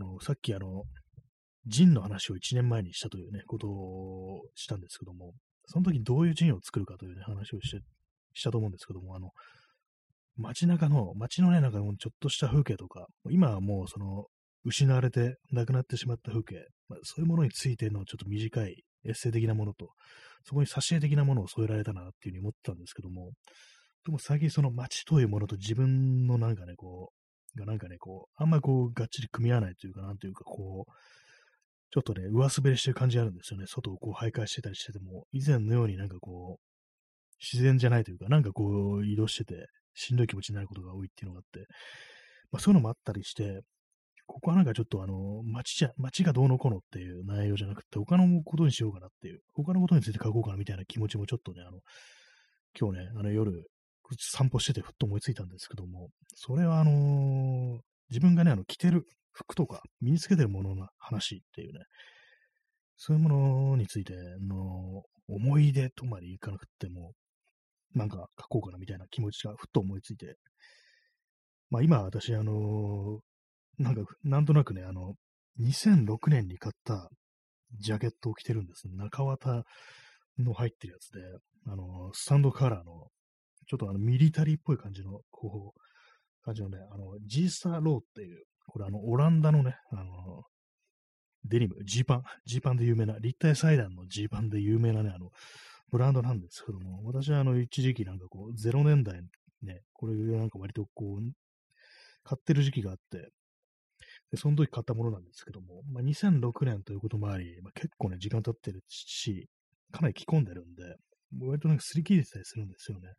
[0.00, 0.84] あの、さっきあの、
[1.66, 5.34] ジンの話を1年前にしたというね、ことをしたんですけども、
[5.66, 7.82] その時にどういうジンを作るかというね、話をして、
[8.32, 9.30] したと思うんですけども、あの、
[10.36, 14.26] 街中の、街のね、なんかちょっとした風景とか、今はもうその、
[14.64, 16.56] 失われてなくなってしまった風景、
[16.88, 19.90] まあ、そういうものについてのちょっと短いエッセイ的なものと、
[20.44, 23.32] そこに挿絵的なものを添えられたなっていうふうに思ってたんですけども、
[24.04, 27.19] でも最近その街というものと自分のなんかね、こう
[27.56, 30.92] がなんかね、こう、あんまりこう、がっちり組み合わないというか、なんというか、こう、
[31.92, 33.66] ちょっとね、上滑りしてる感じがあるんですよね。
[33.66, 36.64] 外をこう、徘徊してたりしてても、以前のようになんかこう、
[37.40, 41.66] 自然じゃないというか、なんかこう、移動してて、しんどい気持ちになることが多いっていうのがあって、
[42.52, 43.62] まあそういうのもあったりして、
[44.26, 51.80] ここはなんかちょっとあの、街じゃ、街がどうのこうのっていう内容じゃなくて、他のことにしようかなっていう、他のことについて書こうかなみたいな気持ちもちょっとね、あの、
[52.78, 53.66] 今日ね、あの夜、
[54.18, 57.78] 散歩しててふっと思いついたんですけども、それはあのー、
[58.10, 61.80] 自分がね、あの、着てる服とか、身につけてるものの話っていうね、
[62.96, 67.12] そういうものについての思い出とまでいかなくても、
[67.94, 70.36] なんか書こうかなみたいな気持ちがふっと思いついて、
[71.70, 75.14] まあ今私、あのー、なんか、なんとなくね、あの、
[75.60, 77.08] 2006年に買った
[77.78, 78.88] ジャケットを着てるんです。
[78.88, 79.64] 中綿
[80.38, 81.20] の入ってるやつで、
[81.66, 83.08] あの、スタンドカラーの
[83.70, 90.42] ちょっとあのミリタリーっぽい感じの、こう、感じのね、あの、ジースターローっていう、これあの、オランダのね、あの、
[91.44, 95.30] デニム、ジーパン、ジーパンで有名な、立体裁断のジーパンで有名なね、あの、
[95.92, 99.22] ブランドなんですけども、私はあの、一時期なんかこう、0年代
[99.62, 101.32] ね、これなんか割とこう、
[102.24, 103.30] 買ってる時期があって、
[104.32, 109.48] で、その時買ったものなんですけども、まあ、2006年ということもあり、まあ、結構ね、時間経ってるし、
[109.92, 110.96] かなり着込んでるんで、
[111.40, 113.10] 割となんか擦り切れてたりするんですよね。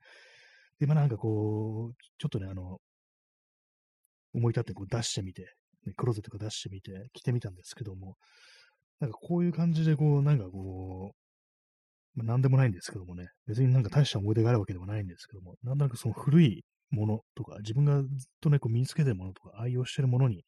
[0.81, 2.79] で、まあなんかこう、ちょっとね、あの、
[4.33, 5.43] 思い立ってこう出してみて、
[5.85, 8.15] ね、クローゼットとか出してみて、着てみたんですけども、
[8.99, 18.07] なんかこういう感じで、こう、なんかこう、まあ、なんでもないんですけどもね、別になんか大した思い出があるわけでもないんですけども、なんとなくその古いものとか、自分がずっ
[18.41, 20.43] とね、こう身につけてるものとか、愛用してるものに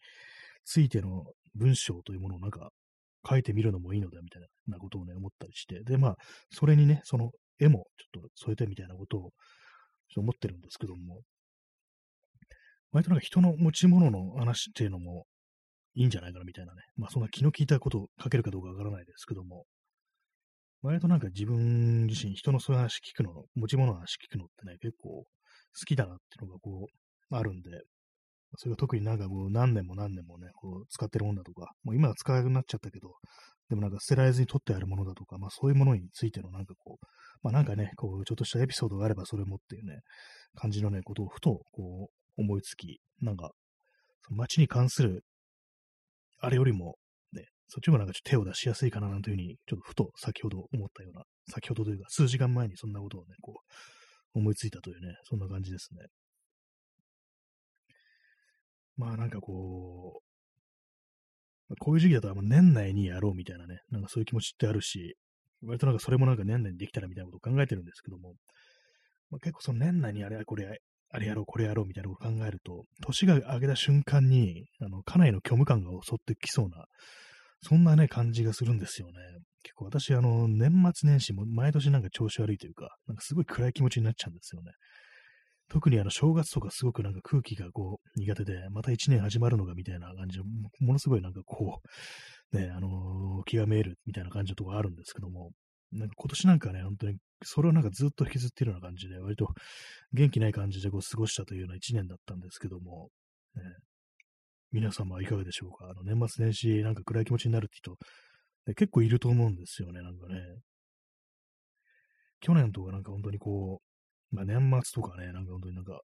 [0.66, 2.70] ついての文章というものをなんか
[3.30, 6.16] 書いてみるのもいいのだみたいなことをね、思ったりして、で、まあ、
[6.50, 7.30] それにね、その
[7.60, 9.32] 絵もちょっと添えてみたいなことを
[10.16, 11.22] 思ってるんですけども、
[12.92, 15.26] 割となんか人の持ち物の話っていうのも
[15.96, 16.82] いいんじゃないかなみたいなね。
[16.96, 19.66] まあそんな気の利いたことを書けるかどうかわからないですけども、
[20.82, 25.26] 割となんか自分自身人のそういう話聞くの、持ち物の話聞くのってね、結構好
[25.86, 26.88] きだなっていうのがこ
[27.32, 27.70] う、あるんで、
[28.58, 33.16] それが特になんかこう何年も何年もね、こう使ってるもんだとか、もう今は使わなくなっちゃったけど、
[33.70, 37.06] でもなんか捨てられずに取ってあるものだとか、まあそういうものについてのなんかこう、
[37.42, 40.00] まあなんかね、こうちょっとしたエピソードがあればそれもっていうね、
[40.56, 43.52] 感じのね、ことをふとこう思いつき、なんか、
[44.30, 45.24] 街に関する
[46.40, 46.96] あれよりも、
[47.32, 56.06] ね、そっちもなんかちょっと手を出しやすいかななんていうふうに、ちょっとふと先ほど思ったような、先ほどというか数時間前にそんなことをね、こう、思いついたというね、そんな感じですね。
[58.98, 60.22] まあなんかこ
[61.70, 65.16] う、こういう時期だと年内にやろうみたいなね、なんかそういう気持ちってあるし、
[65.66, 68.34] 割となんかそれもなんか年内にできたらみたいなことを考えてるんですけども、
[69.32, 70.80] まあ、結構その年内にあれこれ
[71.16, 76.86] あれやろう、これやろうみたいなことを考えると、年が明けた瞬間に、あの、家内の虚無感が襲ってきそうな、
[77.62, 79.14] そんなね、感じがするんですよね。
[79.62, 84.72] 結構私、あの、年末年始も毎年なんか調子悪いというか、なんかすごい暗い気持ちになっちゃうんですよね。
[85.74, 90.44] 特にあの、正月とかすごくなんか空気がこう、苦手で、また一年始まるのがみたいな感じで、
[90.80, 91.82] ものすごいなんかこ
[92.54, 95.52] う、ね、あのー、気が見えるみたいな感じのところあるんですけども、
[95.92, 99.48] なんか今年なんかね、本当にそれをなんかずっと引きずってるような感じで、割と
[100.14, 103.10] 元気ない感じでこう過ごしたというような一年だったんですけども、
[103.56, 103.64] ね、
[104.72, 105.90] 皆様はいかがでしょうか？
[105.90, 107.98] あの年末年始なんか暗い気持ちになるって人、
[108.76, 110.36] 結構いると思うんですよね、なんかね。
[112.42, 113.93] 去年とかなんか本当にこう、
[114.34, 116.02] まあ、年末とかね、なんか本当になんか、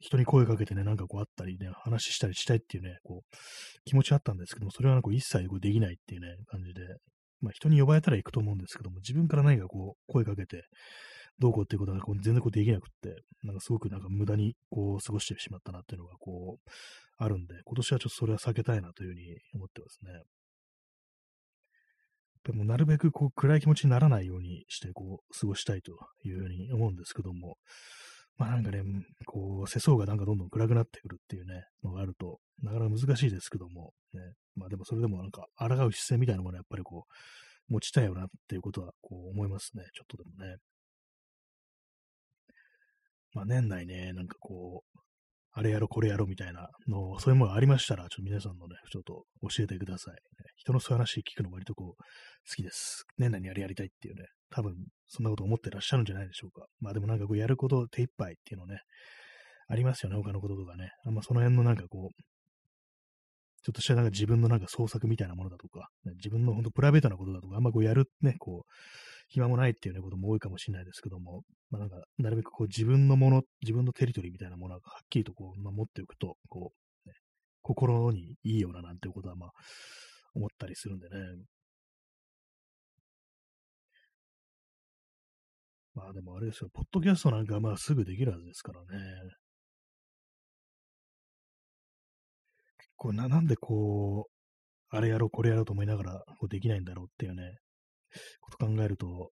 [0.00, 3.36] 人に声かけてね、なんかこうあったりね、話したりしたいっていうね、こう、
[3.84, 6.80] 気持ちあったんですけども、それはなんか一切こうできないっていうね、感じで、
[7.42, 10.64] まあ、人に呼ばれたら行くと思うんですけども、自分から何かこう、声かけて、
[11.38, 16.70] どうこうっていうことがこう全然こうできなくって、なんかすごくなんか無駄にこう過ごしてしまったなっていうのがこう、
[17.16, 20.22] あるんで、今年はちょっとそれは避けたいなというふうに思ってますね。
[22.44, 25.92] でもなるべくこう暗い気持ちにならないようにしてこう過ごしたいと
[26.24, 27.58] いうふうに思うんですけども、
[28.38, 28.82] まあなんかね、
[29.26, 34.20] こう世相がなんかどんどん暗くなってくるっていうね、のがあると、なかなか難しいですけども、ね、
[34.56, 39.84] まあでもそれでもなんか、抗う姿勢みたいなものはやっぱりこう、持ちたいよなっていうことはこう思いますね。
[39.94, 40.56] ちょっとでもね。
[43.34, 44.98] まあ年内ね、なんかこう、
[45.52, 50.14] あれやろ、これやろみたいなの、そういうものがありましたら、ちょっと皆さんのね、ちょっと教えてください、
[50.56, 52.02] 人のそういう話聞くの割とこう、
[52.48, 53.04] 好きです。
[53.18, 54.74] 年内にあれやりたいっていうね、多分
[55.08, 56.66] そんなこと思ってらっしゃるんじゃないでしょうか。
[56.80, 58.80] まあでもなんかこうやること手一杯っていうのね、
[59.68, 60.90] ありますよね、他のこととかね。
[61.04, 62.22] あんまその辺のなんかこう、
[63.62, 68.70] ちょっとしたなんか自分のなんか創作みたいなものだとか、ね、自分の本当プライベートなことだとか、あんまこうやるね、こう、
[69.30, 76.72] 暇もないっていうね、ことも多いかもしれないですけども、まあなんか、なるべくこう自分のもの、自分のテリトリーみたいなものがはっきりとこう、まあ、持っておくと、こ
[77.06, 77.14] う、ね、
[77.62, 79.50] 心にいいようななんていうことはまあ、
[80.34, 81.16] 思ったりするんでね。
[85.94, 88.86] まあでもあれですよ、ポッドキャストなんかまあすぐできるはずですからね。
[92.96, 97.56] こうな、なんでこう、あれやろう、これやろうと思いながら、こうできないんだろうっていうね、
[98.40, 99.30] こと考えると、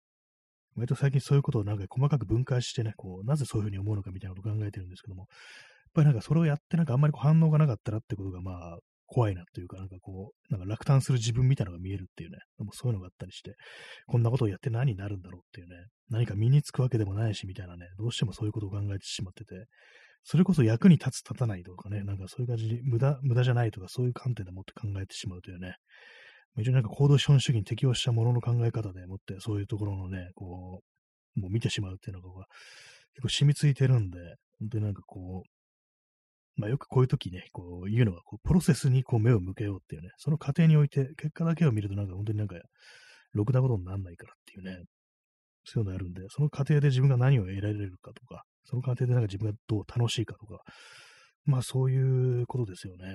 [0.77, 5.29] 割と最近そういうことをなんか細かく分解してね、こう、なぜそういうふうに思うのかみたいなことを考えてるんですけども、やっ
[5.95, 8.79] ぱりなんかそれをやってなんかあんまりこう反応がなかったらってことがまあ、
[9.13, 13.57] 怖いなっていうか、なんかこう、なんか落胆する自分みたいなのが見えるっていうね、でもそういうのがあったりして、
[14.07, 15.75] こんなことをやって何になるんだろうっていうね、
[16.09, 19.67] 何か身につくわけでもないしみたいなね、どうしてもそういうことを考えてしまってて、
[20.25, 25.75] それこそ役に立つ立たないとかね、なんかそういう感じで無駄、無駄じゃないとかそういう観点でもって考えてしまうというね、
[26.57, 30.83] 非常になんか行動資本主義に適応したものの考え方でもってそういうところのね、こ
[31.37, 32.45] う、もう見てしまうっていうのが
[33.15, 34.19] 結構染みついてるんで、
[34.61, 42.57] 本当になんかこう、まあよくこういう時ね、こう言うのは、こうプロセスにこう目を向けようっていうね、その過程において結果だけを見るとなんか本当になんか、
[43.33, 44.85] ろくなことにならないからっていうね、
[45.65, 50.61] そういうのあるんで、その過程で自分が何を得られるかとか、その過程でなんか自分がどう楽しいかとか、
[51.45, 53.07] まあそういうことですよね。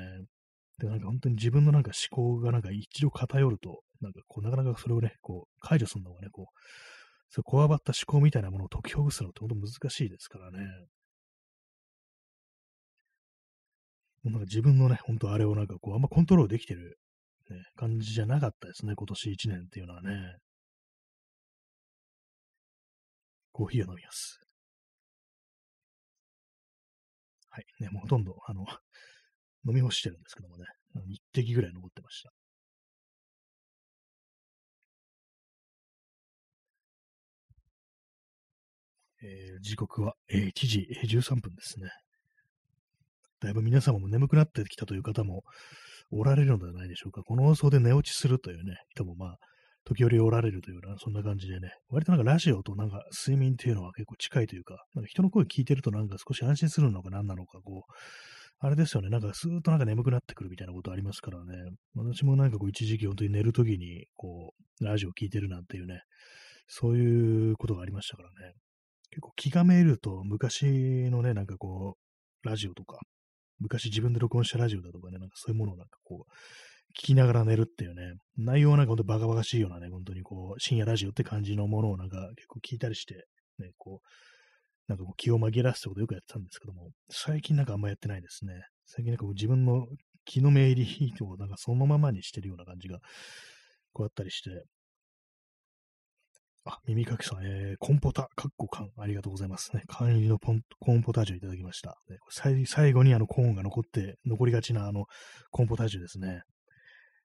[0.79, 6.59] で、なんか本当に自分のなんか思考がなんか一度偏ると、なんかこうなかなかそれをね、こう解除するのがね、こう、
[7.29, 10.59] そうこわばった思考みたいなものを解きほぐすのって本当難しいですからね。
[14.23, 16.99] もうなんか自分のね、ほんとあれをなんかこう、あんまコントロールできてる、
[17.49, 20.37] ね、感じじゃなかったですね、今年1年っていうのはね。
[23.51, 24.39] コーヒーを飲みます。
[27.49, 27.65] はい。
[27.79, 28.65] ね、もうほとんど、あの、
[29.67, 30.65] 飲み干してるんですけどもね、
[31.09, 32.31] 一滴ぐらい残ってました。
[39.23, 41.89] えー、時刻は、えー、1時13分ですね。
[43.41, 45.43] だいぶ皆様も眠くなってきたという方も
[46.11, 47.23] おられるのではないでしょうか。
[47.23, 49.37] この放送で寝落ちするというね、人もまあ、
[49.85, 57.91] 時折おられるというような、そんな感じでね、割となんかラジオとなんか睡眠っていうのは結構近いというか、なんか人の声聞いてるとなんか少し安心するのか何なのか、こう、
[58.59, 61.53] あれですよね、なんかスーッとなんか眠くなってくるみたいなことありますからね、
[61.95, 66.01] 私もなんかこう一時期本当に寝るときに、こう、ラジオ聞いてるなんていうね、
[66.67, 68.53] そういうことがありましたからね。
[69.11, 71.97] 結構気がめいると昔のね、なんかこ
[72.43, 72.99] う、ラジオとか、
[73.59, 76.31] 昔自分で録音したラジオだとかね、なんかそういうものをなんかこう、
[76.99, 83.27] 聞きながら寝るっていうね、内容はなんかほんとバカバカしいようなね、本当にこう、深夜ラジオって感じのものをなんか結構聞いたりして、
[83.59, 84.07] ね、こう、
[84.87, 88.53] なんかこう気を紛らわすってことよくやってたんですけども、最近なんかあんまやってないですね。
[88.85, 89.87] 最近なんかこう自分の
[90.25, 92.99] 気のめいりをなんかそのままにしてるような感じが、
[93.93, 94.63] こうあったりして、
[96.65, 99.83] あ、耳かきさん、えー、コンポタ、カッコ缶、ありがとうございますね。
[99.87, 101.97] 缶入りのポンコーンポタージュをいただきました。
[102.09, 102.17] ね、
[102.65, 105.05] 最後にあのコーンが残って、残りがちなあの
[105.49, 106.41] コーンポタージュですね。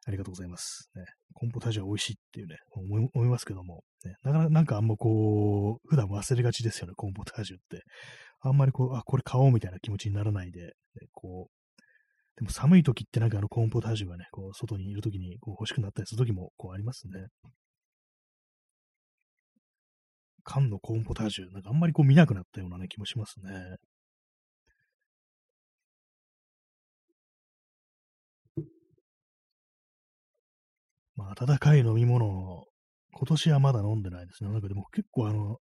[0.06, 0.90] ありがとうございます。
[0.94, 1.04] ね、
[1.34, 7.82] コンポタージュは美味しいっていうね、思い思いますけども、ね、なかなかなんかあんまこう、普段忘れがちですよね、コンポタージュって。
[8.40, 10.72] あんまりこう、あ、これ買おうみたいな気持ちにならないで、ね、
[11.12, 11.62] こう、
[12.36, 17.26] でも寒い時ってなんかあのコンポタージュがね、こう外にいる時にこう欲しくなったりする時もこうありますね。
[20.44, 23.76] 缶のコーンポタージュ、なんかあんまりこう見なくなったようなね、気もしますね。
[31.22, 32.66] まあ、温かい飲み物を、
[33.14, 34.50] 今年はまだ飲んでないですね。
[34.50, 35.58] なんかでも結構あの、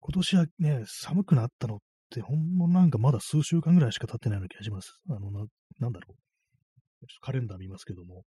[0.00, 1.78] 今年はね、寒くなったのっ
[2.10, 4.98] て、ほんのなんかまだ数週間ぐらいしか経ってないような気がします。
[5.08, 5.44] あの、な、
[5.78, 7.06] なんだろう。
[7.06, 8.24] ちょっとカレンダー見ますけども。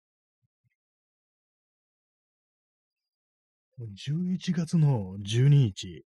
[3.78, 6.06] 11月の12日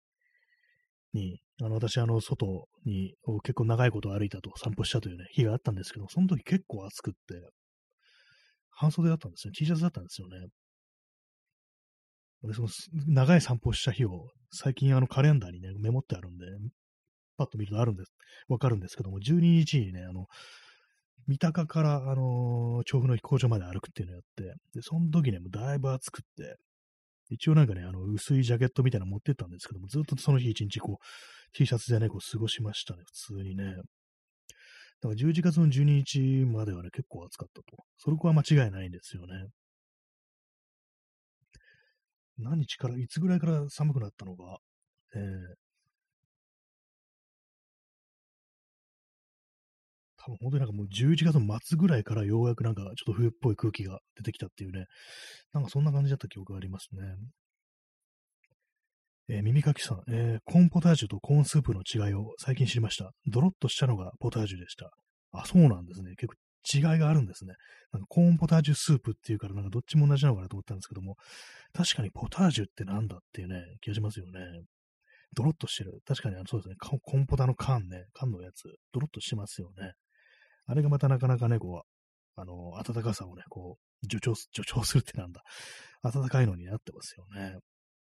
[1.13, 3.13] に、あの、私、あの、外に
[3.43, 7.35] 結構長いこと歩いたと、散歩したというね、日があったんですけど、その時結構暑くって、
[8.79, 9.51] 半袖だったんですよ。
[9.51, 10.47] T シャツだったんですよね。
[12.43, 12.69] で、その、
[13.07, 16.45] 長い散歩した日を、最近あのカレンダーにね、メモってあるんで、
[17.37, 18.13] パッと見るとあるんです、
[18.47, 20.27] わかるんですけども、12日にね、あの、
[21.27, 24.43] 三鷹から、あのー、調布の飛行場まで歩くっていうのをやって、
[24.73, 26.55] で、その時ね、もうだいぶ暑くって、
[27.29, 31.05] 一応なんかね、あの、薄いジャケットみたいなの持ってったんですけども、ずっとその日一日こう、
[31.53, 33.75] T シャツでね、こう過ごしましたね、普通にね。
[35.01, 37.83] だから11月の12日まではね、結構暑かったと。
[37.97, 39.47] それは間違いないんですよね。
[42.37, 44.59] 何日から、いつぐらいから寒くなったのか、
[45.15, 45.21] えー、
[50.17, 54.85] 多分本当になんかもう11月の末ぐらいからようやくなんかちょっと冬っぽい空気が出てきたっていうね、
[55.53, 57.01] なんかそんな感じだった記憶がありますね。
[59.29, 63.11] えー、耳かきさん、えー、コーンポタージュとコーンスープの違いを最近知りました。
[63.27, 64.91] ドロッとしたのがポタージュでした。
[65.31, 66.15] あ、そうなんですね。
[66.15, 67.53] 結構違いがあるんですね。
[67.93, 71.15] なんかコーンポタージュスープっていうから、なんかどっちも同じなのかなと思ったんですけども、
[71.73, 74.39] 確かにポタージュってなんだっていうね、気がしますよね。
[75.35, 75.99] ドロッとしてる。
[76.07, 76.75] 確かにあのそうですね。
[76.79, 79.93] コンポタの缶ね、缶のやつ、ドロッとしてますよね。
[80.65, 85.43] あれがまたなかなかね、こう、あの、暖かさをね、こう、助長、助長するってなんだ。
[86.01, 87.57] 暖かいのになってますよね。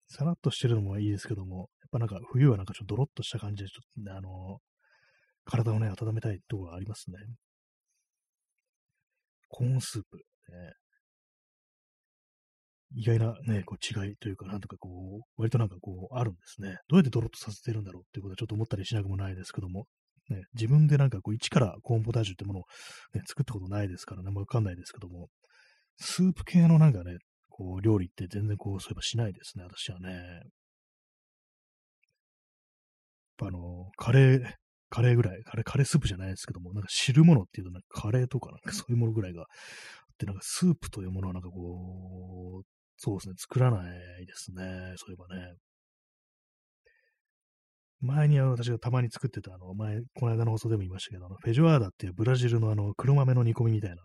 [0.09, 4.59] さらっとしてるのもいいですけども、やっぱなんか冬はなんかちょっとドロッとした感じで、ちょっとね、あの、
[5.45, 7.17] 体をね、温めたいところがありますね。
[9.49, 10.73] コーンスープ、ね。
[12.95, 14.89] 意外なね、こう違いというか、なんとかこ
[15.21, 16.79] う、割となんかこう、あるんですね。
[16.89, 19.87] どうやってドロッとさせてるんだろうっていうことはちょっと思ったりしなくもないですけども、
[20.31, 22.63] ね、自分でなんかこう、一からコーンポタージュってものを、
[23.15, 25.29] ね、作ったことないですからね、わかんないですけども、
[25.99, 27.17] スープ系のなんかね、
[27.57, 30.43] こう、料理って全然こう、そういえばしないですね、私はね。
[33.41, 34.53] あの、カレー、
[34.91, 42.67] カレーぐらい、カレー、カレースープじゃないですけども、なんか汁物っていうと、なんかカレーとかなんかそういうものぐらいがあって、なんかスープというものはなんかこう、
[42.99, 45.55] そうですね、作らないですね、そういえばね。
[48.01, 54.03] 前にあの私がたまに作ってた、あの、前、この間の放送でも言いましたけど、あのフェジョアーダっていうブラジルのあの黒豆の煮込みみたいな、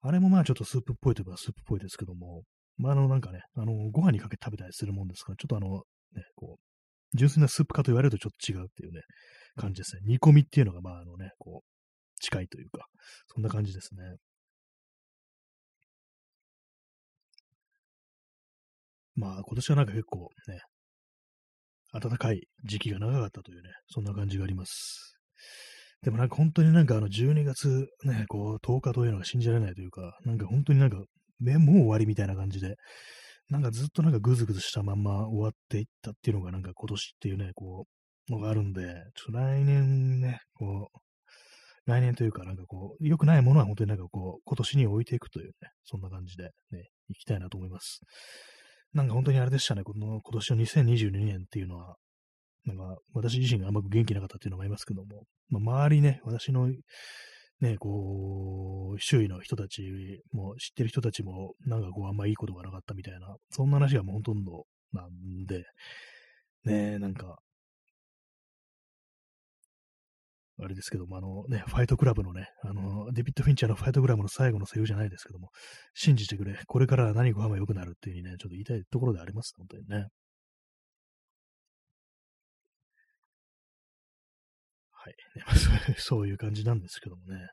[0.00, 2.42] あれもまあちょっとスープっぽいといえばスープっぽいですけども、
[2.78, 5.82] まあ、あの、なんかね、あの、ご飯にかけて食べたりするもんですから、ちょっとあの、
[6.14, 9.00] ね、こう、純粋なスープかと言われるとちょっと違うっていうね、
[9.56, 10.02] 感じですね。
[10.04, 12.86] 煮込みっていうのが、まあ、あのね、こう、近いというか、
[13.26, 14.16] そんな感じですね。
[19.14, 20.60] まあ、今年はなんか結構ね、
[21.92, 25.18] 暖かい時期が長かったというね、そんな感じがあります。
[26.02, 30.98] でもなんか本当になんかあの12月ね、こう10日というのが信じられないというか、なんか本当になんか、
[31.40, 32.76] もう終わりみたいな感じで、
[33.50, 37.86] なんかずっとなんかぐずぐずしたまんま終わっていったっていうのがなんか今年っていうね、こ
[38.28, 38.82] う、のがあるんで、
[39.14, 40.98] ちょっと来年ね、こう、
[41.90, 45.52] 来年というかなんかこう、良くないものは本当になんかこう、今年に置いていくというね、
[45.84, 48.00] そんな感じでね、行きたいなと思います。
[48.92, 51.96] なんか本当にあれでしたね、この今年の2022年っていうのは、
[52.66, 56.70] なんか私自身があんまく元気なかったっていうのもありますけども、まあ、周りね、私の
[57.60, 59.82] ね、こう、周囲の人たち
[60.32, 65.64] も、知ってる人たちも、なんかこう、あんまいいことがなかったみたいな、そんな話がもうほとんどなんで、
[66.64, 67.38] ね、なんか、
[70.60, 75.50] あれですけども、あのね、ファイトクラブのね、あの、デビッド・フィンチャーのファイトクラブの最後のセリフじゃないですけども、
[75.94, 80.08] 信じてくれ、これからは何が良くなるっていうふうにね、ちょっと言いたいところであります、本当にね。
[85.08, 85.14] い。
[85.98, 87.48] そういう感じなんですけどもね。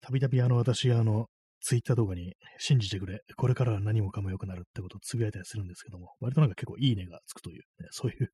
[0.00, 1.28] たびたびあの私があの、
[1.64, 8.28] ツイッター動画に信じてくれ、これからは何もかも良くなるってことをつぶやいたりするんですけども、割となんか結構いいねがつくという、ね、そういう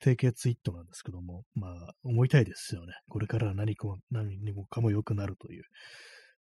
[0.00, 2.92] 定型ツイートなんですけども、まあ、思いたいですよね。
[3.08, 5.62] これからは何かも何もかも良くなるという。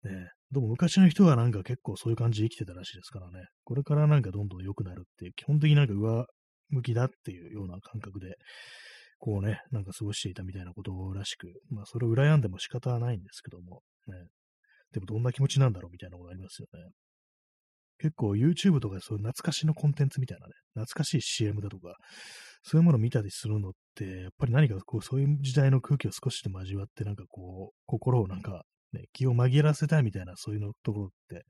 [0.04, 6.26] ね、でも昔の人はなんか結構そういう感じで生きてたらしいですからね、これからなんかどんどん良くなるっていう、基本的になんか上
[6.72, 8.36] 向きだっていうような感覚で、
[9.24, 14.16] こうね、なんか過ごしていたみたいなことらしく、まあそれを羨んでも仕方はないんですけども、ね、
[14.92, 16.92] でもどんな気持ちなんだろうみたいなことありますよね。
[18.00, 21.96] 結構 YouTube とかそういう懐かしのコンテンツみたいなね、懐かしい CM だとか、
[22.64, 31.46] そういうものを見たりするのって、やっぱり何かこう、そういう時代の空気を少しでも味わって、なんかこう、心をなんか、ね、気を紛らわせたいみたいな、そういうのところって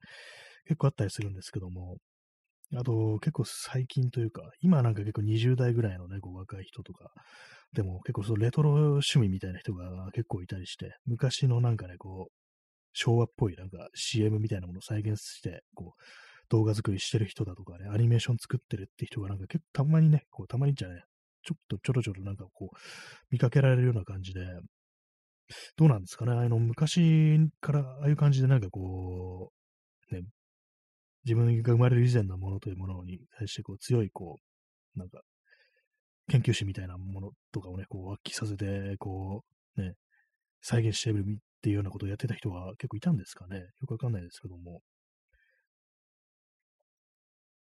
[0.65, 1.97] 結構あったりするんですけども、
[2.75, 7.11] あと、結構最近というか、今なんか結構20代ぐらいのね、こう若い人とか、
[7.73, 12.33] でも結構そのレトロ趣味みたいな人が結構いたりして、昔のなんかね、こう、
[12.93, 16.01] 昭和っぽいなんか CM みたいなものを再現して、こう、
[16.49, 21.03] 動画作りしてる人だとかね、アニメーション作ってるって人がなんか結構たまにね、こう、たまにじゃね、
[21.43, 22.77] ちょっとちょろちょろなんかこう、
[23.31, 24.41] 見かけられるような感じで、
[25.75, 29.51] どうなんですかね、あの、昔からああいう感じでなんかこ
[30.11, 30.21] う、ね、
[31.25, 34.39] 自分が生まれる以前のものというものに対してこう強いこ
[34.95, 35.21] う、なんか、
[36.29, 39.43] 研究士みたいなものとかをね、こう、発揮させて、こ
[39.77, 39.95] う、ね、
[40.61, 43.57] 再現してみるっていうようなことをやってた人が結構いたんですかね。
[43.57, 44.81] よくわかんないですけども。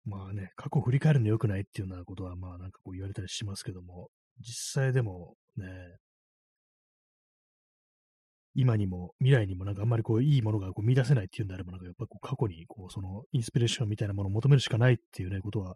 [0.06, 4.10] まあね、過去を振り返るの良くないっていうようなことは、まあなんかこう言われたりしますけども、
[4.40, 5.65] 実際でもね、
[8.59, 15.75] 今にも未来にもなんかあんまりこういいものがこう見出せないっていうんであれば、なんかやっぱこう過去にこうそのインスピレーションみたいなものを求めるしかないっていうね、ことは、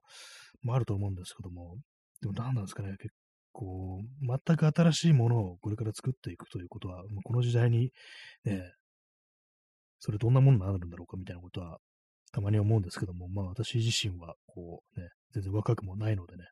[0.63, 1.77] まあ、あると思うんですけども、
[2.21, 3.13] でも何なんですかね、結
[3.51, 7.91] 構、全く新しいものをこれから作っていくということは、もうこの時代に、
[8.45, 8.63] ね、
[9.99, 11.77] それどんなものになるんだろうかみたいなことは、
[12.31, 16.45] たまに思うんですけども、まあ私自身は、こうね、全然若くもないのでね、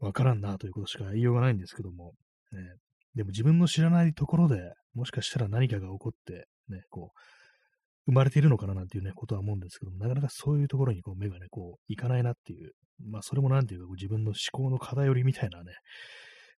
[0.00, 2.14] わからんなということしか言いようがないんですけども、
[2.52, 2.58] ね、
[3.14, 7.18] でも自分の知らないところで、もしかしたら何かが起こって、ね、こう、
[8.06, 12.72] 生まれているのかななんていうね、ことは思うんですけども、なかなかそういうところにこう目がね、こう、いかないなっていう、
[13.10, 15.72] まあそれもなんていうか、自分の思考の偏りみたいなね、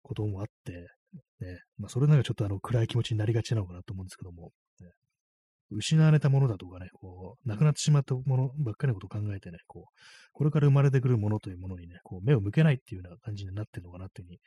[0.04, 0.74] こともあって、
[1.44, 4.88] ね、まあそれなんかちょっとあの暗い気持ちになりがちなのかなと思うんですけども、ね、
[5.72, 9.94] 失われたものだとかね、こう、なくなってしまったものばっかりのことを考えてね、こう、
[10.34, 14.40] これから生まれてくるものというものにね、こう、目を向けないっていうような感じになってるのかなっていうふうに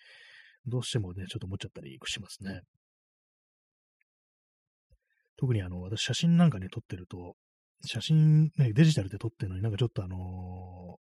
[0.67, 2.63] どうしてもね、ちょっと思っちゃったりしますね。
[5.37, 7.35] 特にあの、私写真なんかね、撮ってると、
[7.85, 11.03] 写真、ね、デジタルで撮ってるのになんかちょっとあのー、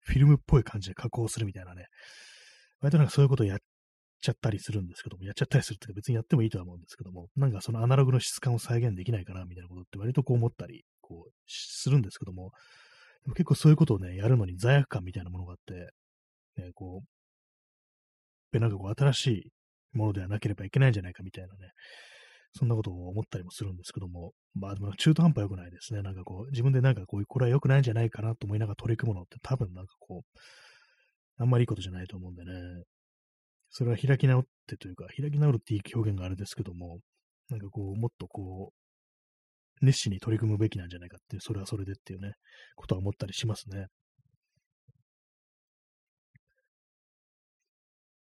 [0.00, 1.86] フィルムっぽい感じで加工するみたいなね、
[2.80, 3.58] 割となんかそういうことをやっ
[4.20, 12.52] ちゃったりするんですけども、やっちゃったりするっていうか別にやってもいいとは思うんですけども、なんかそのアナログの質感を再現できないかなみたいなことって割とこう思ったり、こう、するんですけども、
[13.24, 17.06] でも結構そういうことをね、やるのに罪悪感みたいなものがあって、ね、こう、
[18.58, 19.52] なんかこう新しい
[19.92, 21.72] ものではなければいけないんじゃないかみたいなね、
[22.52, 26.02] そんなことを思ったりもするんですけども、まあでも中途半端良くないですね。
[26.02, 32.52] なんかこう、自分でなんかこう、これは良くないんじゃないかなと思いながら取り組むのって多分なんかこう、あんまりいいことじゃないと思うんでね、
[33.70, 36.98] それは開き直ってというか、開き直るっていう表現があれですけども、
[37.50, 42.32] なんかこう、もっとこう、熱心に取り組むべきなんじゃないかっていう、それはそれでっていうね、
[42.76, 43.86] ことは思ったりしますね。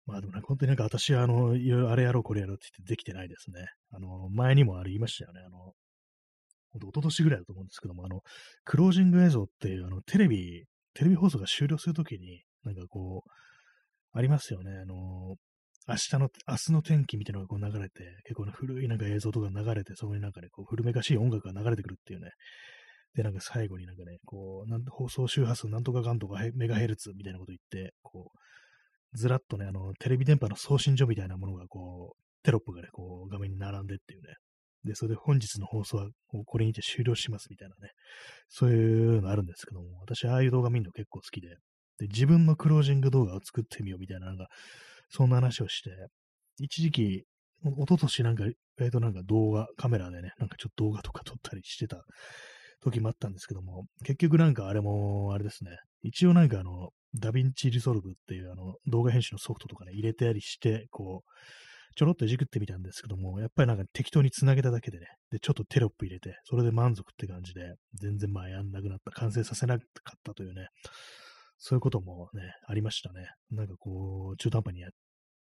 [0.07, 3.66] まあでもね、本当になんか私はあの、いろいろあれやろうこれやろうって言ってできてないですね。
[3.93, 5.41] あの、前にもあれ言いましたよね。
[5.45, 5.73] あの、
[6.70, 8.20] ほんと一昨年ぐらいだと思うんですけども、あの、
[8.65, 10.65] クロージング映像っていうあの、テレビ、
[10.95, 13.31] テレビ放送が終了するときに、なんかこう、
[14.19, 14.70] ありますよね。
[14.70, 15.37] あの、
[15.89, 22.31] 明日の、明日の天気みたいなのがこう流れて、結構ね、古いなんか映像とか流れて、そこになんかね、こう古めかしい音楽が流れてくるっていうね。
[23.15, 28.39] で、なんか最後になんかね、こう、なん放送周波数なんとかかんとかメガヘルツみたいなこと言って、こう、
[29.15, 34.35] ずらっとね、あの、テレビ電波の送信所みたいなものがこう、テロップがね、こう、画面に並んでっていうね。
[34.85, 36.09] で、それで本日の放送は
[36.47, 37.91] これにて終了しますみたいなね。
[38.49, 41.49] そういうのあるんですけども、私、ああいう動画見るの結構好きで、
[41.99, 44.47] で、自分のクロージング動画を作ってみようみたいな、なんか、
[45.09, 45.91] そんな話をして、
[46.59, 47.24] 一時期、
[47.65, 48.45] 一昨年なんか、
[48.81, 52.05] えっとなんか動画、カメラでね、なんかちょっと動画とか撮ったりしてた
[52.81, 55.70] 時もあったんですけども、結局なんかあれも、あれですね、
[56.07, 61.31] 一応なんかあの、 DaVinci Resolve っていうあの動画編集のソフトとかね、入れたりして、こう、
[61.97, 67.62] ちょろっといじくってみたんですけども、やっぱりなんか適当に繋げただけでね、で、ちょっとテロップ入れて、それで満足って感じで、
[67.95, 70.69] 全然まあやんなくなった、完成させなかったというね、
[71.59, 73.27] そういうこともね、ありましたね。
[73.51, 74.89] なんかこう、中途半端にや,、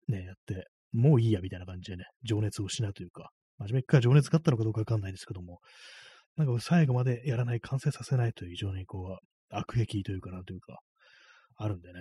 [0.08, 5.58] ね、やって、もういいやみたいな感じでね、情熱を失うというか、初めか情熱があったのかどうかわかんないですけども、
[6.36, 10.80] なんか最後までやらない、完成させないという非常にこう、悪役というかなというか、
[11.56, 12.00] あるんでね。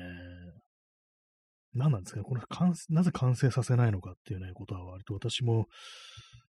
[1.76, 2.42] 何なんですかね、この
[2.90, 5.66] なぜ完成させないのかっていうね、ことは割と私も、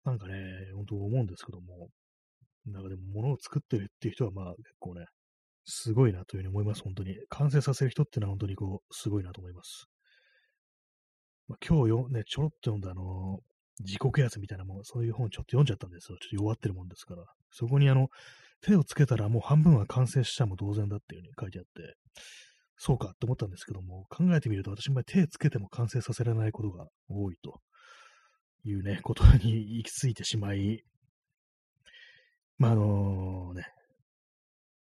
[0.05, 0.33] なんかね、
[0.75, 1.89] 本当思うんですけども、
[2.65, 5.05] なんかでも物を作ってるっていう人はまあ結構ね、
[5.65, 7.15] すごいなというふうに思います、本当に。
[7.29, 9.87] 完成させる人ってのは本当にこう、すごいなと思います。
[11.47, 13.39] まあ、今日よ、ね、ちょろっと読んだあの、
[13.79, 16.17] 自己啓発みたいなもん、そういう本ちょっと読んじゃったんですよ。
[16.19, 17.23] ちょっと弱ってるもんですから。
[17.51, 18.07] そこにあの、
[18.61, 21.95] 手をつけたらもう半分は完成したも同然だっていうふうに書いてあって、
[22.77, 27.59] そうかって思ったんですけども、考えてみると私も手つけても完成させられないことが多いと
[28.63, 30.83] いうね、ことに行き着いてしまい、
[32.57, 33.65] まあ、あのね、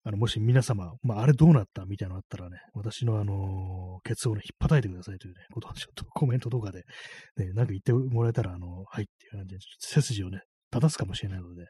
[0.03, 6.83] あの、もし皆様、まあ、あれどうなったみたいなのあったらね、私のあのー、ケツをね、引っ叩いてくださいというね、ことをちょっとコメントとかで、
[7.37, 10.41] ね、なんか言ってもらえたら、あの、はいっていう感じで、背筋をね、
[10.71, 11.65] 正すかもしれないので、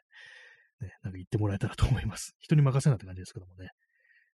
[0.80, 2.34] ね、なんか言ってもらえたらと思います。
[2.40, 3.68] 人に任せなって感じですけどもね。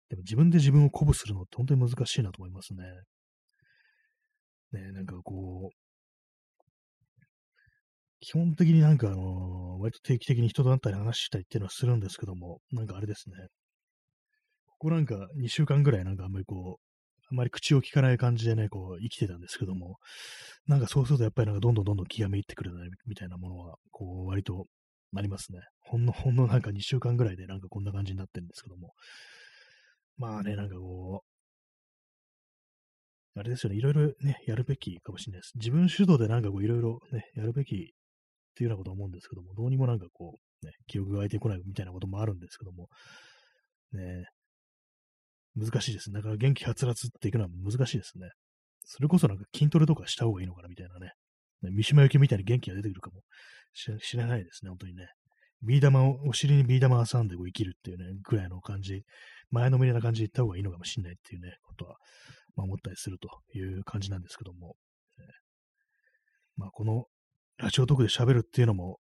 [0.10, 2.84] でも自分で自分を鼓舞するのって本当に難しいなと思いますね。
[4.74, 5.84] ね、なんかこう、
[8.20, 13.36] 基本的になんかあのー、割と定期的に人と会ったり話したりっていうのはするんですけども、なんかあれですね。
[14.68, 19.98] ここなんか2週間ぐらいなんかあんまりこう、あんまり口を聞かない感じでね、こう生きてたんですけども、
[20.68, 24.68] なんかそうするとやっぱりなんかどんどんどんどん気がめいってくるなみたいなものは、こう割と
[25.14, 25.60] なりますね。
[25.82, 28.94] ほんの、ほんのなんか2週間ぐらいでなんかこんな感じになってるんですけども、
[30.18, 31.24] まあね、なんかこ
[33.36, 35.52] う、あれですよね、いろいろね、やるべきかもしれないです。
[35.56, 37.78] 自分主導でなんかこう、いろいろね、やるべきっ
[38.56, 42.90] ていうようなこと思うんですけども、どうにもなんかこう、ね、記憶が湧いてこないみたいなこともあるんですけども、
[43.94, 44.26] ね、
[45.56, 46.16] 難しいですね。
[46.16, 48.30] だから元気はつらつっていくのは難しいですね。
[48.86, 51.14] それこそなんか筋トレとかした方がいいのかなみたいなね。
[51.72, 53.22] 三島由紀みたいに元気が出てくるかも
[53.74, 55.08] しれないですね、本当にね。
[55.62, 59.04] ビー玉を、お尻にビー玉挟んでこう生きるっていうね、ぐらいの感じ
[59.50, 61.96] 前のめりな感じで言った方がいいのかもしれないっていうね、ことは、
[62.56, 64.76] まあ、思ったりするという感じなんですけども、
[65.20, 65.26] えー、
[66.58, 67.06] まあ、この
[67.58, 69.00] ラジオトークで喋るっていうのも、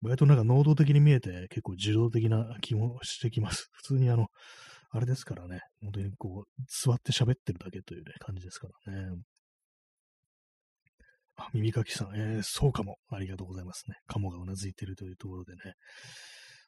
[0.00, 3.68] 割となんか能動的に見えて結構受動的な気もしてきます。
[3.74, 4.28] 普通にあの、
[4.90, 9.22] あれですからね、本当にこう、座って喋ってるだけというね、感じですからね。
[11.38, 12.96] あ、耳かきさん、えー、そうかも。
[13.10, 13.96] ありがとうございますね。
[14.06, 15.74] カモがうなずいてるというところでね。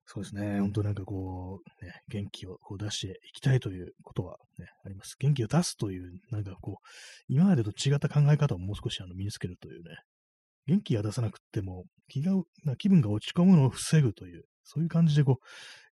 [0.07, 0.61] そうですね。
[0.61, 5.17] 本当なんかこう、ね、元気をこう出していきたいということはね、あります。
[5.19, 6.87] 元気を出すという、なんかこう、
[7.29, 9.99] 今までと違った考え方をもう少しあの身につけるというね、
[10.67, 12.33] 元気が出さなくても気が、
[12.79, 15.39] 気分が落ち込むのを防ぐという、そういう感じでこ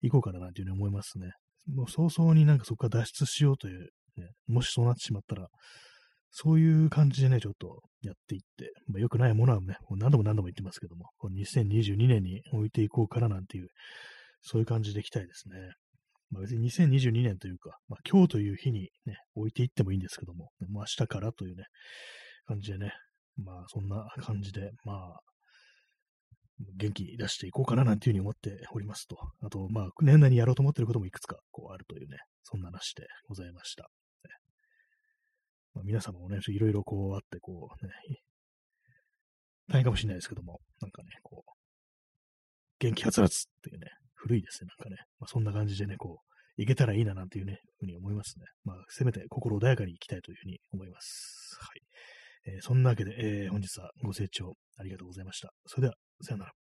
[0.02, 1.32] う、いこうかななんていうふうに思いますね。
[1.66, 5.48] もう早々になんかそこから脱出しようという、ね、もしそうなってしまったら、
[6.30, 13.68] そういう感じでね、ちょっとやっていって、まあ、良くないものはね、何度も何度も言ってますけども、この2022年に置いていこうかななんていう、
[14.42, 15.56] そういう感じでいきたいですね。
[16.30, 21.64] まあ、別に2022年というか、まあ、今日という日にね、置いていってもいいんですけども、も明日からというね、
[22.46, 22.92] 感じでね、
[23.42, 25.20] まあそんな感じで、まあ、
[26.76, 29.16] 元気出していこうかななんていうふうに思っておりますと。
[29.42, 33.88] あと、まあ、年内にやろうと思っていることもいくつかこうあるというね、そんな話でございました。
[35.78, 37.92] まあ、皆様もね、いろいろこうあって、こうね、
[39.68, 41.50] 大変かもしれないですけども、なんかね、こう、
[42.80, 46.18] 元気はつらつっていうね、古いですね、なんかね、まあ、そんな感じでね、こ
[46.58, 48.46] う、いけたらいいななんていうね、ふうに思いますね。
[48.64, 51.56] まあ、せめて心穏やかに生きたいというふうに思います。
[51.60, 51.82] はい。
[52.54, 55.50] えーそんなわけで、えー本日はご清聴ありがとうございました。
[55.66, 56.67] それでは、さよなら。